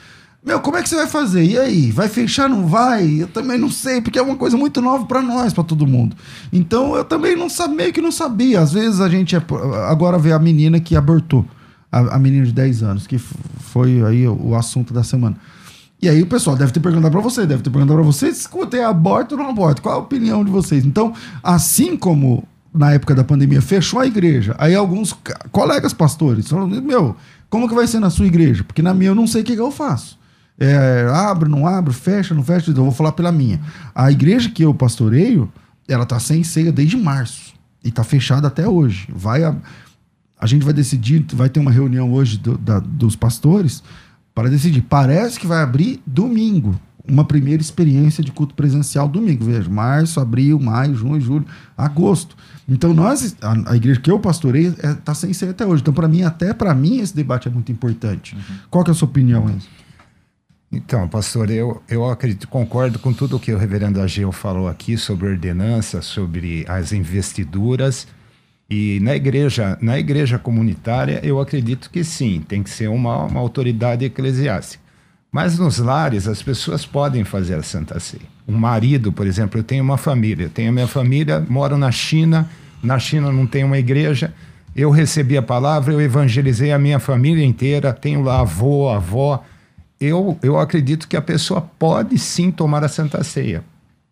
meu, 0.44 0.62
como 0.62 0.78
é 0.78 0.82
que 0.82 0.88
você 0.88 0.96
vai 0.96 1.06
fazer? 1.06 1.44
E 1.44 1.60
aí? 1.60 1.92
Vai 1.92 2.08
fechar? 2.08 2.48
Não 2.48 2.66
vai? 2.66 3.24
Eu 3.24 3.28
também 3.28 3.58
não 3.58 3.70
sei, 3.70 4.00
porque 4.00 4.18
é 4.18 4.22
uma 4.22 4.38
coisa 4.38 4.56
muito 4.56 4.82
nova 4.82 5.06
para 5.06 5.22
nós, 5.22 5.52
para 5.52 5.66
todo 5.66 5.86
mundo. 5.86 6.16
Então 6.52 6.96
eu 6.96 7.04
também 7.04 7.36
não 7.36 7.50
sabia, 7.50 7.76
meio 7.76 7.94
que 7.94 8.02
não 8.02 8.12
sabia. 8.12 8.62
Às 8.62 8.72
vezes 8.72 9.02
a 9.02 9.10
gente 9.10 9.36
é, 9.36 9.42
agora 9.90 10.18
vê 10.18 10.32
a 10.32 10.40
menina 10.40 10.80
que 10.80 10.96
abortou, 10.96 11.46
a, 11.92 12.16
a 12.16 12.20
menina 12.20 12.46
de 12.46 12.52
10 12.52 12.84
anos, 12.84 13.08
que 13.08 13.18
foi 13.18 14.04
aí 14.06 14.28
o, 14.28 14.50
o 14.50 14.56
assunto 14.56 14.94
da 14.94 15.04
semana. 15.04 15.36
E 16.02 16.08
aí 16.08 16.22
o 16.22 16.28
pessoal 16.28 16.56
deve 16.56 16.72
ter 16.72 16.80
perguntado 16.80 17.12
para 17.12 17.22
você, 17.22 17.46
deve 17.46 17.62
ter 17.62 17.70
perguntado 17.70 18.00
para 18.00 18.06
você, 18.06 18.30
escuta, 18.30 18.78
é 18.78 18.86
aborto 18.86 19.36
ou 19.36 19.42
não 19.42 19.50
aborto? 19.50 19.82
Qual 19.82 19.96
a 19.96 19.98
opinião 19.98 20.46
de 20.46 20.52
vocês? 20.52 20.86
Então, 20.86 21.14
assim 21.44 21.98
como 21.98 22.48
na 22.74 22.94
época 22.94 23.14
da 23.14 23.24
pandemia 23.24 23.62
fechou 23.62 24.00
a 24.00 24.06
igreja, 24.06 24.56
aí 24.58 24.76
alguns 24.76 25.14
colegas 25.52 25.92
pastores 25.92 26.48
falaram, 26.48 26.68
meu, 26.70 27.16
como 27.50 27.68
que 27.68 27.76
vai 27.76 27.88
ser 27.88 28.00
na 28.00 28.10
sua 28.10 28.28
igreja? 28.28 28.64
Porque 28.64 28.82
na 28.82 28.94
minha 28.94 29.10
eu 29.10 29.16
não 29.16 29.28
sei 29.28 29.42
o 29.42 29.44
que, 29.44 29.56
que 29.56 29.62
eu 29.62 29.72
faço. 29.72 30.18
É, 30.58 31.08
abre, 31.12 31.50
não 31.50 31.66
abre, 31.66 31.94
fecha, 31.94 32.36
não 32.36 32.44
fecha. 32.44 32.70
Então, 32.70 32.84
eu 32.84 32.90
vou 32.90 32.96
falar 32.96 33.14
pela 33.14 33.32
minha. 33.32 33.60
A 33.96 34.12
igreja 34.12 34.50
que 34.50 34.64
eu 34.64 34.74
pastoreio, 34.74 35.52
ela 35.88 36.06
tá 36.06 36.20
sem 36.20 36.44
ceia 36.44 36.72
desde 36.72 36.98
março. 36.98 37.54
E 37.84 37.92
tá 37.92 38.04
fechada 38.04 38.48
até 38.48 38.68
hoje. 38.68 39.08
Vai 39.10 39.44
a, 39.44 39.56
a 40.40 40.48
gente 40.48 40.64
vai 40.64 40.74
decidir, 40.74 41.26
vai 41.34 41.50
ter 41.50 41.60
uma 41.60 41.72
reunião 41.72 42.12
hoje 42.14 42.38
do, 42.38 42.58
da, 42.58 42.80
dos 42.80 43.16
pastores 43.16 43.84
para 44.34 44.50
decidir. 44.50 44.82
Parece 44.82 45.40
que 45.40 45.46
vai 45.46 45.62
abrir 45.62 46.02
domingo. 46.06 46.80
Uma 47.06 47.26
primeira 47.26 47.62
experiência 47.62 48.24
de 48.24 48.32
culto 48.32 48.54
presencial 48.54 49.08
domingo. 49.10 49.44
Veja, 49.44 49.68
março, 49.70 50.20
abril, 50.20 50.60
maio, 50.60 50.96
junho, 50.96 51.20
julho, 51.20 51.46
agosto. 51.76 52.38
Então, 52.68 52.94
nós, 52.94 53.36
a, 53.42 53.72
a 53.72 53.76
igreja 53.76 54.00
que 54.00 54.12
eu 54.12 54.20
pastorei 54.20 54.68
está 54.68 54.88
é, 54.88 54.94
tá 54.94 55.14
sem 55.14 55.34
ceia 55.34 55.52
até 55.52 55.66
hoje. 55.66 55.82
Então, 55.82 55.94
para 55.94 56.08
mim, 56.08 56.22
até 56.22 56.54
para 56.54 56.74
mim, 56.74 57.00
esse 57.00 57.16
debate 57.16 57.48
é 57.48 57.52
muito 57.52 57.72
importante. 57.72 58.36
Uhum. 58.36 58.56
Qual 58.70 58.84
que 58.84 58.92
é 58.92 58.94
a 58.94 58.96
sua 58.96 59.08
opinião, 59.08 59.50
Enzo? 59.50 59.68
Então, 60.72 61.08
pastor, 61.08 61.50
eu, 61.50 61.82
eu 61.90 62.08
acredito, 62.08 62.48
concordo 62.48 63.00
com 63.00 63.12
tudo 63.12 63.38
o 63.38 63.40
que 63.40 63.52
o 63.52 63.58
reverendo 63.58 64.00
Ageu 64.00 64.32
falou 64.32 64.68
aqui 64.68 64.98
sobre 64.98 65.28
ordenança, 65.28 66.00
sobre 66.02 66.64
as 66.68 66.92
investiduras. 66.92 68.08
E 68.70 69.00
na 69.00 69.16
igreja, 69.16 69.78
na 69.82 69.98
igreja 69.98 70.38
comunitária, 70.38 71.20
eu 71.24 71.40
acredito 71.40 71.90
que 71.90 72.04
sim, 72.04 72.44
tem 72.48 72.62
que 72.62 72.70
ser 72.70 72.88
uma, 72.88 73.26
uma 73.26 73.40
autoridade 73.40 74.06
eclesiástica. 74.06 74.84
Mas 75.32 75.58
nos 75.58 75.80
lares, 75.80 76.28
as 76.28 76.42
pessoas 76.42 76.86
podem 76.86 77.24
fazer 77.24 77.56
a 77.56 77.64
Santa 77.64 78.00
Ceia. 78.00 78.24
Um 78.48 78.58
marido, 78.58 79.12
por 79.12 79.26
exemplo, 79.28 79.60
eu 79.60 79.64
tenho 79.64 79.84
uma 79.84 79.98
família, 79.98 80.46
eu 80.46 80.50
tenho 80.50 80.70
a 80.70 80.72
minha 80.72 80.88
família, 80.88 81.44
moro 81.50 81.78
na 81.78 81.92
China, 81.92 82.50
na 82.82 82.98
China 83.00 83.32
não 83.32 83.46
tem 83.46 83.64
uma 83.64 83.78
igreja, 83.78 84.34
eu 84.76 84.90
recebi 84.90 85.38
a 85.38 85.42
palavra, 85.42 85.94
eu 85.94 86.02
evangelizei 86.02 86.72
a 86.72 86.80
minha 86.80 87.00
família 87.00 87.46
inteira, 87.46 87.92
tenho 87.92 88.22
lá 88.22 88.42
avô, 88.42 88.90
avó, 88.90 89.44
eu, 90.00 90.38
eu 90.42 90.58
acredito 90.58 91.08
que 91.08 91.18
a 91.18 91.22
pessoa 91.22 91.62
pode 91.62 92.18
sim 92.18 92.52
tomar 92.52 92.84
a 92.84 92.88
Santa 92.88 93.24
Ceia. 93.24 93.64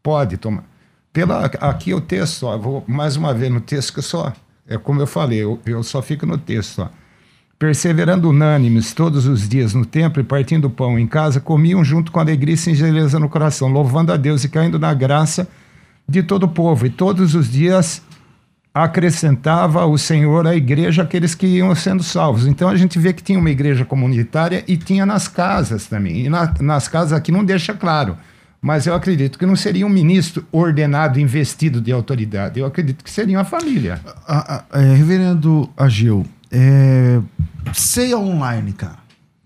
Pode 0.04 0.38
tomar. 0.38 0.66
Pela, 1.14 1.46
aqui 1.46 1.94
o 1.94 2.02
texto, 2.02 2.46
ó, 2.46 2.58
vou 2.58 2.84
mais 2.88 3.16
uma 3.16 3.34
vez 3.34 3.52
no 3.52 3.62
texto 3.62 3.94
que 3.94 4.02
só. 4.02 4.34
É 4.68 4.78
como 4.78 5.02
eu 5.02 5.08
falei, 5.08 5.44
eu, 5.44 5.60
eu 5.66 5.82
só 5.82 6.02
fico 6.02 6.26
no 6.26 6.38
texto. 6.38 6.82
Ó. 6.82 6.90
Perseverando 7.58 8.30
unânimes 8.30 8.94
todos 8.94 9.26
os 9.26 9.48
dias 9.48 9.74
no 9.74 9.86
templo 9.86 10.22
e 10.22 10.26
partindo 10.26 10.70
pão 10.70 11.00
em 11.00 11.08
casa, 11.08 11.40
comiam 11.40 11.84
junto 11.84 12.12
com 12.12 12.20
alegria 12.20 12.54
e 12.54 12.58
singeleza 12.58 13.18
no 13.20 13.30
coração, 13.30 13.70
louvando 13.70 14.12
a 14.12 14.18
Deus 14.18 14.44
e 14.44 14.50
caindo 14.50 14.78
na 14.78 14.94
graça 14.94 15.48
de 16.08 16.22
todo 16.22 16.44
o 16.44 16.50
povo. 16.50 16.86
E 16.86 16.90
todos 16.90 17.34
os 17.34 17.50
dias 17.50 18.02
acrescentava 18.84 19.86
o 19.86 19.98
Senhor 19.98 20.46
à 20.46 20.56
igreja 20.56 21.02
aqueles 21.02 21.34
que 21.34 21.48
iam 21.48 21.74
sendo 21.74 22.04
salvos. 22.04 22.46
Então 22.46 22.70
a 22.70 22.76
gente 22.76 23.00
vê 23.00 23.12
que 23.12 23.24
tinha 23.24 23.40
uma 23.40 23.50
igreja 23.50 23.84
comunitária 23.84 24.64
e 24.68 24.78
tinha 24.78 25.06
nas 25.06 25.28
casas 25.28 25.88
também. 25.88 26.26
E 26.26 26.30
na, 26.30 26.54
nas 26.60 26.88
casas 26.88 27.14
aqui 27.14 27.32
não 27.32 27.44
deixa 27.44 27.74
claro. 27.74 28.18
Mas 28.68 28.86
eu 28.86 28.94
acredito 28.94 29.40
que 29.40 29.46
não 29.46 29.56
seria 29.56 29.88
um 29.88 29.90
ministro 29.90 30.46
ordenado, 30.52 31.22
investido 31.22 31.80
de 31.80 31.90
autoridade. 31.90 32.60
Eu 32.60 32.66
acredito 32.66 33.02
que 33.02 33.10
seria 33.10 33.38
uma 33.38 33.46
família. 33.46 34.02
A, 34.28 34.66
a, 34.74 34.82
é, 34.82 34.94
reverendo 34.94 35.70
Ageu, 35.78 36.26
é, 36.52 37.22
ceia 37.74 38.18
online, 38.18 38.74
cara. 38.74 38.98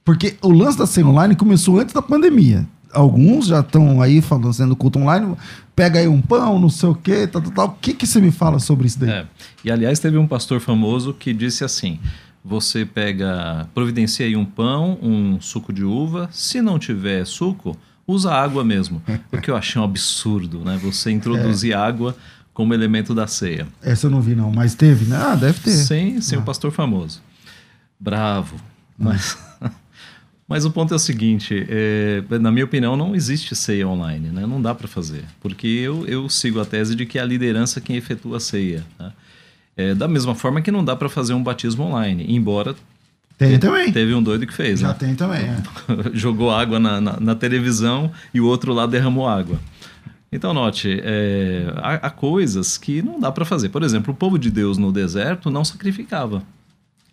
Porque 0.03 0.38
o 0.41 0.51
lance 0.51 0.76
da 0.76 0.88
ceia 0.88 1.05
online 1.05 1.36
começou 1.36 1.80
antes 1.80 1.93
da 1.93 2.01
pandemia 2.01 2.67
alguns 2.91 3.45
já 3.45 3.59
estão 3.59 4.01
aí 4.01 4.22
fazendo 4.22 4.76
culto 4.76 4.97
online, 4.97 5.36
pega 5.76 5.99
aí 5.99 6.07
um 6.07 6.19
pão, 6.19 6.59
não 6.59 6.67
sei 6.67 6.89
o 6.89 6.95
quê, 6.95 7.28
tal, 7.28 7.41
tal, 7.43 7.51
tal. 7.51 7.67
O 7.67 7.76
que, 7.80 7.93
que 7.93 8.07
você 8.07 8.19
me 8.19 8.32
fala 8.32 8.57
sobre 8.57 8.88
isso 8.88 8.99
daí? 8.99 9.09
É. 9.11 9.26
E 9.63 9.72
aliás, 9.72 9.99
teve 9.99 10.17
um 10.17 10.28
pastor 10.28 10.59
famoso 10.59 11.13
que 11.13 11.32
disse 11.32 11.63
assim: 11.63 11.99
você 12.43 12.86
pega, 12.86 13.69
providencia 13.74 14.26
aí 14.26 14.36
um 14.36 14.43
pão, 14.43 14.97
um 15.01 15.39
suco 15.39 15.72
de 15.72 15.86
uva, 15.86 16.28
se 16.34 16.59
não 16.59 16.80
tiver 16.80 17.24
suco, 17.26 17.78
usa 18.08 18.32
água 18.32 18.64
mesmo. 18.64 19.02
O 19.32 19.38
que 19.38 19.49
eu 19.49 19.56
achei 19.56 19.82
um 19.82 19.86
absurdo, 19.86 20.60
né? 20.60 20.80
Você 20.84 21.12
introduzir 21.12 21.72
é. 21.72 21.76
água 21.76 22.16
como 22.54 22.74
elemento 22.74 23.16
da 23.16 23.28
ceia. 23.28 23.68
Essa 23.82 24.08
eu 24.08 24.12
não 24.12 24.22
vi, 24.22 24.36
não, 24.36 24.52
mas 24.52 24.76
teve, 24.76 25.06
né? 25.06 25.18
Ah, 25.18 25.36
deve 25.36 25.60
ter. 25.60 25.72
Sim, 25.72 26.20
sim, 26.22 26.36
ah. 26.36 26.39
um 26.39 26.43
pastor 26.43 26.72
famoso. 26.72 27.22
Bravo. 27.99 28.56
Mas. 28.97 29.38
Mas 30.52 30.66
o 30.66 30.72
ponto 30.72 30.93
é 30.93 30.97
o 30.97 30.99
seguinte, 30.99 31.66
é, 31.70 32.22
na 32.38 32.52
minha 32.52 32.66
opinião, 32.66 32.97
não 32.97 33.16
existe 33.16 33.56
ceia 33.56 33.88
online, 33.88 34.28
né? 34.28 34.45
Não 34.45 34.62
dá 34.62 34.76
para 34.76 34.86
fazer, 34.86 35.24
porque 35.39 35.66
eu, 35.66 36.06
eu 36.08 36.28
sigo 36.28 36.60
a 36.60 36.66
tese 36.66 36.93
de 36.93 37.06
que 37.06 37.18
é 37.18 37.22
a 37.22 37.26
liderança 37.26 37.80
quem 37.80 37.95
efetua 37.95 38.36
a 38.36 38.39
ceia. 38.41 38.86
É, 39.78 39.95
da 39.95 40.10
mesma 40.10 40.36
forma 40.36 40.62
que 40.62 40.70
não 40.70 40.84
dá 40.84 40.93
para 40.93 41.08
fazer 41.08 41.34
um 41.34 41.41
batismo 41.41 41.86
online, 41.86 42.26
embora 42.28 42.76
tem 43.50 43.58
também. 43.58 43.92
Teve 43.92 44.14
um 44.14 44.22
doido 44.22 44.46
que 44.46 44.54
fez. 44.54 44.80
Já 44.80 44.89
né? 44.89 44.94
tem 44.94 45.16
também. 45.16 45.46
É. 45.46 45.58
Jogou 46.14 46.52
água 46.52 46.80
na, 46.80 47.02
na, 47.02 47.20
na, 47.20 47.36
televisão 47.36 48.12
e 48.32 48.39
o 48.39 48.46
outro 48.46 48.72
lá 48.72 48.86
derramou 48.86 49.28
água. 49.28 49.60
Então, 50.32 50.54
note, 50.54 51.02
é, 51.04 51.74
há, 51.78 51.94
há, 51.96 52.10
coisas 52.12 52.78
que 52.78 53.02
não 53.02 53.20
dá 53.20 53.32
para 53.32 53.44
fazer. 53.44 53.70
Por 53.70 53.82
exemplo, 53.82 54.14
o 54.14 54.16
povo 54.16 54.38
de 54.38 54.52
Deus 54.52 54.78
no 54.78 54.92
deserto 54.92 55.50
não 55.50 55.66
sacrificava. 55.66 56.44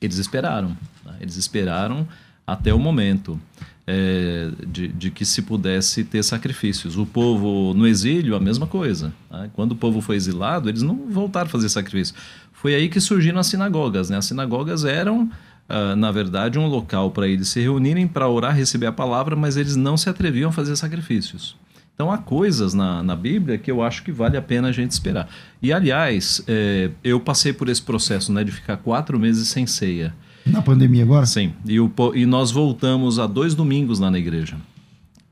Eles 0.00 0.18
esperaram. 0.18 0.76
Né? 1.04 1.14
Eles 1.20 1.36
esperaram 1.36 2.06
até 2.46 2.74
o 2.74 2.78
momento 2.78 3.40
é, 3.86 4.50
de, 4.66 4.88
de, 4.88 5.10
que 5.10 5.24
se 5.24 5.40
pudesse 5.40 6.04
ter 6.04 6.22
sacrifícios. 6.22 6.98
O 6.98 7.06
povo 7.06 7.72
no 7.74 7.86
exílio, 7.86 8.36
a 8.36 8.40
mesma 8.40 8.66
coisa. 8.66 9.14
Né? 9.30 9.50
Quando 9.54 9.72
o 9.72 9.76
povo 9.76 10.02
foi 10.02 10.16
exilado, 10.16 10.68
eles 10.68 10.82
não 10.82 11.10
voltaram 11.10 11.46
a 11.46 11.50
fazer 11.50 11.70
sacrifício. 11.70 12.14
Foi 12.52 12.74
aí 12.74 12.88
que 12.88 13.00
surgiram 13.00 13.38
as 13.38 13.46
sinagogas. 13.46 14.10
Né? 14.10 14.18
As 14.18 14.26
sinagogas 14.26 14.84
eram, 14.84 15.30
uh, 15.68 15.96
na 15.96 16.10
verdade, 16.10 16.58
um 16.58 16.66
local 16.66 17.10
para 17.10 17.28
eles 17.28 17.48
se 17.48 17.60
reunirem 17.60 18.06
para 18.06 18.28
orar, 18.28 18.54
receber 18.54 18.86
a 18.86 18.92
palavra, 18.92 19.36
mas 19.36 19.56
eles 19.56 19.76
não 19.76 19.96
se 19.96 20.08
atreviam 20.08 20.50
a 20.50 20.52
fazer 20.52 20.74
sacrifícios. 20.76 21.56
Então 21.94 22.12
há 22.12 22.18
coisas 22.18 22.74
na, 22.74 23.02
na 23.02 23.16
Bíblia 23.16 23.58
que 23.58 23.68
eu 23.68 23.82
acho 23.82 24.04
que 24.04 24.12
vale 24.12 24.36
a 24.36 24.42
pena 24.42 24.68
a 24.68 24.72
gente 24.72 24.92
esperar. 24.92 25.28
E 25.60 25.72
aliás, 25.72 26.40
é, 26.46 26.90
eu 27.02 27.18
passei 27.18 27.52
por 27.52 27.68
esse 27.68 27.82
processo 27.82 28.32
né, 28.32 28.44
de 28.44 28.52
ficar 28.52 28.76
quatro 28.76 29.18
meses 29.18 29.48
sem 29.48 29.66
ceia. 29.66 30.14
Na 30.46 30.62
pandemia 30.62 31.02
agora? 31.02 31.26
Sim. 31.26 31.52
E, 31.66 31.80
o, 31.80 31.92
e 32.14 32.24
nós 32.24 32.52
voltamos 32.52 33.18
há 33.18 33.26
dois 33.26 33.52
domingos 33.52 33.98
lá 33.98 34.12
na 34.12 34.18
igreja. 34.18 34.56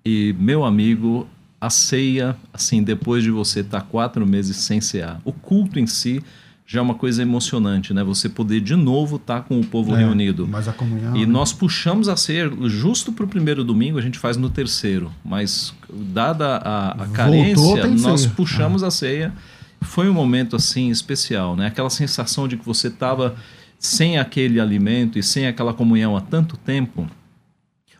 E, 0.04 0.34
meu 0.40 0.64
amigo, 0.64 1.28
a 1.60 1.70
ceia, 1.70 2.36
assim, 2.52 2.82
depois 2.82 3.22
de 3.22 3.30
você 3.30 3.60
estar 3.60 3.82
tá 3.82 3.86
quatro 3.86 4.26
meses 4.26 4.56
sem 4.56 4.80
cear, 4.80 5.20
o 5.24 5.32
culto 5.32 5.78
em 5.78 5.86
si 5.86 6.20
já 6.66 6.80
é 6.80 6.82
uma 6.82 6.94
coisa 6.94 7.22
emocionante, 7.22 7.94
né? 7.94 8.02
Você 8.02 8.28
poder 8.28 8.60
de 8.60 8.74
novo 8.74 9.16
estar 9.16 9.36
tá 9.36 9.40
com 9.42 9.60
o 9.60 9.64
povo 9.64 9.94
é, 9.94 9.98
reunido. 10.00 10.48
Mas 10.48 10.66
a 10.66 10.72
comunhão. 10.72 11.16
E 11.16 11.20
né? 11.20 11.26
nós 11.26 11.52
puxamos 11.52 12.08
a 12.08 12.16
ceia 12.16 12.50
justo 12.64 13.12
para 13.12 13.24
o 13.24 13.28
primeiro 13.28 13.62
domingo, 13.62 13.98
a 13.98 14.02
gente 14.02 14.18
faz 14.18 14.36
no 14.36 14.50
terceiro. 14.50 15.12
Mas, 15.24 15.72
dada 15.88 16.56
a, 16.56 17.04
a 17.04 17.08
carência, 17.08 17.86
nós 17.86 18.22
ceia. 18.22 18.32
puxamos 18.34 18.82
ah. 18.82 18.88
a 18.88 18.90
ceia. 18.90 19.32
Foi 19.80 20.08
um 20.08 20.12
momento, 20.12 20.56
assim, 20.56 20.90
especial, 20.90 21.54
né? 21.54 21.66
Aquela 21.66 21.90
sensação 21.90 22.48
de 22.48 22.56
que 22.56 22.64
você 22.64 22.88
estava 22.88 23.36
sem 23.78 24.18
aquele 24.18 24.58
alimento 24.58 25.18
e 25.18 25.22
sem 25.22 25.46
aquela 25.46 25.72
comunhão 25.72 26.16
há 26.16 26.20
tanto 26.20 26.56
tempo. 26.56 27.06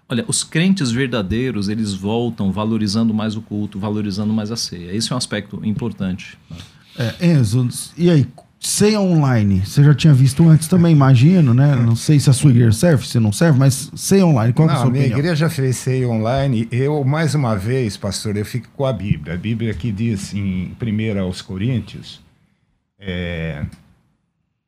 Olha, 0.09 0.25
os 0.27 0.43
crentes 0.43 0.91
verdadeiros, 0.91 1.69
eles 1.69 1.93
voltam 1.93 2.51
valorizando 2.51 3.15
mais 3.15 3.37
o 3.37 3.43
culto, 3.43 3.79
valorizando 3.79 4.33
mais 4.33 4.51
a 4.51 4.57
ceia. 4.57 4.93
Esse 4.93 5.13
é 5.13 5.15
um 5.15 5.19
aspecto 5.19 5.61
importante. 5.65 6.37
Né? 6.51 6.57
É, 7.21 7.27
Enzo, 7.33 7.69
e 7.97 8.11
aí, 8.11 8.27
ceia 8.67 9.01
online, 9.01 9.65
você 9.65 9.85
já 9.85 9.95
tinha 9.95 10.13
visto 10.13 10.47
antes 10.49 10.67
também, 10.67 10.91
imagino, 10.91 11.55
né? 11.55 11.77
Não 11.77 11.95
sei 11.95 12.19
se 12.19 12.29
a 12.29 12.33
sua 12.33 12.51
igreja 12.51 12.73
serve, 12.73 13.07
se 13.07 13.21
não 13.21 13.31
serve, 13.31 13.57
mas 13.57 13.93
ceia 13.95 14.27
online, 14.27 14.53
qual 14.53 14.67
não, 14.67 14.75
é 14.75 14.77
a 14.77 14.81
sua 14.81 14.91
minha 14.91 15.05
opinião? 15.05 15.21
igreja 15.21 15.49
fez 15.49 15.77
ceia 15.77 16.09
online. 16.09 16.67
Eu, 16.73 17.05
mais 17.05 17.37
uma 17.37 17.55
vez, 17.55 17.97
pastor, 17.97 18.37
eu 18.37 18.45
fico 18.45 18.67
com 18.77 18.85
a 18.85 18.93
Bíblia. 18.93 19.35
A 19.35 19.37
Bíblia 19.37 19.73
que 19.73 19.93
diz 19.93 20.35
em 20.35 20.77
1 20.83 21.21
aos 21.21 21.41
Coríntios, 21.41 22.21
é, 22.99 23.65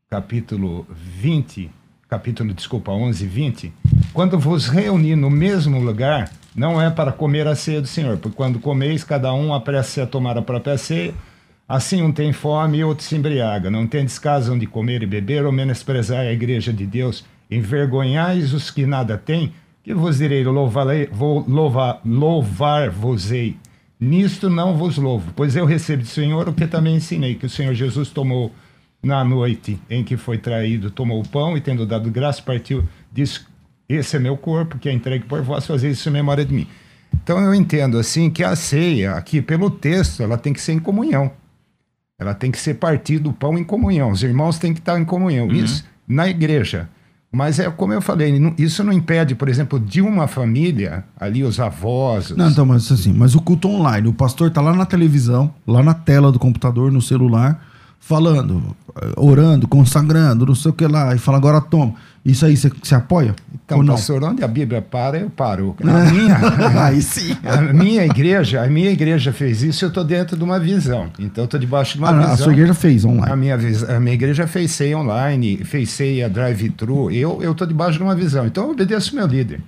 capítulo 0.08 0.86
20, 1.20 1.68
capítulo, 2.08 2.54
desculpa, 2.54 2.92
11, 2.92 3.26
20, 3.26 3.72
quando 4.12 4.38
vos 4.38 4.68
reunir 4.68 5.16
no 5.16 5.28
mesmo 5.28 5.80
lugar, 5.80 6.30
não 6.54 6.80
é 6.80 6.88
para 6.88 7.10
comer 7.10 7.48
a 7.48 7.56
ceia 7.56 7.80
do 7.80 7.88
Senhor, 7.88 8.16
porque 8.18 8.36
quando 8.36 8.60
comeis, 8.60 9.02
cada 9.02 9.34
um 9.34 9.52
apressa 9.52 10.04
a 10.04 10.06
tomar 10.06 10.38
a 10.38 10.42
própria 10.42 10.78
ceia, 10.78 11.12
assim 11.68 12.02
um 12.02 12.10
tem 12.10 12.32
fome 12.32 12.78
e 12.78 12.84
outro 12.84 13.04
se 13.04 13.14
embriaga. 13.14 13.70
Não 13.70 13.86
tendes 13.86 14.18
casa 14.18 14.52
onde 14.52 14.66
comer 14.66 15.02
e 15.02 15.06
beber, 15.06 15.44
ou 15.44 15.52
menosprezai 15.52 16.28
a 16.28 16.32
igreja 16.32 16.72
de 16.72 16.86
Deus, 16.86 17.24
envergonhais 17.50 18.54
os 18.54 18.70
que 18.70 18.86
nada 18.86 19.18
têm, 19.18 19.52
que 19.82 19.92
vos 19.92 20.18
direi, 20.18 20.42
louvar-vos-ei. 20.44 21.08
Louvar 22.06 22.80
Nisto 24.00 24.48
não 24.48 24.76
vos 24.76 24.96
louvo, 24.96 25.32
pois 25.34 25.56
eu 25.56 25.66
recebo 25.66 26.02
do 26.02 26.08
Senhor 26.08 26.48
o 26.48 26.52
que 26.52 26.68
também 26.68 26.96
ensinei, 26.96 27.34
que 27.34 27.46
o 27.46 27.50
Senhor 27.50 27.74
Jesus 27.74 28.10
tomou 28.10 28.52
na 29.02 29.24
noite 29.24 29.80
em 29.90 30.04
que 30.04 30.16
foi 30.16 30.38
traído, 30.38 30.90
tomou 30.90 31.20
o 31.20 31.28
pão 31.28 31.56
e, 31.56 31.60
tendo 31.60 31.84
dado 31.84 32.08
graça, 32.10 32.40
partiu, 32.40 32.84
disse: 33.12 33.40
Esse 33.88 34.16
é 34.16 34.20
meu 34.20 34.36
corpo, 34.36 34.78
que 34.78 34.88
é 34.88 34.92
entregue 34.92 35.24
por 35.24 35.42
vós, 35.42 35.66
fazer 35.66 35.90
isso 35.90 36.08
em 36.08 36.12
memória 36.12 36.44
de 36.44 36.54
mim. 36.54 36.66
Então 37.12 37.40
eu 37.40 37.52
entendo 37.52 37.98
assim 37.98 38.30
que 38.30 38.44
a 38.44 38.54
ceia, 38.54 39.14
aqui 39.14 39.42
pelo 39.42 39.68
texto, 39.68 40.22
ela 40.22 40.38
tem 40.38 40.52
que 40.52 40.60
ser 40.60 40.72
em 40.72 40.78
comunhão. 40.78 41.32
Ela 42.18 42.34
tem 42.34 42.50
que 42.50 42.58
ser 42.58 42.74
partido 42.74 43.30
o 43.30 43.32
pão 43.32 43.56
em 43.56 43.64
comunhão. 43.64 44.10
Os 44.10 44.22
irmãos 44.22 44.58
têm 44.58 44.74
que 44.74 44.80
estar 44.80 44.98
em 44.98 45.04
comunhão. 45.04 45.46
Uhum. 45.46 45.52
Isso 45.52 45.84
na 46.06 46.28
igreja. 46.28 46.88
Mas 47.30 47.58
é 47.58 47.70
como 47.70 47.92
eu 47.92 48.00
falei, 48.00 48.32
isso 48.56 48.82
não 48.82 48.92
impede, 48.92 49.34
por 49.34 49.50
exemplo, 49.50 49.78
de 49.78 50.00
uma 50.00 50.26
família, 50.26 51.04
ali 51.20 51.44
os 51.44 51.60
avós. 51.60 52.30
Os... 52.30 52.36
Não, 52.36 52.48
então, 52.48 52.64
mas 52.64 52.90
assim, 52.90 53.12
mas 53.12 53.34
o 53.34 53.40
culto 53.42 53.68
online, 53.68 54.08
o 54.08 54.14
pastor 54.14 54.48
está 54.48 54.62
lá 54.62 54.74
na 54.74 54.86
televisão, 54.86 55.54
lá 55.66 55.82
na 55.82 55.92
tela 55.92 56.32
do 56.32 56.38
computador, 56.38 56.90
no 56.90 57.02
celular, 57.02 57.67
falando, 58.00 58.76
orando, 59.16 59.68
consagrando, 59.68 60.46
não 60.46 60.54
sei 60.54 60.70
o 60.70 60.74
que 60.74 60.86
lá, 60.86 61.14
e 61.14 61.18
fala, 61.18 61.38
agora 61.38 61.60
toma. 61.60 61.94
Isso 62.24 62.44
aí 62.44 62.56
você 62.56 62.94
apoia? 62.94 63.34
Então, 63.54 63.84
pastor, 63.86 64.22
onde 64.22 64.42
a 64.44 64.48
Bíblia 64.48 64.82
para, 64.82 65.18
eu 65.18 65.30
paro. 65.30 65.74
A 65.82 66.04
minha, 66.10 66.84
aí 66.84 67.00
sim. 67.00 67.34
a 67.44 67.72
minha 67.72 68.04
igreja, 68.04 68.62
a 68.62 68.66
minha 68.66 68.90
igreja 68.90 69.32
fez 69.32 69.62
isso, 69.62 69.84
eu 69.84 69.88
estou 69.88 70.04
dentro 70.04 70.36
de 70.36 70.44
uma 70.44 70.58
visão. 70.58 71.10
Então, 71.18 71.44
eu 71.44 71.46
estou 71.46 71.58
debaixo 71.58 71.94
de 71.94 72.00
uma 72.00 72.10
ah, 72.10 72.18
visão. 72.18 72.32
A 72.32 72.36
sua 72.36 72.52
igreja 72.52 72.74
fez 72.74 73.04
online? 73.04 73.32
A 73.32 73.36
minha, 73.36 73.58
a 73.96 74.00
minha 74.00 74.14
igreja 74.14 74.46
fez 74.46 74.72
ceia 74.72 74.98
online, 74.98 75.58
fez 75.64 75.90
ceia 75.90 76.28
drive-thru. 76.28 77.10
Eu 77.10 77.52
estou 77.52 77.66
debaixo 77.66 77.98
de 77.98 78.04
uma 78.04 78.14
visão. 78.14 78.46
Então, 78.46 78.64
eu 78.64 78.70
obedeço 78.72 79.14
meu 79.14 79.26
líder. 79.26 79.60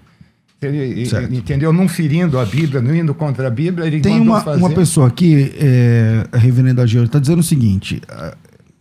Ele, 0.63 1.09
entendeu? 1.31 1.73
Não 1.73 1.89
ferindo 1.89 2.39
a 2.39 2.45
Bíblia, 2.45 2.83
não 2.83 2.95
indo 2.95 3.15
contra 3.15 3.47
a 3.49 3.51
Bíblia, 3.51 3.87
ele 3.87 4.01
Tem 4.01 4.21
uma, 4.21 4.43
fazer... 4.43 4.59
uma 4.59 4.71
pessoa 4.71 5.09
aqui, 5.09 5.55
é, 5.57 6.27
a 6.31 6.37
Reverenda 6.37 6.87
Geo, 6.87 7.05
está 7.05 7.19
dizendo 7.19 7.39
o 7.39 7.43
seguinte: 7.43 8.01
ah, 8.09 8.37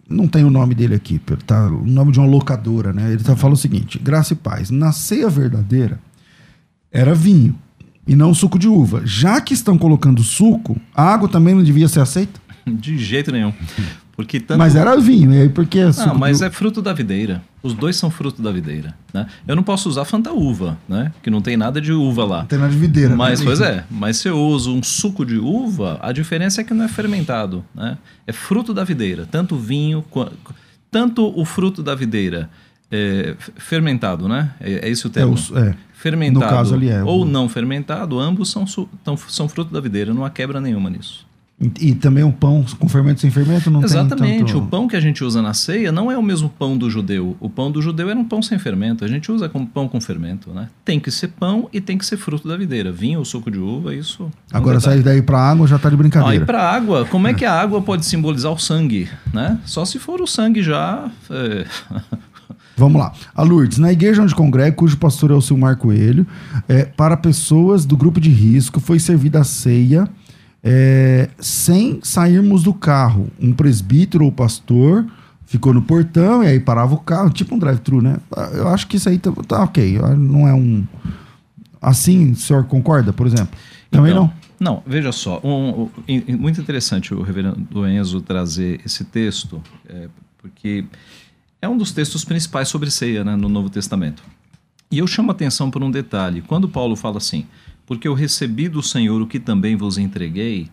não 0.09 0.27
tem 0.27 0.43
o 0.43 0.49
nome 0.49 0.75
dele 0.75 0.95
aqui, 0.95 1.21
tá? 1.45 1.67
O 1.67 1.85
nome 1.85 2.11
de 2.11 2.19
uma 2.19 2.27
locadora, 2.27 2.91
né? 2.91 3.13
Ele 3.13 3.23
tá 3.23 3.35
falando 3.35 3.55
o 3.55 3.59
seguinte: 3.59 3.97
graça 3.97 4.33
e 4.33 4.35
paz. 4.35 4.69
Na 4.69 4.91
ceia 4.91 5.29
verdadeira 5.29 5.99
era 6.91 7.13
vinho 7.13 7.55
e 8.05 8.15
não 8.15 8.33
suco 8.33 8.57
de 8.57 8.67
uva. 8.67 9.01
Já 9.05 9.39
que 9.39 9.53
estão 9.53 9.77
colocando 9.77 10.23
suco, 10.23 10.75
a 10.93 11.03
água 11.03 11.29
também 11.29 11.53
não 11.53 11.63
devia 11.63 11.87
ser 11.87 12.01
aceita? 12.01 12.41
De 12.67 12.97
jeito 12.97 13.31
nenhum. 13.31 13.53
Porque 14.19 14.37
tanto... 14.37 14.57
Mas 14.57 14.75
era 14.75 14.97
vinho, 14.97 15.33
e 15.33 15.43
aí 15.43 15.47
porque 15.47 15.79
é 15.79 15.89
Não, 16.05 16.13
mas 16.13 16.41
é 16.41 16.49
fruto 16.49 16.81
da 16.81 16.91
videira. 16.91 17.41
Os 17.63 17.73
dois 17.73 17.95
são 17.95 18.11
fruto 18.11 18.41
da 18.41 18.51
videira. 18.51 18.93
Né? 19.13 19.25
Eu 19.47 19.55
não 19.55 19.63
posso 19.63 19.87
usar 19.87 20.03
Fanta 20.03 20.33
uva, 20.33 20.77
né? 20.89 21.13
Que 21.23 21.29
não 21.29 21.41
tem 21.41 21.55
nada 21.55 21.79
de 21.79 21.93
uva 21.93 22.25
lá. 22.25 22.39
Não 22.39 22.45
tem 22.45 22.59
nada 22.59 22.69
de 22.69 22.77
videira. 22.77 23.15
Mas, 23.15 23.39
né? 23.39 23.45
pois 23.45 23.61
é. 23.61 23.85
Mas 23.89 24.17
se 24.17 24.27
eu 24.27 24.37
uso 24.37 24.75
um 24.75 24.83
suco 24.83 25.25
de 25.25 25.37
uva, 25.37 25.97
a 26.01 26.11
diferença 26.11 26.59
é 26.59 26.65
que 26.65 26.73
não 26.73 26.83
é 26.83 26.89
fermentado. 26.89 27.63
Né? 27.73 27.97
É 28.27 28.33
fruto 28.33 28.73
da 28.73 28.83
videira. 28.83 29.25
Tanto 29.25 29.55
vinho, 29.55 30.03
tanto 30.91 31.33
o 31.33 31.45
fruto 31.45 31.81
da 31.81 31.95
videira 31.95 32.49
é, 32.91 33.37
fermentado, 33.55 34.27
né? 34.27 34.51
É, 34.59 34.85
é 34.85 34.89
esse 34.89 35.07
o 35.07 35.09
termo? 35.09 35.33
É, 35.33 35.53
o, 35.53 35.59
é. 35.59 35.75
Fermentado 35.93 36.45
no 36.45 36.51
caso 36.51 36.75
ali 36.75 36.89
é, 36.89 37.01
ou 37.01 37.23
não 37.23 37.47
fermentado, 37.47 38.19
ambos 38.19 38.51
são, 38.51 38.65
são 39.29 39.47
fruto 39.47 39.73
da 39.73 39.79
videira. 39.79 40.13
Não 40.13 40.25
há 40.25 40.29
quebra 40.29 40.59
nenhuma 40.59 40.89
nisso. 40.89 41.25
E, 41.61 41.89
e, 41.89 41.95
também 41.95 42.23
o 42.23 42.31
pão 42.31 42.65
com 42.79 42.87
fermento 42.87 43.19
sem 43.19 43.29
fermento 43.29 43.69
não 43.69 43.83
Exatamente. 43.83 44.15
tem 44.15 44.35
Exatamente. 44.35 44.55
O 44.55 44.61
pão 44.65 44.87
que 44.87 44.95
a 44.95 44.99
gente 44.99 45.23
usa 45.23 45.41
na 45.41 45.53
ceia 45.53 45.91
não 45.91 46.09
é 46.09 46.17
o 46.17 46.23
mesmo 46.23 46.49
pão 46.49 46.77
do 46.77 46.89
judeu. 46.89 47.35
O 47.39 47.49
pão 47.49 47.69
do 47.69 47.81
judeu 47.81 48.09
era 48.09 48.17
um 48.17 48.23
pão 48.23 48.41
sem 48.41 48.57
fermento. 48.57 49.03
A 49.03 49.07
gente 49.09 49.29
usa 49.29 49.49
como 49.49 49.67
pão 49.67 49.87
com 49.87 49.99
fermento, 49.99 50.51
né? 50.51 50.69
Tem 50.85 50.99
que 50.99 51.11
ser 51.11 51.27
pão 51.27 51.67
e 51.73 51.81
tem 51.81 51.97
que 51.97 52.05
ser 52.05 52.15
fruto 52.15 52.47
da 52.47 52.55
videira. 52.55 52.93
Vinho 52.93 53.19
ou 53.19 53.25
suco 53.25 53.51
de 53.51 53.59
uva, 53.59 53.93
isso. 53.93 54.31
É 54.53 54.57
Agora 54.57 54.79
sair 54.79 55.03
daí 55.03 55.21
para 55.21 55.37
água 55.37 55.67
já 55.67 55.77
tá 55.77 55.89
de 55.89 55.97
brincadeira. 55.97 56.43
Aí 56.43 56.45
para 56.45 56.63
água, 56.63 57.05
como 57.05 57.27
é 57.27 57.33
que 57.33 57.43
a 57.43 57.53
água 57.53 57.81
pode 57.81 58.05
simbolizar 58.05 58.53
o 58.53 58.57
sangue, 58.57 59.09
né? 59.33 59.59
Só 59.65 59.83
se 59.83 59.99
for 59.99 60.21
o 60.21 60.27
sangue 60.27 60.63
já 60.63 61.11
é... 61.29 61.65
Vamos 62.79 63.01
lá. 63.01 63.11
A 63.35 63.43
Lourdes, 63.43 63.77
na 63.77 63.91
igreja 63.91 64.21
onde 64.21 64.33
congrega, 64.33 64.73
cujo 64.73 64.95
pastor 64.95 65.31
é 65.31 65.33
o 65.33 65.41
Silmar 65.41 65.75
Coelho, 65.75 66.25
é, 66.65 66.85
para 66.85 67.17
pessoas 67.17 67.85
do 67.85 67.97
grupo 67.97 68.21
de 68.21 68.29
risco, 68.29 68.79
foi 68.79 68.99
servida 68.99 69.41
a 69.41 69.43
ceia 69.43 70.07
é, 70.63 71.29
sem 71.39 71.99
sairmos 72.03 72.63
do 72.63 72.73
carro. 72.73 73.29
Um 73.39 73.53
presbítero 73.53 74.25
ou 74.25 74.31
pastor 74.31 75.05
ficou 75.45 75.73
no 75.73 75.81
portão 75.81 76.43
e 76.43 76.47
aí 76.47 76.59
parava 76.59 76.93
o 76.93 76.99
carro, 76.99 77.29
tipo 77.29 77.55
um 77.55 77.59
drive-thru, 77.59 78.01
né? 78.01 78.17
Eu 78.53 78.67
acho 78.67 78.87
que 78.87 78.97
isso 78.97 79.09
aí 79.09 79.17
tá, 79.17 79.31
tá, 79.47 79.63
ok. 79.63 79.99
Não 80.17 80.47
é 80.47 80.53
um. 80.53 80.85
Assim, 81.81 82.31
o 82.31 82.35
senhor 82.35 82.65
concorda, 82.65 83.11
por 83.11 83.25
exemplo? 83.25 83.57
Também 83.89 84.11
então, 84.11 84.25
não? 84.59 84.73
Não, 84.75 84.83
veja 84.85 85.11
só. 85.11 85.39
Um, 85.43 85.89
um, 86.07 86.37
muito 86.37 86.59
interessante 86.59 87.13
o 87.13 87.21
reverendo 87.21 87.87
Enzo 87.87 88.21
trazer 88.21 88.81
esse 88.85 89.05
texto, 89.05 89.61
é, 89.87 90.09
porque 90.37 90.85
é 91.61 91.67
um 91.67 91.77
dos 91.77 91.91
textos 91.91 92.25
principais 92.25 92.67
sobre 92.67 92.91
ceia 92.91 93.23
né, 93.23 93.35
no 93.35 93.49
Novo 93.49 93.69
Testamento. 93.69 94.21
E 94.91 94.97
eu 94.99 95.07
chamo 95.07 95.31
a 95.31 95.33
atenção 95.33 95.71
por 95.71 95.81
um 95.81 95.89
detalhe. 95.89 96.41
Quando 96.41 96.67
Paulo 96.67 96.95
fala 96.95 97.17
assim, 97.17 97.45
porque 97.89 98.07
eu 98.07 98.13
recebi 98.13 98.69
do 98.69 98.83
Senhor 98.83 99.19
o 99.19 99.25
que 99.25 99.39
também 99.39 99.75
vos 99.75 99.97
entreguei. 99.97 100.69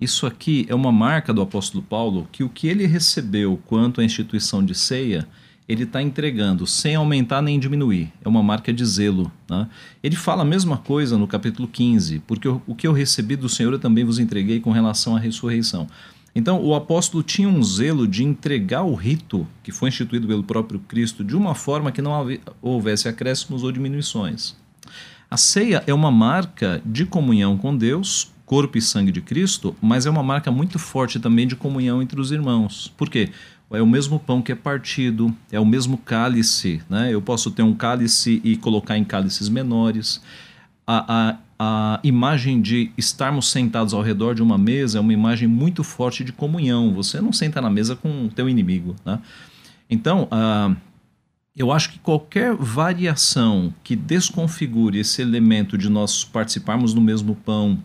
Isso 0.00 0.26
aqui 0.26 0.64
é 0.66 0.74
uma 0.74 0.90
marca 0.90 1.30
do 1.30 1.42
apóstolo 1.42 1.84
Paulo 1.84 2.26
que 2.32 2.42
o 2.42 2.48
que 2.48 2.68
ele 2.68 2.86
recebeu 2.86 3.60
quanto 3.66 4.00
à 4.00 4.04
instituição 4.04 4.64
de 4.64 4.74
ceia, 4.74 5.28
ele 5.68 5.82
está 5.82 6.00
entregando 6.00 6.66
sem 6.66 6.94
aumentar 6.94 7.42
nem 7.42 7.60
diminuir. 7.60 8.10
É 8.24 8.28
uma 8.30 8.42
marca 8.42 8.72
de 8.72 8.82
zelo. 8.82 9.30
Né? 9.46 9.68
Ele 10.02 10.16
fala 10.16 10.40
a 10.40 10.46
mesma 10.46 10.78
coisa 10.78 11.18
no 11.18 11.28
capítulo 11.28 11.68
15, 11.68 12.20
porque 12.20 12.48
o 12.48 12.74
que 12.74 12.86
eu 12.86 12.94
recebi 12.94 13.36
do 13.36 13.46
Senhor 13.50 13.74
eu 13.74 13.78
também 13.78 14.02
vos 14.02 14.18
entreguei 14.18 14.58
com 14.58 14.70
relação 14.70 15.14
à 15.14 15.18
ressurreição. 15.18 15.86
Então, 16.34 16.62
o 16.64 16.74
apóstolo 16.74 17.22
tinha 17.22 17.46
um 17.46 17.62
zelo 17.62 18.08
de 18.08 18.24
entregar 18.24 18.84
o 18.84 18.94
rito 18.94 19.46
que 19.62 19.70
foi 19.70 19.90
instituído 19.90 20.26
pelo 20.26 20.42
próprio 20.42 20.80
Cristo 20.80 21.22
de 21.22 21.36
uma 21.36 21.54
forma 21.54 21.92
que 21.92 22.00
não 22.00 22.26
houvesse 22.62 23.06
acréscimos 23.06 23.62
ou 23.62 23.70
diminuições. 23.70 24.63
A 25.34 25.36
ceia 25.36 25.82
é 25.84 25.92
uma 25.92 26.12
marca 26.12 26.80
de 26.86 27.04
comunhão 27.04 27.58
com 27.58 27.76
Deus, 27.76 28.32
corpo 28.46 28.78
e 28.78 28.80
sangue 28.80 29.10
de 29.10 29.20
Cristo, 29.20 29.74
mas 29.82 30.06
é 30.06 30.10
uma 30.10 30.22
marca 30.22 30.48
muito 30.52 30.78
forte 30.78 31.18
também 31.18 31.44
de 31.44 31.56
comunhão 31.56 32.00
entre 32.00 32.20
os 32.20 32.30
irmãos. 32.30 32.94
Por 32.96 33.10
quê? 33.10 33.30
É 33.72 33.82
o 33.82 33.86
mesmo 33.86 34.20
pão 34.20 34.40
que 34.40 34.52
é 34.52 34.54
partido, 34.54 35.34
é 35.50 35.58
o 35.58 35.66
mesmo 35.66 35.98
cálice. 35.98 36.80
Né? 36.88 37.12
Eu 37.12 37.20
posso 37.20 37.50
ter 37.50 37.62
um 37.64 37.74
cálice 37.74 38.40
e 38.44 38.56
colocar 38.56 38.96
em 38.96 39.02
cálices 39.02 39.48
menores. 39.48 40.22
A, 40.86 41.32
a, 41.32 41.36
a 41.58 42.00
imagem 42.04 42.62
de 42.62 42.92
estarmos 42.96 43.50
sentados 43.50 43.92
ao 43.92 44.02
redor 44.02 44.36
de 44.36 44.42
uma 44.42 44.56
mesa 44.56 44.98
é 44.98 45.00
uma 45.00 45.12
imagem 45.12 45.48
muito 45.48 45.82
forte 45.82 46.22
de 46.22 46.32
comunhão. 46.32 46.94
Você 46.94 47.20
não 47.20 47.32
senta 47.32 47.60
na 47.60 47.68
mesa 47.68 47.96
com 47.96 48.26
o 48.26 48.28
teu 48.28 48.48
inimigo. 48.48 48.94
Né? 49.04 49.18
Então, 49.90 50.28
uh, 50.30 50.76
eu 51.56 51.70
acho 51.70 51.92
que 51.92 51.98
qualquer 51.98 52.54
variação 52.54 53.72
que 53.84 53.94
desconfigure 53.94 54.98
esse 54.98 55.22
elemento 55.22 55.78
de 55.78 55.88
nós 55.88 56.24
participarmos 56.24 56.92
do 56.92 57.00
mesmo 57.00 57.36
pão 57.36 57.78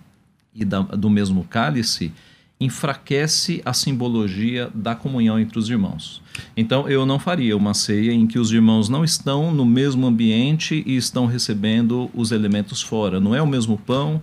e 0.53 0.65
da, 0.65 0.81
do 0.81 1.09
mesmo 1.09 1.43
cálice 1.43 2.11
enfraquece 2.59 3.61
a 3.63 3.71
simbologia 3.71 4.69
da 4.73 4.93
comunhão 4.93 5.39
entre 5.39 5.57
os 5.57 5.69
irmãos. 5.69 6.21
Então 6.57 6.89
eu 6.89 7.05
não 7.05 7.19
faria 7.19 7.55
uma 7.55 7.73
ceia 7.73 8.11
em 8.11 8.27
que 8.27 8.39
os 8.39 8.51
irmãos 8.51 8.89
não 8.89 9.03
estão 9.03 9.53
no 9.53 9.65
mesmo 9.65 10.05
ambiente 10.07 10.83
e 10.85 10.97
estão 10.97 11.25
recebendo 11.25 12.09
os 12.13 12.31
elementos 12.31 12.81
fora. 12.81 13.19
Não 13.19 13.33
é 13.33 13.41
o 13.41 13.47
mesmo 13.47 13.77
pão, 13.77 14.21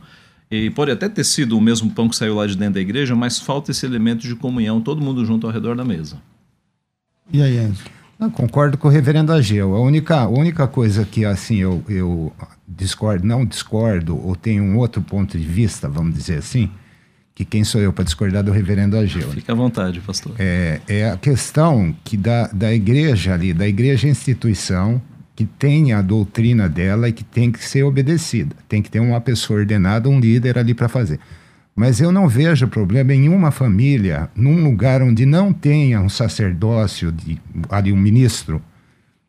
e 0.51 0.71
pode 0.71 0.91
até 0.91 1.09
ter 1.09 1.25
sido 1.25 1.57
o 1.57 1.61
mesmo 1.61 1.91
pão 1.91 2.09
que 2.09 2.15
saiu 2.15 2.35
lá 2.35 2.47
de 2.47 2.57
dentro 2.57 2.75
da 2.75 2.81
igreja, 2.81 3.17
mas 3.17 3.39
falta 3.39 3.71
esse 3.71 3.87
elemento 3.87 4.27
de 4.27 4.35
comunhão, 4.35 4.81
todo 4.81 5.03
mundo 5.03 5.25
junto 5.25 5.47
ao 5.47 5.53
redor 5.53 5.77
da 5.77 5.85
mesa. 5.85 6.21
E 7.33 7.43
aí, 7.43 7.59
Enzo? 7.59 7.96
Não, 8.19 8.31
concordo 8.31 8.79
com 8.79 8.89
o 8.89 8.91
reverendo 8.91 9.33
Ageu. 9.33 9.75
A 9.75 9.81
única, 9.81 10.21
a 10.21 10.29
única 10.29 10.67
coisa 10.67 11.05
que 11.05 11.25
assim 11.25 11.57
eu, 11.57 11.83
eu 11.89 12.33
discordo, 12.67 13.27
não 13.27 13.45
discordo, 13.45 14.19
ou 14.27 14.35
tenho 14.35 14.65
um 14.65 14.79
outro 14.79 15.03
ponto 15.03 15.39
de 15.39 15.45
vista, 15.45 15.89
vamos 15.89 16.15
dizer 16.15 16.39
assim, 16.39 16.71
que 17.35 17.45
quem 17.45 17.63
sou 17.63 17.81
eu 17.81 17.93
para 17.93 18.05
discordar 18.05 18.43
do 18.43 18.51
reverendo 18.51 18.97
Ageu? 18.97 19.31
Fique 19.31 19.51
à 19.51 19.55
vontade, 19.55 20.01
pastor. 20.01 20.35
É, 20.39 20.81
é 20.89 21.11
a 21.11 21.17
questão 21.19 21.95
que 22.03 22.17
da, 22.17 22.49
da 22.49 22.73
igreja 22.73 23.35
ali, 23.35 23.53
da 23.53 23.69
igreja 23.69 24.09
instituição, 24.09 25.01
que 25.35 25.45
tem 25.45 25.93
a 25.93 26.01
doutrina 26.01 26.67
dela 26.67 27.11
e 27.11 27.13
que 27.13 27.23
tem 27.23 27.53
que 27.53 27.63
ser 27.63 27.83
obedecida. 27.83 28.57
Tem 28.67 28.81
que 28.81 28.91
ter 28.91 29.01
uma 29.01 29.21
pessoa 29.21 29.61
ordenada, 29.61 30.09
um 30.09 30.19
líder 30.19 30.57
ali 30.57 30.73
para 30.73 30.89
fazer. 30.89 31.21
Mas 31.77 32.01
eu 32.01 32.11
não 32.11 32.27
vejo 32.27 32.67
problema 32.67 33.13
em 33.13 33.29
uma 33.29 33.51
família, 33.51 34.31
num 34.35 34.65
lugar 34.65 35.03
onde 35.03 35.27
não 35.27 35.53
tenha 35.53 36.01
um 36.01 36.09
sacerdócio, 36.09 37.13
de, 37.13 37.39
ali 37.69 37.93
um 37.93 37.97
ministro 37.97 38.63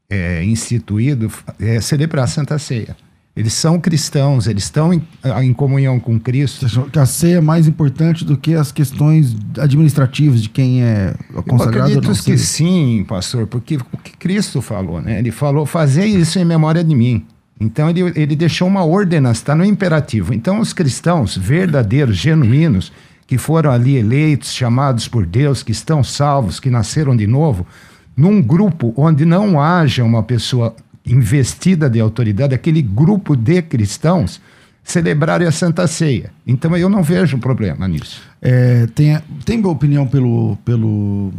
é, 0.10 0.42
instituído, 0.46 1.30
é, 1.60 1.82
celebrar 1.82 2.24
a 2.24 2.28
Santa 2.28 2.58
Ceia. 2.58 2.96
Eles 3.36 3.54
são 3.54 3.80
cristãos, 3.80 4.48
eles 4.48 4.64
estão 4.64 4.92
em, 4.92 5.06
em 5.44 5.54
comunhão 5.54 6.00
com 6.00 6.20
Cristo. 6.20 6.66
Que 6.90 6.98
a 6.98 7.06
ceia 7.06 7.38
é 7.38 7.42
mais 7.42 7.68
importante 7.68 8.26
do 8.26 8.36
que 8.36 8.56
as 8.56 8.72
questões 8.72 9.36
administrativas 9.60 10.42
de 10.42 10.50
quem 10.50 10.82
é 10.82 11.14
consagrado? 11.48 11.92
Eu 11.92 12.00
acredito 12.00 12.24
que 12.24 12.36
sim, 12.36 13.06
pastor, 13.08 13.46
porque 13.46 13.78
o 13.78 13.98
que 14.00 14.18
Cristo 14.18 14.60
falou, 14.60 15.00
né? 15.00 15.20
Ele 15.20 15.30
falou, 15.30 15.68
fazer 15.68 16.06
isso 16.06 16.40
em 16.40 16.46
memória 16.46 16.84
de 16.84 16.96
mim. 16.96 17.28
Então 17.60 17.90
ele, 17.90 18.02
ele 18.16 18.36
deixou 18.36 18.68
uma 18.68 18.86
ordenança, 18.86 19.42
está 19.42 19.56
no 19.56 19.66
imperativo. 19.66 20.34
Então 20.34 20.60
os 20.60 20.74
cristãos 20.74 21.36
verdadeiros, 21.36 22.16
genuínos, 22.16 22.92
que 23.26 23.38
foram 23.38 23.72
ali 23.72 23.98
eleitos, 23.98 24.54
chamados 24.54 25.08
por 25.08 25.26
Deus, 25.26 25.64
que 25.64 25.72
estão 25.72 26.04
salvos, 26.04 26.60
que 26.60 26.70
nasceram 26.70 27.16
de 27.16 27.28
novo, 27.28 27.68
num 28.16 28.42
grupo 28.42 28.94
onde 28.96 29.26
não 29.26 29.60
haja 29.60 30.04
uma 30.04 30.24
pessoa 30.24 30.76
investida 31.06 31.90
de 31.90 32.00
autoridade, 32.00 32.56
aquele 32.56 32.82
grupo 32.82 33.36
de 33.36 33.62
cristãos, 33.62 34.42
celebrarem 34.84 35.48
a 35.48 35.52
Santa 35.52 35.86
Ceia. 35.88 36.32
Então 36.46 36.76
eu 36.78 36.90
não 36.90 37.04
vejo 37.04 37.38
problema 37.38 37.88
nisso. 37.88 38.22
É, 38.42 38.88
tem, 38.88 39.20
tem 39.44 39.66
opinião 39.66 40.08
pelo, 40.08 40.56
pelo, 40.64 41.34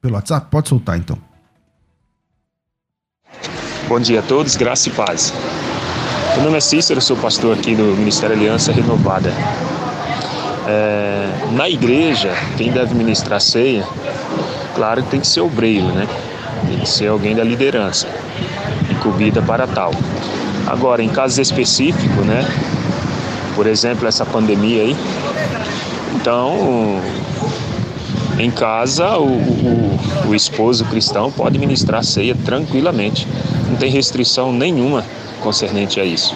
pelo 0.00 0.14
WhatsApp? 0.14 0.46
Pode 0.50 0.68
soltar 0.68 0.98
então. 0.98 1.18
Bom 3.88 3.98
dia 3.98 4.20
a 4.20 4.22
todos, 4.22 4.54
graça 4.54 4.90
e 4.90 4.92
paz. 4.92 5.32
Meu 6.34 6.44
nome 6.44 6.58
é 6.58 6.60
Cícero, 6.60 7.00
sou 7.00 7.16
pastor 7.16 7.56
aqui 7.56 7.74
do 7.74 7.84
Ministério 7.96 8.36
Aliança 8.36 8.70
Renovada. 8.70 9.32
É, 10.66 11.26
na 11.52 11.70
igreja, 11.70 12.30
quem 12.58 12.70
deve 12.70 12.94
ministrar 12.94 13.40
ceia, 13.40 13.82
claro 14.74 15.02
tem 15.04 15.20
que 15.20 15.26
ser 15.26 15.40
obreiro, 15.40 15.86
né? 15.86 16.06
Tem 16.68 16.80
que 16.80 16.86
ser 16.86 17.06
alguém 17.06 17.34
da 17.34 17.42
liderança 17.42 18.06
incumbida 18.90 19.40
para 19.40 19.66
tal. 19.66 19.92
Agora, 20.66 21.02
em 21.02 21.08
casos 21.08 21.38
específicos, 21.38 22.26
né? 22.26 22.46
Por 23.54 23.66
exemplo, 23.66 24.06
essa 24.06 24.26
pandemia 24.26 24.82
aí. 24.82 24.96
Então, 26.14 27.00
em 28.38 28.50
casa, 28.50 29.18
o, 29.18 29.26
o, 29.26 30.28
o 30.28 30.34
esposo 30.34 30.84
cristão 30.84 31.30
pode 31.30 31.58
ministrar 31.58 32.04
ceia 32.04 32.34
tranquilamente. 32.34 33.26
Não 33.68 33.76
tem 33.76 33.90
restrição 33.90 34.52
nenhuma 34.52 35.04
concernente 35.40 35.98
a 36.00 36.04
isso. 36.04 36.34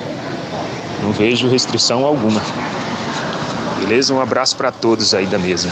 Não 1.02 1.12
vejo 1.12 1.48
restrição 1.48 2.04
alguma. 2.04 2.40
Beleza? 3.78 4.14
Um 4.14 4.20
abraço 4.20 4.56
para 4.56 4.72
todos 4.72 5.14
aí 5.14 5.26
da 5.26 5.38
mesa. 5.38 5.70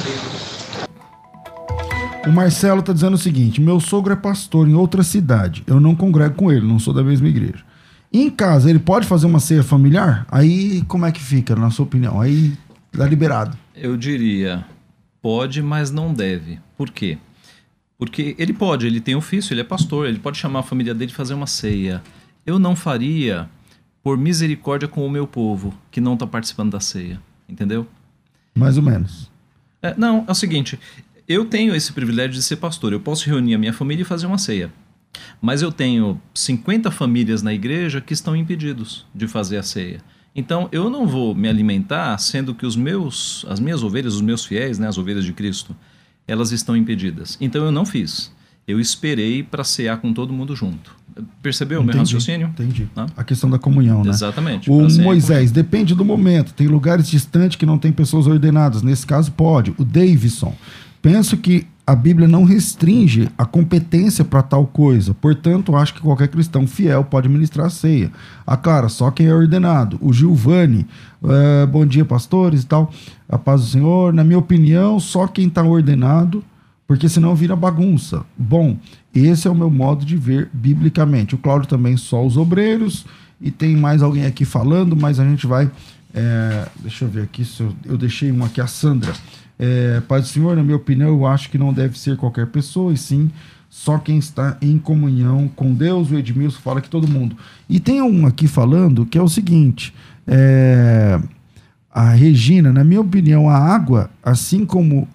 O 2.26 2.30
Marcelo 2.30 2.80
está 2.80 2.92
dizendo 2.92 3.14
o 3.14 3.18
seguinte: 3.18 3.60
meu 3.60 3.80
sogro 3.80 4.12
é 4.12 4.16
pastor 4.16 4.68
em 4.68 4.74
outra 4.74 5.02
cidade. 5.02 5.62
Eu 5.66 5.80
não 5.80 5.94
congrego 5.94 6.34
com 6.34 6.52
ele, 6.52 6.66
não 6.66 6.78
sou 6.78 6.92
da 6.92 7.02
mesma 7.02 7.28
igreja. 7.28 7.64
Em 8.12 8.28
casa, 8.28 8.68
ele 8.68 8.80
pode 8.80 9.06
fazer 9.06 9.26
uma 9.26 9.38
ceia 9.38 9.62
familiar? 9.62 10.26
Aí 10.30 10.82
como 10.88 11.06
é 11.06 11.12
que 11.12 11.20
fica, 11.20 11.54
na 11.54 11.70
sua 11.70 11.84
opinião? 11.84 12.20
Aí 12.20 12.52
dá 12.92 13.06
liberado. 13.06 13.56
Eu 13.74 13.96
diria, 13.96 14.64
pode, 15.22 15.62
mas 15.62 15.90
não 15.90 16.12
deve. 16.12 16.58
Por 16.76 16.90
quê? 16.90 17.18
Porque 17.98 18.34
ele 18.38 18.52
pode, 18.52 18.86
ele 18.86 19.00
tem 19.00 19.14
ofício, 19.14 19.52
ele 19.52 19.60
é 19.60 19.64
pastor, 19.64 20.06
ele 20.06 20.18
pode 20.18 20.38
chamar 20.38 20.60
a 20.60 20.62
família 20.62 20.94
dele 20.94 21.10
e 21.10 21.14
fazer 21.14 21.34
uma 21.34 21.46
ceia. 21.46 22.02
Eu 22.46 22.58
não 22.58 22.74
faria 22.74 23.48
por 24.02 24.16
misericórdia 24.16 24.88
com 24.88 25.06
o 25.06 25.10
meu 25.10 25.26
povo 25.26 25.74
que 25.90 26.00
não 26.00 26.14
está 26.14 26.26
participando 26.26 26.72
da 26.72 26.80
ceia. 26.80 27.20
Entendeu? 27.48 27.86
Mais 28.54 28.76
ou 28.76 28.82
menos. 28.82 29.30
É, 29.82 29.94
não, 29.96 30.24
é 30.26 30.30
o 30.30 30.34
seguinte: 30.34 30.78
eu 31.28 31.44
tenho 31.44 31.74
esse 31.74 31.92
privilégio 31.92 32.32
de 32.32 32.42
ser 32.42 32.56
pastor. 32.56 32.92
Eu 32.92 33.00
posso 33.00 33.26
reunir 33.26 33.54
a 33.54 33.58
minha 33.58 33.72
família 33.72 34.02
e 34.02 34.06
fazer 34.06 34.26
uma 34.26 34.38
ceia. 34.38 34.72
Mas 35.40 35.60
eu 35.60 35.72
tenho 35.72 36.20
50 36.34 36.90
famílias 36.90 37.42
na 37.42 37.52
igreja 37.52 38.00
que 38.00 38.12
estão 38.12 38.36
impedidos 38.36 39.06
de 39.14 39.26
fazer 39.26 39.56
a 39.56 39.62
ceia. 39.62 40.00
Então 40.34 40.68
eu 40.70 40.88
não 40.88 41.06
vou 41.06 41.34
me 41.34 41.48
alimentar 41.48 42.16
sendo 42.18 42.54
que 42.54 42.64
os 42.64 42.76
meus, 42.76 43.44
as 43.48 43.58
minhas 43.58 43.82
ovelhas, 43.82 44.14
os 44.14 44.20
meus 44.20 44.44
fiéis, 44.44 44.78
né, 44.78 44.88
as 44.88 44.98
ovelhas 44.98 45.24
de 45.24 45.32
Cristo, 45.32 45.74
elas 46.26 46.52
estão 46.52 46.76
impedidas. 46.76 47.36
Então 47.40 47.64
eu 47.64 47.72
não 47.72 47.84
fiz. 47.84 48.32
Eu 48.66 48.78
esperei 48.78 49.42
para 49.42 49.64
cear 49.64 50.00
com 50.00 50.12
todo 50.12 50.32
mundo 50.32 50.54
junto. 50.54 50.94
Percebeu 51.42 51.80
o 51.80 51.84
meu 51.84 51.96
raciocínio? 51.96 52.48
Entendi. 52.48 52.88
Ah? 52.96 53.06
A 53.16 53.24
questão 53.24 53.50
da 53.50 53.58
comunhão, 53.58 54.04
né? 54.04 54.10
Exatamente. 54.10 54.70
O 54.70 54.88
Moisés, 55.02 55.50
depende 55.50 55.94
do 55.94 56.04
momento. 56.04 56.54
Tem 56.54 56.68
lugares 56.68 57.08
distantes 57.08 57.56
que 57.56 57.66
não 57.66 57.78
tem 57.78 57.90
pessoas 57.90 58.28
ordenadas. 58.28 58.80
Nesse 58.80 59.04
caso, 59.04 59.32
pode. 59.32 59.74
O 59.76 59.84
Davidson, 59.84 60.54
Penso 61.02 61.36
que 61.36 61.66
a 61.90 61.96
Bíblia 61.96 62.28
não 62.28 62.44
restringe 62.44 63.28
a 63.36 63.44
competência 63.44 64.24
para 64.24 64.44
tal 64.44 64.64
coisa. 64.64 65.12
Portanto, 65.12 65.74
acho 65.74 65.92
que 65.92 66.00
qualquer 66.00 66.28
cristão 66.28 66.64
fiel 66.64 67.02
pode 67.02 67.28
ministrar 67.28 67.66
a 67.66 67.70
ceia. 67.70 68.12
A 68.46 68.56
cara, 68.56 68.88
só 68.88 69.10
quem 69.10 69.26
é 69.26 69.34
ordenado. 69.34 69.98
O 70.00 70.12
Gilvani, 70.12 70.86
é, 71.24 71.66
bom 71.66 71.84
dia, 71.84 72.04
pastores 72.04 72.62
e 72.62 72.66
tal. 72.66 72.92
A 73.28 73.36
paz 73.36 73.62
do 73.62 73.66
Senhor. 73.66 74.12
Na 74.12 74.22
minha 74.22 74.38
opinião, 74.38 75.00
só 75.00 75.26
quem 75.26 75.48
está 75.48 75.64
ordenado, 75.64 76.44
porque 76.86 77.08
senão 77.08 77.34
vira 77.34 77.56
bagunça. 77.56 78.24
Bom, 78.38 78.78
esse 79.12 79.48
é 79.48 79.50
o 79.50 79.54
meu 79.56 79.68
modo 79.68 80.04
de 80.04 80.16
ver 80.16 80.48
biblicamente. 80.52 81.34
O 81.34 81.38
Cláudio 81.38 81.68
também 81.68 81.96
só 81.96 82.24
os 82.24 82.36
obreiros. 82.36 83.04
E 83.40 83.50
tem 83.50 83.76
mais 83.76 84.00
alguém 84.00 84.26
aqui 84.26 84.44
falando, 84.44 84.94
mas 84.94 85.18
a 85.18 85.24
gente 85.24 85.44
vai. 85.44 85.68
É, 86.14 86.68
deixa 86.76 87.04
eu 87.04 87.08
ver 87.08 87.22
aqui 87.22 87.44
se 87.44 87.60
eu, 87.64 87.74
eu 87.84 87.98
deixei 87.98 88.30
um 88.30 88.44
aqui, 88.44 88.60
a 88.60 88.68
Sandra. 88.68 89.12
É, 89.62 90.00
Pai 90.08 90.22
do 90.22 90.26
Senhor, 90.26 90.56
na 90.56 90.62
minha 90.62 90.76
opinião, 90.76 91.10
eu 91.10 91.26
acho 91.26 91.50
que 91.50 91.58
não 91.58 91.70
deve 91.70 91.98
ser 91.98 92.16
qualquer 92.16 92.46
pessoa, 92.46 92.94
e 92.94 92.96
sim 92.96 93.30
só 93.68 93.98
quem 93.98 94.18
está 94.18 94.56
em 94.62 94.78
comunhão 94.78 95.48
com 95.54 95.74
Deus. 95.74 96.10
O 96.10 96.16
Edmilson 96.16 96.58
fala 96.60 96.80
que 96.80 96.88
todo 96.88 97.06
mundo. 97.06 97.36
E 97.68 97.78
tem 97.78 98.00
um 98.00 98.26
aqui 98.26 98.48
falando 98.48 99.04
que 99.04 99.18
é 99.18 99.22
o 99.22 99.28
seguinte: 99.28 99.94
é, 100.26 101.20
a 101.92 102.10
Regina, 102.10 102.72
na 102.72 102.82
minha 102.82 103.02
opinião, 103.02 103.50
a 103.50 103.56
água, 103.56 104.10
assim 104.22 104.64
como. 104.64 105.06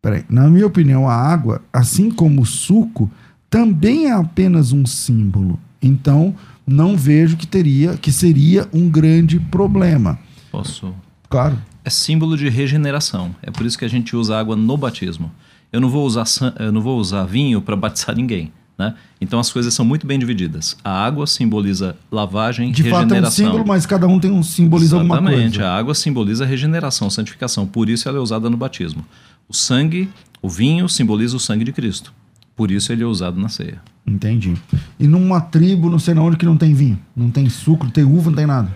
Peraí, 0.00 0.24
na 0.28 0.48
minha 0.48 0.66
opinião, 0.66 1.08
a 1.08 1.14
água, 1.14 1.60
assim 1.72 2.10
como 2.10 2.42
o 2.42 2.46
suco, 2.46 3.10
também 3.50 4.06
é 4.06 4.12
apenas 4.12 4.70
um 4.70 4.86
símbolo. 4.86 5.58
Então, 5.82 6.34
não 6.64 6.96
vejo 6.96 7.36
que 7.36 7.46
teria, 7.46 7.96
que 7.96 8.12
seria 8.12 8.68
um 8.72 8.88
grande 8.88 9.40
problema. 9.40 10.18
Posso? 10.52 10.94
Claro. 11.28 11.58
É 11.84 11.90
símbolo 11.90 12.36
de 12.36 12.48
regeneração. 12.48 13.34
É 13.42 13.50
por 13.50 13.66
isso 13.66 13.78
que 13.78 13.84
a 13.84 13.88
gente 13.88 14.16
usa 14.16 14.38
água 14.38 14.56
no 14.56 14.76
batismo. 14.76 15.30
Eu 15.72 15.80
não 15.80 15.88
vou 15.90 16.06
usar, 16.06 16.24
eu 16.58 16.72
não 16.72 16.80
vou 16.80 16.98
usar 16.98 17.24
vinho 17.24 17.60
para 17.60 17.76
batizar 17.76 18.16
ninguém. 18.16 18.52
Né? 18.76 18.92
Então 19.20 19.38
as 19.38 19.52
coisas 19.52 19.72
são 19.72 19.84
muito 19.84 20.04
bem 20.06 20.18
divididas. 20.18 20.76
A 20.82 21.04
água 21.04 21.26
simboliza 21.28 21.96
lavagem, 22.10 22.72
De 22.72 22.82
fato 22.84 22.92
é 22.92 22.96
um 22.96 23.00
regeneração. 23.02 23.46
símbolo, 23.46 23.64
mas 23.66 23.86
cada 23.86 24.06
um 24.06 24.18
tem 24.18 24.32
um 24.32 24.42
simboliza 24.42 24.96
alguma 24.96 25.16
Exatamente. 25.16 25.58
coisa. 25.58 25.68
A 25.70 25.76
água 25.76 25.94
simboliza 25.94 26.44
regeneração, 26.44 27.08
santificação. 27.08 27.66
Por 27.66 27.88
isso 27.88 28.08
ela 28.08 28.18
é 28.18 28.20
usada 28.20 28.50
no 28.50 28.56
batismo. 28.56 29.04
O 29.48 29.54
sangue, 29.54 30.08
o 30.42 30.48
vinho, 30.48 30.88
simboliza 30.88 31.36
o 31.36 31.40
sangue 31.40 31.64
de 31.64 31.72
Cristo. 31.72 32.12
Por 32.56 32.70
isso 32.70 32.92
ele 32.92 33.02
é 33.02 33.06
usado 33.06 33.38
na 33.38 33.48
ceia. 33.48 33.80
Entendi. 34.06 34.54
E 34.98 35.06
numa 35.06 35.40
tribo, 35.40 35.88
não 35.88 35.98
sei 35.98 36.14
na 36.14 36.22
onde, 36.22 36.36
que 36.36 36.44
não 36.46 36.56
tem 36.56 36.74
vinho, 36.74 36.98
não 37.16 37.30
tem 37.30 37.48
suco, 37.48 37.84
não 37.84 37.90
tem 37.90 38.04
uva, 38.04 38.30
não 38.30 38.36
tem 38.36 38.46
nada. 38.46 38.72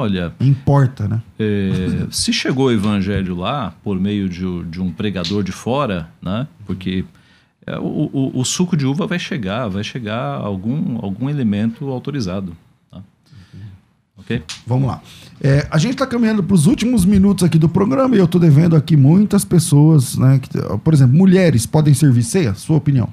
Olha, 0.00 0.32
Importa, 0.40 1.08
né? 1.08 1.20
é, 1.40 2.06
se 2.10 2.32
chegou 2.32 2.66
o 2.66 2.70
evangelho 2.72 3.34
lá 3.34 3.74
por 3.82 3.98
meio 3.98 4.28
de, 4.28 4.62
de 4.70 4.80
um 4.80 4.92
pregador 4.92 5.42
de 5.42 5.50
fora, 5.50 6.08
né? 6.22 6.46
Porque 6.64 7.04
é, 7.66 7.76
o, 7.78 8.08
o- 8.12 8.40
o 8.40 8.44
suco 8.44 8.76
de 8.76 8.86
uva 8.86 9.06
vai 9.08 9.18
chegar, 9.18 9.66
vai 9.68 9.82
chegar 9.82 10.36
algum, 10.36 10.98
algum 11.04 11.28
elemento 11.28 11.88
autorizado. 11.88 12.56
tá? 12.90 13.02
Ok? 14.16 14.40
Vamos 14.66 14.86
lá. 14.88 15.02
É, 15.40 15.66
a 15.70 15.78
gente 15.78 15.94
está 15.94 16.06
caminhando 16.06 16.42
para 16.44 16.54
os 16.54 16.66
últimos 16.66 17.04
minutos 17.04 17.42
aqui 17.42 17.58
do 17.58 17.68
programa 17.68 18.14
e 18.14 18.18
eu 18.20 18.24
estou 18.26 18.40
devendo 18.40 18.76
aqui 18.76 18.96
muitas 18.96 19.44
pessoas, 19.44 20.16
né? 20.16 20.38
que- 20.38 20.48
por 20.84 20.94
exemplo, 20.94 21.16
mulheres 21.16 21.66
podem 21.66 21.92
servir 21.92 22.22
ceia? 22.22 22.54
Sua 22.54 22.76
opinião? 22.76 23.12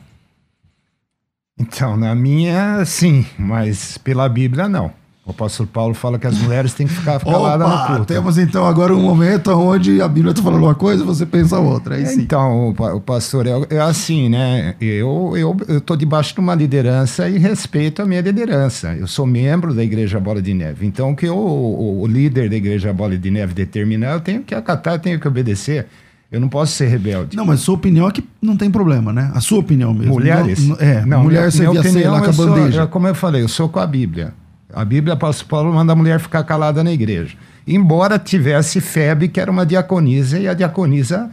Então, 1.57 1.95
na 1.97 2.13
minha, 2.13 2.83
sim, 2.85 3.25
mas 3.39 3.97
pela 3.97 4.27
Bíblia, 4.29 4.67
não. 4.69 4.91
O 5.25 5.31
apóstolo 5.31 5.67
Paulo 5.67 5.95
fala 5.95 6.19
que 6.19 6.27
as 6.27 6.37
mulheres 6.37 6.75
têm 6.75 6.85
que 6.85 6.93
ficar 6.93 7.19
caladas 7.19 7.67
no 7.67 7.73
Opa, 7.73 7.87
culto. 7.87 8.05
temos 8.05 8.37
então 8.37 8.63
agora 8.63 8.93
um 8.95 9.01
momento 9.01 9.49
onde 9.53 9.99
a 9.99 10.07
Bíblia 10.07 10.29
está 10.29 10.43
falando 10.43 10.61
uma 10.61 10.75
coisa 10.75 11.01
e 11.01 11.05
você 11.05 11.25
pensa 11.25 11.57
outra. 11.57 11.95
Aí 11.95 12.05
sim. 12.05 12.21
Então, 12.21 12.69
o, 12.69 12.73
pa- 12.75 12.93
o 12.93 13.01
pastor, 13.01 13.47
é, 13.47 13.51
é 13.71 13.79
assim, 13.79 14.29
né? 14.29 14.75
Eu 14.79 15.33
eu 15.35 15.57
eu 15.67 15.95
debaixo 15.97 16.35
de 16.35 16.39
uma 16.39 16.53
liderança 16.53 17.27
e 17.27 17.39
respeito 17.39 18.03
a 18.03 18.05
minha 18.05 18.21
liderança. 18.21 18.93
Eu 18.93 19.07
sou 19.07 19.25
membro 19.25 19.73
da 19.73 19.83
Igreja 19.83 20.19
Bola 20.19 20.39
de 20.43 20.53
Neve. 20.53 20.85
Então, 20.85 21.09
o 21.11 21.15
que 21.15 21.27
o, 21.27 21.35
o, 21.35 22.01
o 22.01 22.05
líder 22.07 22.47
da 22.47 22.55
Igreja 22.55 22.93
Bola 22.93 23.17
de 23.17 23.31
Neve 23.31 23.55
determinar, 23.55 24.11
eu 24.13 24.19
tenho 24.19 24.43
que 24.43 24.53
acatar, 24.53 24.93
eu 24.93 24.99
tenho 24.99 25.19
que 25.19 25.27
obedecer. 25.27 25.87
Eu 26.31 26.39
não 26.39 26.47
posso 26.49 26.73
ser 26.73 26.85
rebelde. 26.87 27.35
Não, 27.35 27.45
mas 27.45 27.61
sua 27.61 27.73
opinião 27.73 28.07
é 28.07 28.11
que 28.11 28.23
não 28.39 28.55
tem 28.55 28.69
problema, 28.69 29.11
né? 29.11 29.31
A 29.33 29.41
sua 29.41 29.57
opinião 29.57 29.91
mesmo. 29.91 30.13
Mulheres? 30.13 30.67
Não- 30.67 30.75
é, 30.79 31.03
Não, 31.03 31.23
mulher 31.23 31.39
minha- 31.39 31.51
servia 31.51 31.69
minha 31.71 31.81
opinião, 31.81 32.13
lá 32.13 32.19
com 32.19 32.25
a 32.25 32.29
eu 32.29 32.33
sou- 32.33 32.47
bandeja. 32.47 32.81
eu- 32.81 32.87
como 32.89 33.07
eu 33.07 33.15
falei, 33.15 33.41
eu 33.41 33.47
sou 33.47 33.67
com 33.67 33.79
a 33.79 33.87
Bíblia. 33.87 34.33
A 34.75 34.83
Bíblia, 34.85 35.13
o 35.13 35.17
apóstolo 35.17 35.49
Paulo 35.49 35.73
manda 35.73 35.93
a 35.93 35.95
mulher 35.95 36.19
ficar 36.19 36.43
calada 36.43 36.83
na 36.83 36.91
igreja. 36.91 37.35
Embora 37.65 38.19
tivesse 38.19 38.79
Febe, 38.81 39.27
que 39.29 39.39
era 39.39 39.49
uma 39.49 39.65
diaconisa, 39.65 40.37
e 40.37 40.47
a 40.47 40.53
diaconisa, 40.53 41.31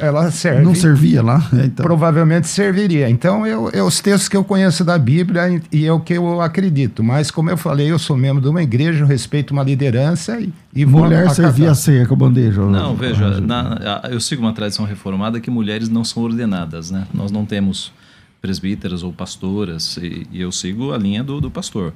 ela 0.00 0.30
serve. 0.30 0.62
Não 0.62 0.74
servia 0.74 1.20
lá? 1.22 1.46
É, 1.52 1.66
então. 1.66 1.84
Provavelmente 1.84 2.46
serviria. 2.46 3.10
Então, 3.10 3.44
eu, 3.46 3.68
eu- 3.70 3.84
os 3.84 4.00
textos 4.00 4.28
que 4.28 4.36
eu 4.36 4.44
conheço 4.44 4.84
da 4.84 4.96
Bíblia 4.96 5.60
e, 5.72 5.84
é 5.84 5.92
o 5.92 5.98
que 6.00 6.14
eu 6.14 6.40
acredito. 6.40 7.02
Mas, 7.02 7.30
como 7.30 7.50
eu 7.50 7.56
falei, 7.56 7.90
eu 7.90 7.98
sou 7.98 8.16
membro 8.16 8.40
de 8.40 8.48
uma 8.48 8.62
igreja, 8.62 9.04
respeito 9.04 9.50
uma 9.50 9.64
liderança 9.64 10.40
e, 10.40 10.52
e 10.74 10.84
vou 10.84 11.02
Mulher 11.02 11.28
servia 11.30 11.72
a 11.72 11.74
ceia 11.74 12.06
com 12.06 12.14
a 12.14 12.16
bandeja. 12.16 12.62
Não, 12.62 12.94
veja, 12.94 13.40
na- 13.40 14.00
a- 14.04 14.08
eu 14.10 14.20
sigo 14.20 14.40
uma 14.42 14.52
tradição 14.52 14.86
reformada 14.86 15.40
que 15.40 15.50
mulheres 15.50 15.88
não 15.88 16.04
são 16.04 16.22
ordenadas, 16.22 16.90
né? 16.92 17.06
Nós 17.12 17.30
não 17.32 17.44
temos 17.44 17.92
presbíteras 18.40 19.02
ou 19.02 19.12
pastoras, 19.12 19.96
e, 19.96 20.26
e 20.30 20.40
eu 20.40 20.52
sigo 20.52 20.92
a 20.92 20.98
linha 20.98 21.22
do, 21.24 21.40
do 21.40 21.50
pastor. 21.50 21.92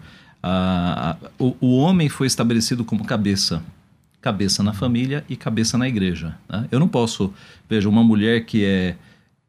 A- 0.51 1.16
o, 1.38 1.55
o 1.61 1.76
homem 1.78 2.09
foi 2.09 2.26
estabelecido 2.26 2.84
como 2.84 3.05
cabeça. 3.05 3.62
Cabeça 4.20 4.62
na 4.62 4.72
família 4.72 5.24
e 5.28 5.36
cabeça 5.36 5.78
na 5.78 5.86
igreja. 5.88 6.34
né? 6.49 6.66
Eu 6.72 6.80
não 6.80 6.88
posso, 6.88 7.32
veja, 7.68 7.88
uma 7.88 8.03
mulher 8.03 8.44
que 8.44 8.64
é 8.64 8.96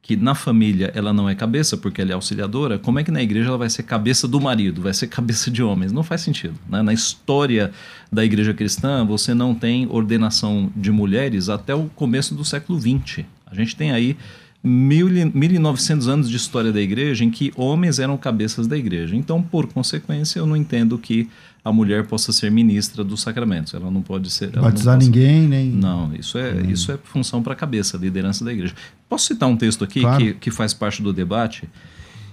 que 0.01 0.15
na 0.15 0.33
família 0.33 0.91
ela 0.95 1.11
não 1.13 1.29
é 1.29 1.35
cabeça 1.35 1.75
porque 1.77 2.01
ela 2.01 2.11
é 2.11 2.13
auxiliadora, 2.13 2.79
como 2.79 2.97
é 2.99 3.03
que 3.03 3.11
na 3.11 3.21
igreja 3.21 3.49
ela 3.49 3.57
vai 3.57 3.69
ser 3.69 3.83
cabeça 3.83 4.27
do 4.27 4.39
marido, 4.41 4.81
vai 4.81 4.93
ser 4.93 5.05
cabeça 5.09 5.51
de 5.51 5.61
homens? 5.61 5.91
Não 5.91 6.03
faz 6.03 6.21
sentido. 6.21 6.55
né? 6.67 6.81
Na 6.81 6.93
história 6.93 7.71
da 8.11 8.23
igreja 8.25 8.53
cristã, 8.53 9.05
você 9.05 9.33
não 9.33 9.53
tem 9.53 9.87
ordenação 9.89 10.71
de 10.75 10.91
mulheres 10.91 11.49
até 11.49 11.75
o 11.75 11.85
começo 11.95 12.33
do 12.33 12.43
século 12.45 12.79
XX. 12.79 13.25
A 13.45 13.53
gente 13.55 13.75
tem 13.75 13.91
aí 13.91 14.15
1900 14.63 16.07
anos 16.07 16.29
de 16.29 16.35
história 16.35 16.71
da 16.71 16.81
igreja 16.81 17.23
em 17.23 17.29
que 17.29 17.51
homens 17.55 17.97
eram 17.99 18.17
cabeças 18.17 18.67
da 18.67 18.77
igreja. 18.77 19.15
Então, 19.15 19.41
por 19.41 19.67
consequência, 19.67 20.39
eu 20.39 20.45
não 20.45 20.55
entendo 20.55 20.97
que 20.97 21.29
a 21.63 21.71
mulher 21.71 22.05
possa 22.07 22.31
ser 22.31 22.49
ministra 22.51 23.03
dos 23.03 23.21
sacramentos. 23.21 23.73
Ela 23.73 23.89
não 23.91 24.01
pode 24.01 24.29
ser. 24.29 24.51
Batizar 24.51 24.95
pode- 24.95 25.05
ninguém, 25.05 25.47
nem. 25.47 25.69
não, 25.69 26.13
isso 26.15 26.37
é, 26.37 26.61
isso 26.69 26.91
é 26.91 26.97
função 27.03 27.41
para 27.43 27.53
a 27.53 27.55
cabeça, 27.55 27.97
liderança 27.97 28.43
da 28.43 28.51
igreja. 28.51 28.73
Posso 29.07 29.25
citar 29.27 29.47
um 29.49 29.55
texto 29.57 29.83
aqui 29.83 30.01
Claro. 30.01 30.23
que, 30.23 30.33
que 30.35 30.51
faz 30.51 30.73
parte 30.73 31.01
do 31.01 31.11
debate? 31.13 31.67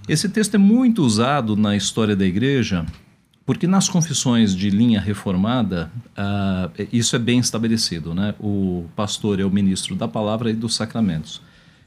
Esse 0.09 0.29
texto 0.29 0.55
é 0.55 0.59
muito 0.59 1.03
usado 1.05 1.57
na 1.57 1.77
história 1.77 2.15
da 2.15 2.25
igreja, 2.25 2.87
porque 3.45 3.67
nas 3.67 3.89
confissões 3.89 4.55
de 4.55 4.71
linha 4.71 5.01
reformada, 5.01 5.91
ah, 6.17 6.71
isso 6.93 7.17
é 7.17 7.19
bem 7.19 7.39
estabelecido. 7.41 8.15
Né? 8.15 8.35
O 8.39 8.85
pastor 8.95 9.41
é 9.41 9.45
o 9.45 9.51
ministro 9.51 9.95
da 9.97 10.07
palavra 10.07 10.51
e 10.51 10.55
dos 10.55 10.75
sacramentos. 10.77 11.41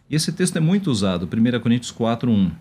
E 0.10 0.16
esse 0.16 0.32
texto 0.32 0.58
é 0.58 0.60
muito 0.60 0.90
usado, 0.90 1.28
1 1.32 1.60
Coríntios 1.60 1.92
4, 1.92 2.32
1. 2.32 2.52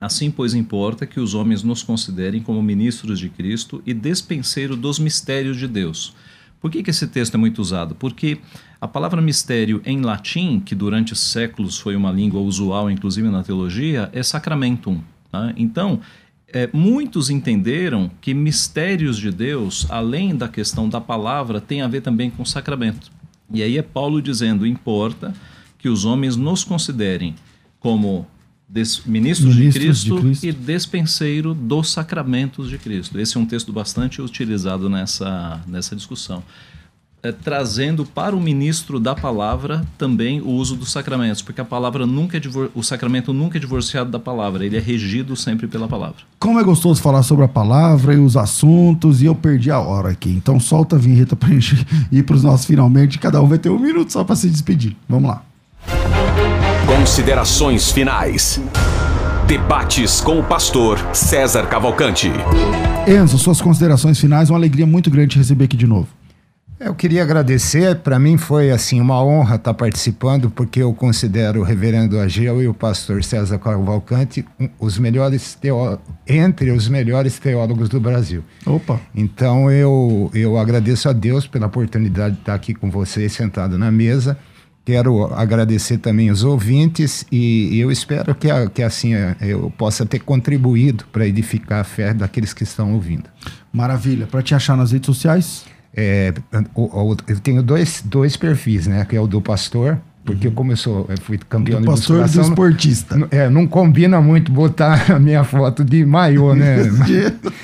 Assim, 0.00 0.30
pois, 0.30 0.54
importa 0.54 1.06
que 1.06 1.20
os 1.20 1.34
homens 1.34 1.62
nos 1.62 1.82
considerem 1.82 2.40
como 2.40 2.62
ministros 2.62 3.18
de 3.18 3.28
Cristo 3.28 3.82
e 3.84 3.92
despenseiro 3.92 4.74
dos 4.74 4.98
mistérios 4.98 5.58
de 5.58 5.68
Deus. 5.68 6.14
Por 6.60 6.70
que, 6.70 6.82
que 6.82 6.90
esse 6.90 7.06
texto 7.06 7.34
é 7.34 7.38
muito 7.38 7.60
usado? 7.60 7.94
Porque 7.94 8.38
a 8.80 8.88
palavra 8.88 9.20
mistério 9.20 9.82
em 9.84 10.00
latim, 10.00 10.60
que 10.60 10.74
durante 10.74 11.14
séculos 11.14 11.78
foi 11.78 11.94
uma 11.94 12.10
língua 12.10 12.40
usual, 12.40 12.90
inclusive 12.90 13.28
na 13.28 13.42
teologia, 13.42 14.08
é 14.12 14.22
sacramentum. 14.22 15.00
tá? 15.30 15.52
Então, 15.56 16.00
é, 16.48 16.70
muitos 16.72 17.30
entenderam 17.30 18.10
que 18.20 18.32
mistérios 18.32 19.18
de 19.18 19.30
Deus, 19.30 19.86
além 19.90 20.34
da 20.34 20.48
questão 20.48 20.88
da 20.88 21.00
palavra, 21.00 21.60
tem 21.60 21.82
a 21.82 21.88
ver 21.88 22.00
também 22.00 22.30
com 22.30 22.44
sacramento. 22.44 23.10
E 23.52 23.62
aí 23.62 23.76
é 23.76 23.82
Paulo 23.82 24.22
dizendo: 24.22 24.66
importa 24.66 25.34
que 25.82 25.88
os 25.88 26.04
homens 26.04 26.36
nos 26.36 26.62
considerem 26.62 27.34
como 27.80 28.24
des- 28.68 29.02
ministros, 29.04 29.52
de, 29.54 29.60
Ministros 29.62 29.98
de 30.00 30.10
Cristo 30.10 30.20
Cristo. 30.22 30.46
e 30.46 30.52
despenseiro 30.52 31.52
dos 31.52 31.90
sacramentos 31.90 32.70
de 32.70 32.78
Cristo. 32.78 33.18
Esse 33.18 33.36
é 33.36 33.40
um 33.40 33.44
texto 33.44 33.72
bastante 33.72 34.22
utilizado 34.22 34.88
nessa, 34.88 35.60
nessa 35.66 35.96
discussão. 35.96 36.42
É, 37.24 37.30
trazendo 37.30 38.04
para 38.04 38.34
o 38.34 38.40
ministro 38.40 38.98
da 38.98 39.14
palavra 39.14 39.84
também 39.96 40.40
o 40.40 40.48
uso 40.50 40.74
dos 40.74 40.90
sacramentos, 40.90 41.40
porque 41.40 41.60
a 41.60 41.64
palavra 41.64 42.04
nunca 42.04 42.36
é 42.36 42.40
o 42.74 42.82
sacramento 42.82 43.32
nunca 43.32 43.58
é 43.58 43.60
divorciado 43.60 44.10
da 44.10 44.18
palavra, 44.18 44.66
ele 44.66 44.76
é 44.76 44.80
regido 44.80 45.36
sempre 45.36 45.68
pela 45.68 45.86
palavra. 45.86 46.16
Como 46.40 46.58
é 46.58 46.64
gostoso 46.64 47.00
falar 47.00 47.22
sobre 47.22 47.44
a 47.44 47.48
palavra 47.48 48.14
e 48.14 48.18
os 48.18 48.36
assuntos, 48.36 49.22
e 49.22 49.26
eu 49.26 49.36
perdi 49.36 49.70
a 49.70 49.78
hora 49.78 50.10
aqui. 50.10 50.30
Então 50.30 50.58
solta 50.58 50.96
a 50.96 50.98
vinheta 50.98 51.36
pra 51.36 51.48
gente 51.48 51.86
ir 52.10 52.24
pros 52.24 52.42
nossos 52.42 52.66
finalmente. 52.66 53.20
Cada 53.20 53.40
um 53.40 53.46
vai 53.46 53.58
ter 53.58 53.68
um 53.70 53.78
minuto 53.78 54.12
só 54.12 54.24
pra 54.24 54.34
se 54.34 54.50
despedir. 54.50 54.96
Vamos 55.08 55.28
lá. 55.28 55.44
Considerações 56.86 57.90
finais. 57.90 58.60
Debates 59.46 60.20
com 60.20 60.38
o 60.38 60.42
pastor 60.44 60.98
César 61.14 61.66
Cavalcante. 61.66 62.30
Enzo, 63.06 63.38
suas 63.38 63.60
considerações 63.60 64.18
finais, 64.18 64.50
uma 64.50 64.58
alegria 64.58 64.86
muito 64.86 65.10
grande 65.10 65.30
te 65.30 65.38
receber 65.38 65.64
aqui 65.64 65.76
de 65.76 65.86
novo. 65.86 66.08
Eu 66.78 66.94
queria 66.96 67.22
agradecer, 67.22 67.96
para 67.96 68.18
mim 68.18 68.36
foi 68.36 68.72
assim 68.72 69.00
uma 69.00 69.22
honra 69.22 69.54
estar 69.54 69.72
participando, 69.72 70.50
porque 70.50 70.82
eu 70.82 70.92
considero 70.92 71.60
o 71.60 71.62
reverendo 71.62 72.18
Ageu 72.18 72.60
e 72.60 72.66
o 72.66 72.74
pastor 72.74 73.22
César 73.22 73.58
Cavalcante 73.58 74.44
um- 74.58 74.68
os 74.80 74.98
melhores 74.98 75.54
teó 75.54 75.96
entre 76.26 76.72
os 76.72 76.88
melhores 76.88 77.38
teólogos 77.38 77.88
do 77.88 78.00
Brasil. 78.00 78.42
Opa. 78.66 79.00
Então 79.14 79.70
eu, 79.70 80.28
eu 80.34 80.58
agradeço 80.58 81.08
a 81.08 81.12
Deus 81.12 81.46
pela 81.46 81.66
oportunidade 81.66 82.34
de 82.34 82.40
estar 82.40 82.54
aqui 82.54 82.74
com 82.74 82.90
vocês 82.90 83.32
sentado 83.32 83.78
na 83.78 83.90
mesa. 83.92 84.36
Quero 84.84 85.32
agradecer 85.34 85.98
também 85.98 86.30
os 86.30 86.42
ouvintes 86.42 87.24
e, 87.30 87.68
e 87.72 87.80
eu 87.80 87.90
espero 87.92 88.34
que, 88.34 88.50
a- 88.50 88.68
que 88.68 88.82
assim 88.82 89.14
eh, 89.14 89.36
eu 89.40 89.72
possa 89.78 90.04
ter 90.04 90.18
contribuído 90.18 91.04
para 91.12 91.24
edificar 91.26 91.80
a 91.80 91.84
fé 91.84 92.12
daqueles 92.12 92.52
que 92.52 92.64
estão 92.64 92.92
ouvindo. 92.92 93.24
Maravilha. 93.72 94.26
Pra 94.26 94.42
te 94.42 94.54
achar 94.56 94.76
nas 94.76 94.90
redes 94.90 95.06
sociais? 95.06 95.64
É, 95.94 96.32
eu 97.28 97.38
tenho 97.40 97.62
dois, 97.62 98.02
dois 98.04 98.36
perfis, 98.36 98.86
né? 98.88 99.04
Que 99.04 99.14
é 99.14 99.20
o 99.20 99.26
do 99.28 99.40
pastor, 99.40 99.98
porque 100.24 100.50
como 100.50 100.72
eu 100.72 100.76
sou, 100.76 101.06
eu 101.08 101.18
fui 101.20 101.38
campeão 101.38 101.78
Do 101.80 101.82
de 101.82 101.86
pastor 101.86 102.16
e 102.16 102.18
do 102.18 102.22
musculação, 102.22 102.50
esportista. 102.52 103.16
não- 103.16 103.28
É, 103.30 103.48
não 103.48 103.66
combina 103.68 104.20
muito 104.20 104.50
botar 104.50 105.12
a 105.12 105.18
minha 105.20 105.44
foto 105.44 105.84
de 105.84 106.04
maiô, 106.04 106.54
né? 106.56 106.76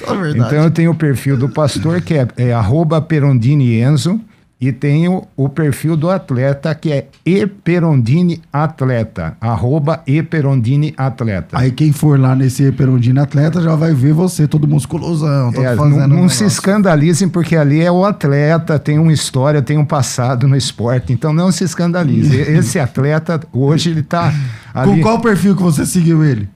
É. 0.08 0.30
Então 0.36 0.52
eu 0.64 0.70
tenho 0.70 0.90
o 0.92 0.94
perfil 0.94 1.36
do 1.36 1.48
pastor, 1.48 2.00
que 2.00 2.14
é, 2.14 2.28
é 2.36 2.52
arroba 2.52 3.00
Perondini 3.00 3.80
Enzo, 3.80 4.20
E 4.60 4.72
tem 4.72 5.06
o, 5.06 5.22
o 5.36 5.48
perfil 5.48 5.96
do 5.96 6.10
atleta 6.10 6.74
que 6.74 6.90
é 6.90 7.06
Eperondini 7.24 8.42
Atleta, 8.52 9.36
arroba 9.40 10.02
Eperondini 10.04 10.92
Atleta. 10.96 11.56
Aí 11.56 11.70
quem 11.70 11.92
for 11.92 12.18
lá 12.18 12.34
nesse 12.34 12.64
Eperondini 12.64 13.20
Atleta 13.20 13.60
já 13.60 13.76
vai 13.76 13.94
ver 13.94 14.12
você 14.12 14.48
todo 14.48 14.66
musculosão, 14.66 15.52
todo 15.52 15.64
É, 15.64 15.76
fazendo 15.76 16.08
não 16.08 16.16
um 16.16 16.20
não 16.22 16.28
se 16.28 16.44
escandalizem, 16.44 17.28
porque 17.28 17.54
ali 17.54 17.80
é 17.80 17.92
o 17.92 18.04
atleta, 18.04 18.80
tem 18.80 18.98
uma 18.98 19.12
história, 19.12 19.62
tem 19.62 19.78
um 19.78 19.84
passado 19.84 20.48
no 20.48 20.56
esporte, 20.56 21.12
então 21.12 21.32
não 21.32 21.52
se 21.52 21.62
escandalize. 21.62 22.34
Esse 22.50 22.80
atleta, 22.80 23.40
hoje, 23.52 23.90
ele 23.90 24.00
está 24.00 24.34
ali. 24.74 24.96
Com 24.96 25.00
qual 25.02 25.20
perfil 25.20 25.54
que 25.54 25.62
você 25.62 25.86
seguiu 25.86 26.24
ele? 26.24 26.48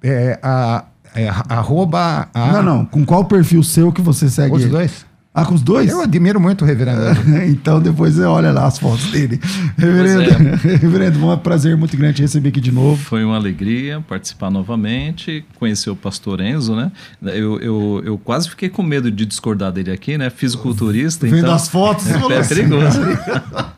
É, 0.00 0.38
a, 0.40 0.84
é, 1.12 1.28
arroba. 1.48 2.28
A, 2.32 2.52
Não, 2.52 2.62
não. 2.62 2.84
Com 2.84 3.04
qual 3.04 3.24
perfil 3.24 3.64
seu 3.64 3.90
que 3.90 4.00
você 4.00 4.30
segue 4.30 4.54
Os 4.54 4.62
ele? 4.62 4.70
dois. 4.70 5.04
Ah, 5.38 5.44
com 5.44 5.52
os 5.52 5.60
dois? 5.60 5.90
Eu 5.90 6.00
admiro 6.00 6.40
muito 6.40 6.62
o 6.62 6.64
reverendo. 6.64 7.02
então 7.46 7.78
depois 7.78 8.14
você 8.14 8.22
olha 8.22 8.50
lá 8.52 8.64
as 8.64 8.78
fotos 8.78 9.10
dele. 9.10 9.38
Reverendo, 9.76 10.56
reverendo, 10.80 11.28
um 11.28 11.36
prazer 11.36 11.76
muito 11.76 11.94
grande 11.94 12.14
te 12.14 12.22
receber 12.22 12.48
aqui 12.48 12.58
de 12.58 12.72
novo. 12.72 12.96
Foi 12.96 13.22
uma 13.22 13.36
alegria 13.36 14.00
participar 14.00 14.50
novamente, 14.50 15.44
conhecer 15.58 15.90
o 15.90 15.94
pastor 15.94 16.40
Enzo, 16.40 16.74
né? 16.74 16.90
Eu, 17.20 17.60
eu, 17.60 18.02
eu 18.02 18.18
quase 18.18 18.48
fiquei 18.48 18.70
com 18.70 18.82
medo 18.82 19.10
de 19.10 19.26
discordar 19.26 19.70
dele 19.72 19.90
aqui, 19.90 20.16
né? 20.16 20.30
Fisiculturista. 20.30 21.26
Vendo 21.26 21.40
então, 21.40 21.54
as 21.54 21.68
fotos, 21.68 22.06
você 22.06 22.32
é, 22.32 22.38
é 22.38 22.42
perigoso. 22.42 22.98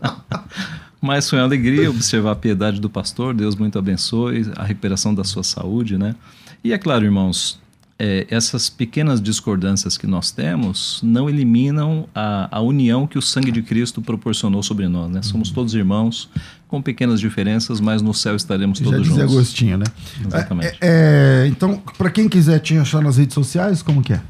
Mas 1.02 1.28
foi 1.28 1.40
uma 1.40 1.44
alegria 1.44 1.90
observar 1.90 2.30
a 2.30 2.36
piedade 2.36 2.80
do 2.80 2.88
pastor. 2.88 3.34
Deus 3.34 3.56
muito 3.56 3.76
abençoe 3.76 4.48
a 4.56 4.62
recuperação 4.62 5.12
da 5.12 5.24
sua 5.24 5.42
saúde, 5.42 5.98
né? 5.98 6.14
E 6.62 6.72
é 6.72 6.78
claro, 6.78 7.04
irmãos, 7.04 7.58
é, 7.98 8.26
essas 8.30 8.70
pequenas 8.70 9.20
discordâncias 9.20 9.98
que 9.98 10.06
nós 10.06 10.30
temos 10.30 11.00
não 11.02 11.28
eliminam 11.28 12.08
a, 12.14 12.58
a 12.58 12.60
união 12.60 13.06
que 13.06 13.18
o 13.18 13.22
sangue 13.22 13.50
de 13.50 13.60
Cristo 13.62 14.00
proporcionou 14.00 14.62
sobre 14.62 14.86
nós, 14.88 15.10
né? 15.10 15.20
Somos 15.22 15.50
todos 15.50 15.74
irmãos, 15.74 16.30
com 16.68 16.80
pequenas 16.80 17.18
diferenças, 17.18 17.80
mas 17.80 18.00
no 18.00 18.14
céu 18.14 18.36
estaremos 18.36 18.78
Já 18.78 18.84
todos 18.84 19.02
dizia 19.02 19.22
juntos. 19.22 19.36
Agostinho, 19.36 19.78
né? 19.78 19.86
Exatamente. 20.24 20.78
É, 20.80 21.46
então, 21.48 21.82
para 21.96 22.10
quem 22.10 22.28
quiser 22.28 22.60
te 22.60 22.76
achar 22.76 23.02
nas 23.02 23.16
redes 23.16 23.34
sociais, 23.34 23.82
como 23.82 24.00
que 24.00 24.12
é? 24.12 24.20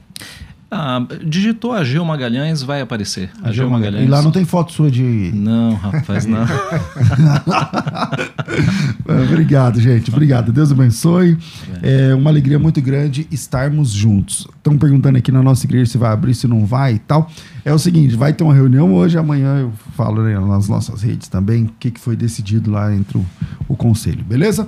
Ah, 0.70 1.00
digitou 1.24 1.72
Ageu 1.72 2.04
Magalhães, 2.04 2.62
vai 2.62 2.82
aparecer. 2.82 3.30
Ageu 3.42 3.70
Magalhães. 3.70 4.04
E 4.04 4.06
lá 4.06 4.20
não 4.20 4.30
tem 4.30 4.44
foto 4.44 4.70
sua 4.72 4.90
de. 4.90 5.32
Não, 5.34 5.72
rapaz, 5.74 6.26
não. 6.26 6.44
Obrigado, 9.30 9.80
gente. 9.80 10.10
Obrigado. 10.10 10.52
Deus 10.52 10.70
abençoe. 10.70 11.38
É 11.82 12.14
uma 12.14 12.28
alegria 12.28 12.58
muito 12.58 12.82
grande 12.82 13.26
estarmos 13.30 13.92
juntos. 13.92 14.46
Estão 14.58 14.76
perguntando 14.76 15.16
aqui 15.16 15.32
na 15.32 15.42
nossa 15.42 15.64
igreja 15.64 15.92
se 15.92 15.96
vai 15.96 16.12
abrir, 16.12 16.34
se 16.34 16.46
não 16.46 16.66
vai 16.66 16.92
e 16.94 16.98
tal. 16.98 17.30
É 17.64 17.72
o 17.72 17.78
seguinte, 17.78 18.14
vai 18.14 18.34
ter 18.34 18.44
uma 18.44 18.54
reunião 18.54 18.92
hoje, 18.92 19.16
amanhã 19.16 19.60
eu 19.60 19.72
falo 19.96 20.22
né, 20.22 20.38
nas 20.38 20.68
nossas 20.68 21.02
redes 21.02 21.28
também 21.28 21.64
o 21.64 21.70
que, 21.80 21.90
que 21.90 22.00
foi 22.00 22.16
decidido 22.16 22.70
lá 22.70 22.94
entre 22.94 23.18
o, 23.18 23.26
o 23.68 23.76
conselho, 23.76 24.24
beleza? 24.24 24.66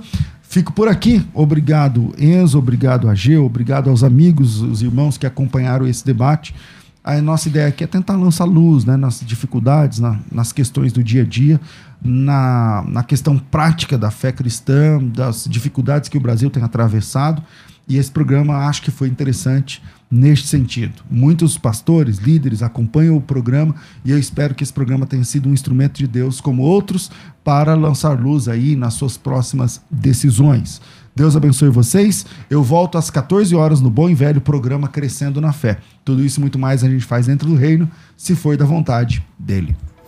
Fico 0.51 0.73
por 0.73 0.89
aqui. 0.89 1.25
Obrigado, 1.33 2.13
Enzo. 2.19 2.59
Obrigado, 2.59 3.07
Ageu. 3.09 3.45
Obrigado 3.45 3.89
aos 3.89 4.03
amigos, 4.03 4.59
os 4.61 4.81
irmãos 4.81 5.17
que 5.17 5.25
acompanharam 5.25 5.87
esse 5.87 6.05
debate. 6.05 6.53
A 7.01 7.21
nossa 7.21 7.47
ideia 7.47 7.69
aqui 7.69 7.85
é 7.85 7.87
tentar 7.87 8.17
lançar 8.17 8.43
luz 8.43 8.83
né, 8.83 8.97
nas 8.97 9.21
dificuldades, 9.25 9.99
na- 9.99 10.19
nas 10.29 10.51
questões 10.51 10.91
do 10.91 11.01
dia 11.01 11.21
a 11.21 11.25
dia, 11.25 11.57
na, 12.03 12.83
na 12.85 13.01
questão 13.01 13.37
prática 13.37 13.97
da 13.97 14.11
fé 14.11 14.33
cristã, 14.33 15.01
das 15.01 15.45
dificuldades 15.49 16.09
que 16.09 16.17
o 16.17 16.21
Brasil 16.21 16.49
tem 16.49 16.61
atravessado. 16.61 17.41
E 17.87 17.95
esse 17.95 18.11
programa 18.11 18.57
acho 18.67 18.81
que 18.81 18.91
foi 18.91 19.07
interessante 19.07 19.81
neste 20.11 20.47
sentido. 20.47 21.01
Muitos 21.09 21.57
pastores, 21.57 22.17
líderes 22.17 22.61
acompanham 22.61 23.15
o 23.15 23.21
programa 23.21 23.73
e 24.03 24.11
eu 24.11 24.19
espero 24.19 24.53
que 24.53 24.63
esse 24.63 24.73
programa 24.73 25.05
tenha 25.05 25.23
sido 25.23 25.47
um 25.47 25.53
instrumento 25.53 25.97
de 25.97 26.07
Deus 26.07 26.41
como 26.41 26.63
outros 26.63 27.09
para 27.43 27.73
lançar 27.73 28.19
luz 28.19 28.49
aí 28.49 28.75
nas 28.75 28.95
suas 28.95 29.15
próximas 29.15 29.81
decisões. 29.89 30.81
Deus 31.15 31.35
abençoe 31.35 31.69
vocês. 31.69 32.25
Eu 32.49 32.63
volto 32.63 32.97
às 32.97 33.09
14 33.09 33.55
horas 33.55 33.81
no 33.81 33.89
bom 33.89 34.09
e 34.09 34.15
velho 34.15 34.41
programa 34.41 34.87
Crescendo 34.87 35.41
na 35.41 35.53
Fé. 35.53 35.79
Tudo 36.03 36.23
isso 36.23 36.39
e 36.39 36.41
muito 36.41 36.59
mais 36.59 36.83
a 36.83 36.89
gente 36.89 37.05
faz 37.05 37.27
dentro 37.27 37.49
do 37.49 37.55
reino, 37.55 37.89
se 38.15 38.35
for 38.35 38.57
da 38.57 38.65
vontade 38.65 39.25
dele. 39.37 39.75